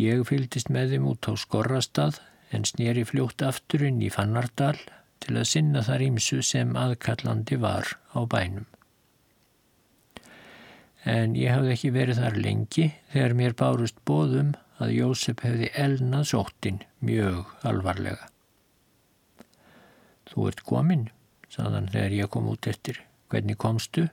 Ég 0.00 0.24
fylgist 0.24 0.72
með 0.72 0.96
þeim 0.96 1.10
út 1.12 1.28
á 1.28 1.32
skorrastað 1.36 2.22
en 2.56 2.64
snýri 2.64 3.04
fljótt 3.04 3.44
afturinn 3.44 4.00
í 4.00 4.08
Fannardal 4.12 4.78
til 5.20 5.36
að 5.36 5.50
sinna 5.52 5.84
þar 5.84 6.08
ímsu 6.08 6.40
sem 6.40 6.72
aðkallandi 6.72 7.60
var 7.60 7.98
á 8.16 8.24
bænum 8.24 8.64
en 11.08 11.36
ég 11.38 11.54
hafði 11.54 11.72
ekki 11.74 11.92
verið 11.94 12.20
þar 12.20 12.36
lengi 12.44 12.86
þegar 13.12 13.36
mér 13.38 13.56
bárust 13.56 14.00
bóðum 14.08 14.52
að 14.80 14.94
Jósef 14.96 15.42
hefði 15.44 15.70
elnað 15.76 16.28
sóttin 16.32 16.80
mjög 17.04 17.50
alvarlega. 17.68 18.28
Þú 20.30 20.46
ert 20.50 20.62
komin, 20.66 21.08
saðan 21.50 21.90
þegar 21.92 22.16
ég 22.16 22.30
kom 22.32 22.48
út 22.52 22.68
eftir. 22.70 23.00
Hvernig 23.30 23.58
komstu? 23.60 24.08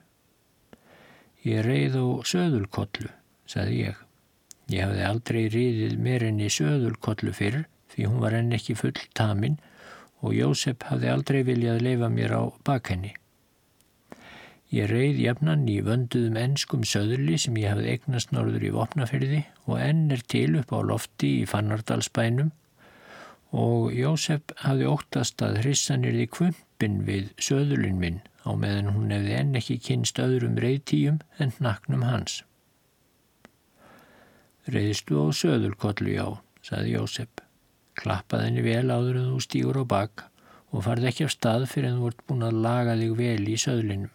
Ég 1.45 1.63
reið 1.65 1.95
á 1.97 2.05
söðulkollu, 2.27 3.11
saði 3.47 3.83
ég. 3.87 4.03
Ég 4.67 4.83
hafði 4.83 5.03
aldrei 5.07 5.43
riðið 5.53 5.95
mér 6.03 6.25
enni 6.27 6.49
söðulkollu 6.51 7.31
fyrr 7.35 7.63
því 7.93 8.09
hún 8.09 8.19
var 8.19 8.35
enn 8.35 8.51
ekki 8.57 8.75
full 8.75 8.97
tamin 9.15 9.55
og 10.19 10.35
Jósef 10.35 10.83
hafði 10.89 11.13
aldrei 11.13 11.39
viljað 11.47 11.85
leifa 11.85 12.09
mér 12.11 12.35
á 12.35 12.43
bakhenni. 12.67 13.13
Ég 14.67 14.89
reið 14.91 15.21
jafnan 15.23 15.61
í 15.71 15.77
vönduðum 15.79 16.37
ennskum 16.41 16.81
söðurli 16.83 17.37
sem 17.39 17.55
ég 17.55 17.71
hafði 17.71 17.93
eignast 17.93 18.33
norður 18.35 18.65
í 18.67 18.71
vopnafyrði 18.75 19.37
og 19.63 19.77
enn 19.79 20.09
er 20.11 20.23
til 20.27 20.57
upp 20.59 20.73
á 20.75 20.79
lofti 20.83 21.29
í 21.41 21.45
Fannardalsbænum 21.47 22.49
og 23.55 23.93
Jósef 23.95 24.51
hafði 24.65 24.89
óttast 24.91 25.43
að 25.47 25.61
hrissanir 25.61 26.17
í 26.19 26.27
kvumpin 26.27 26.99
við 27.07 27.29
söðurlin 27.39 28.01
minn 28.01 28.19
á 28.43 28.51
meðan 28.59 28.91
hún 28.91 29.15
hefði 29.15 29.37
enn 29.37 29.55
ekki 29.61 29.79
kynst 29.87 30.19
öðrum 30.19 30.59
reyðtíum 30.59 31.21
en 31.39 31.55
naknum 31.63 32.03
hans. 32.03 32.41
Reyðstu 34.67 35.15
á 35.15 35.25
söðurkollu 35.31 36.11
já, 36.11 36.27
saði 36.59 36.97
Jósef. 36.97 37.31
Klappað 37.95 38.49
henni 38.49 38.67
vel 38.67 38.91
áður 38.91 39.23
en 39.23 39.31
þú 39.31 39.41
stýgur 39.47 39.79
á 39.79 39.85
bak 39.95 40.27
og 40.75 40.83
farði 40.83 41.13
ekki 41.13 41.31
af 41.31 41.33
stað 41.33 41.69
fyrir 41.71 41.93
en 41.93 42.01
þú 42.01 42.09
vart 42.09 42.23
búin 42.27 42.47
að 42.51 42.63
laga 42.67 42.99
þig 42.99 43.15
vel 43.23 43.43
í 43.47 43.55
söðlinum. 43.63 44.11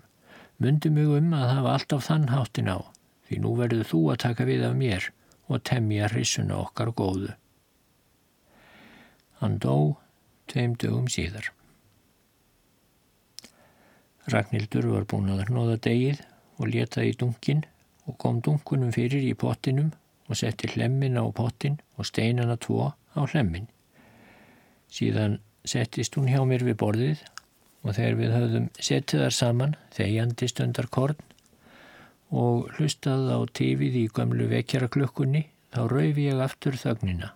Mundi 0.63 0.91
mig 0.95 1.09
um 1.11 1.33
að 1.35 1.49
hafa 1.57 1.71
alltaf 1.75 2.05
þann 2.07 2.29
háttin 2.31 2.69
á, 2.71 2.79
því 3.27 3.39
nú 3.43 3.55
verður 3.59 3.89
þú 3.89 4.01
að 4.13 4.21
taka 4.25 4.45
við 4.47 4.61
af 4.69 4.77
mér 4.79 5.09
og 5.51 5.65
temja 5.67 6.11
hrissuna 6.13 6.61
okkar 6.61 6.93
góðu. 6.95 7.33
Hann 9.41 9.57
dó 9.65 9.97
tveim 10.53 10.77
dögum 10.79 11.09
síðar. 11.11 11.49
Ragnhildur 14.31 14.87
var 14.93 15.09
búin 15.11 15.33
að 15.35 15.49
hnóða 15.49 15.81
degið 15.83 16.23
og 16.61 16.71
leta 16.71 17.03
í 17.03 17.11
dunkin 17.19 17.65
og 18.07 18.21
kom 18.23 18.39
dunkunum 18.39 18.95
fyrir 18.95 19.27
í 19.27 19.35
pottinum 19.35 19.91
og 20.29 20.39
setti 20.39 20.71
hlemmin 20.77 21.19
á 21.19 21.27
pottin 21.35 21.81
og 21.99 22.07
steinana 22.07 22.55
tvo 22.55 22.93
á 22.93 23.21
hlemmin. 23.35 23.67
Síðan 24.87 25.41
settist 25.67 26.15
hún 26.15 26.31
hjá 26.31 26.39
mér 26.47 26.63
við 26.71 26.79
borðið 26.79 27.27
og 27.83 27.97
þegar 27.97 28.19
við 28.19 28.35
höfðum 28.37 28.67
setið 28.79 29.25
þar 29.25 29.37
saman 29.37 29.77
þegjandi 29.97 30.49
stundar 30.51 30.89
korn 30.95 31.23
og 32.33 32.71
hlustað 32.79 33.29
á 33.35 33.39
tífið 33.59 33.99
í 34.01 34.05
gömlu 34.15 34.49
vekjaraklökkunni 34.53 35.45
þá 35.75 35.81
raufi 35.91 36.29
ég 36.29 36.43
aftur 36.43 36.79
þögnina. 36.79 37.33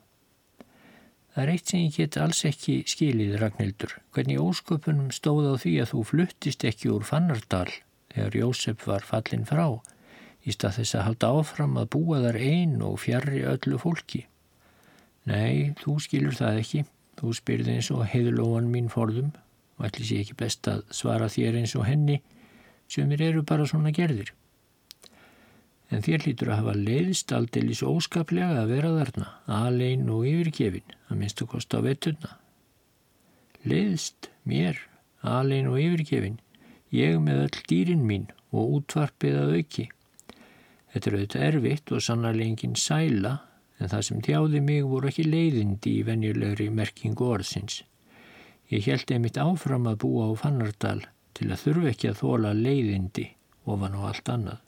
Það 1.35 1.43
er 1.43 1.53
eitt 1.53 1.69
sem 1.69 1.83
ég 1.83 1.97
get 1.99 2.17
alls 2.17 2.39
ekki 2.49 2.79
skilið, 2.89 3.35
Ragnhildur, 3.43 3.99
hvernig 4.17 4.41
ósköpunum 4.41 5.11
stóð 5.13 5.51
á 5.53 5.55
því 5.61 5.75
að 5.83 5.91
þú 5.91 6.05
fluttist 6.11 6.65
ekki 6.65 6.89
úr 6.95 7.05
Fannardal 7.05 7.69
þegar 8.15 8.39
Jósef 8.41 8.87
var 8.89 9.05
fallin 9.05 9.45
frá 9.45 9.67
í 10.47 10.55
stað 10.55 10.79
þess 10.79 10.97
að 10.97 11.07
halda 11.11 11.33
áfram 11.41 11.77
að 11.77 11.91
búa 11.93 12.23
þar 12.25 12.39
einn 12.41 12.81
og 12.87 13.01
fjarrri 13.03 13.43
öllu 13.51 13.81
fólki. 13.83 14.23
Nei, 15.27 15.75
þú 15.83 15.99
skilur 16.01 16.39
það 16.39 16.61
ekki. 16.63 16.85
Þú 17.17 17.33
spyrði 17.35 17.75
eins 17.75 17.91
og 17.93 18.05
heiðlóan 18.13 18.71
mín 18.71 18.89
forðum 18.93 19.35
og 19.77 19.87
ætli 19.89 20.09
sé 20.09 20.23
ekki 20.23 20.37
best 20.41 20.69
að 20.71 20.83
svara 20.95 21.29
þér 21.33 21.61
eins 21.61 21.77
og 21.77 21.87
henni 21.89 22.21
sem 22.89 23.11
er 23.13 23.23
eru 23.29 23.43
bara 23.47 23.67
svona 23.69 23.93
gerðir. 23.95 24.33
En 25.91 26.03
þér 26.03 26.25
hlýtur 26.25 26.51
að 26.51 26.61
hafa 26.61 26.75
leiðist 26.79 27.33
aldeilis 27.35 27.83
óskaplega 27.87 28.63
að 28.63 28.73
vera 28.75 28.93
þarna, 28.97 29.29
alein 29.47 30.09
og 30.11 30.27
yfirgefin, 30.27 30.95
að 31.07 31.21
minnstu 31.21 31.47
kosta 31.47 31.79
á 31.79 31.87
vetturna. 31.87 32.33
Leiðist 33.67 34.31
mér, 34.47 34.81
alein 35.23 35.71
og 35.71 35.79
yfirgefin, 35.83 36.41
ég 36.95 37.21
með 37.23 37.45
öll 37.45 37.61
dýrin 37.71 38.03
mín 38.07 38.27
og 38.51 38.81
útvarpið 38.81 39.39
að 39.43 39.55
auki. 39.61 39.87
Þetta 40.95 41.11
er 41.11 41.19
auðvitað 41.19 41.47
erfitt 41.51 41.93
og 41.93 42.03
sannarlega 42.03 42.51
enginn 42.51 42.79
sæla, 42.81 43.35
en 43.79 43.93
það 43.93 44.07
sem 44.09 44.23
tjáði 44.25 44.63
mig 44.65 44.87
voru 44.89 45.11
ekki 45.11 45.27
leiðindi 45.29 45.99
í 46.01 46.07
venjulegri 46.07 46.71
merkingu 46.73 47.31
orðsins. 47.37 47.83
Ég 48.73 48.87
held 48.91 49.13
einmitt 49.15 49.39
áfram 49.39 49.87
að 49.87 50.01
búa 50.03 50.31
á 50.31 50.33
Fannardal 50.43 51.01
til 51.39 51.51
að 51.51 51.63
þurfu 51.63 51.91
ekki 51.93 52.11
að 52.11 52.21
þóla 52.23 52.55
leiðindi 52.57 53.29
ofan 53.67 53.95
á 53.95 54.01
allt 54.11 54.31
annað. 54.33 54.63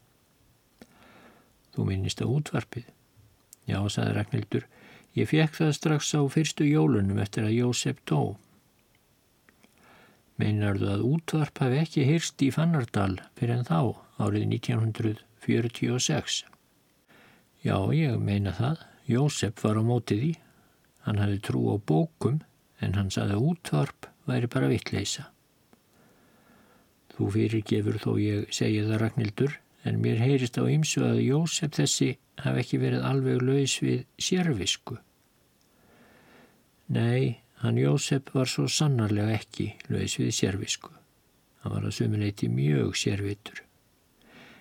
Þú 1.75 1.87
minnist 1.89 2.23
á 2.23 2.27
útvarpið. 2.27 2.87
Já, 3.69 3.79
saði 3.93 4.15
Ragnhildur, 4.17 4.69
Ég 5.19 5.27
fekk 5.27 5.57
það 5.57 5.73
strax 5.75 6.13
á 6.15 6.21
fyrstu 6.31 6.67
jólunum 6.69 7.19
eftir 7.19 7.47
að 7.49 7.57
Jósef 7.57 7.97
dó. 8.07 8.37
Meinarðu 10.39 10.91
að 10.93 11.07
útvarp 11.09 11.59
hafi 11.59 11.81
ekki 11.83 12.05
hyrst 12.07 12.45
í 12.45 12.53
Fannardal 12.55 13.17
fyrir 13.39 13.57
en 13.57 13.67
þá, 13.67 13.99
árið 14.23 14.45
1946? 14.53 16.45
Já, 17.67 17.77
ég 17.97 18.21
meina 18.23 18.53
það. 18.55 18.85
Jósef 19.11 19.65
var 19.65 19.81
á 19.81 19.83
mótið 19.83 20.23
í. 20.29 20.33
Hann 21.09 21.19
hafi 21.19 21.41
trú 21.43 21.65
á 21.75 21.77
bókum 21.81 22.39
en 22.85 22.95
hann 22.95 23.11
saði 23.11 23.37
að 23.37 23.51
útvarp 23.53 24.09
væri 24.29 24.51
bara 24.53 24.71
vittleisa. 24.71 25.29
Þú 27.15 27.31
fyrirgefur 27.35 27.99
þó 27.99 28.13
ég 28.23 28.53
segja 28.55 28.87
það 28.87 29.01
Ragnhildur 29.03 29.57
en 29.89 30.01
mér 30.03 30.21
heyrist 30.23 30.59
á 30.61 30.65
ymsu 30.71 31.03
að 31.07 31.25
Jósef 31.25 31.75
þessi 31.79 32.13
hafi 32.45 32.63
ekki 32.63 32.81
verið 32.83 33.07
alveg 33.09 33.43
laus 33.43 33.75
við 33.83 34.05
sérvisku. 34.23 34.99
Nei, 36.95 37.41
hann 37.63 37.81
Jósef 37.81 38.31
var 38.35 38.47
svo 38.51 38.69
sannarlega 38.71 39.35
ekki 39.41 39.73
laus 39.91 40.15
við 40.21 40.31
sérvisku. 40.37 40.93
Hann 41.65 41.75
var 41.75 41.89
að 41.89 41.97
sumuleiti 41.99 42.47
mjög 42.53 42.95
sérvitur. 42.97 43.65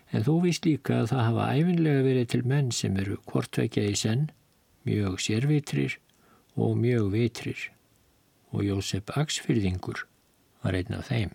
En 0.09 0.23
þú 0.23 0.39
víst 0.47 0.65
líka 0.65 1.01
að 1.01 1.11
það 1.11 1.25
hafa 1.27 1.47
æfinlega 1.59 2.03
verið 2.05 2.29
til 2.33 2.43
menn 2.47 2.69
sem 2.71 2.97
eru 2.97 3.17
hvortveikja 3.27 3.85
í 3.91 3.95
senn, 3.99 4.29
mjög 4.87 5.19
sérvitrir 5.21 5.97
og 6.55 6.77
mjög 6.79 7.11
vitrir. 7.13 7.59
Og 8.53 8.63
Jósef 8.63 9.11
Aksfyrðingur 9.19 10.05
var 10.63 10.77
einn 10.77 10.95
af 10.97 11.09
þeim. 11.11 11.33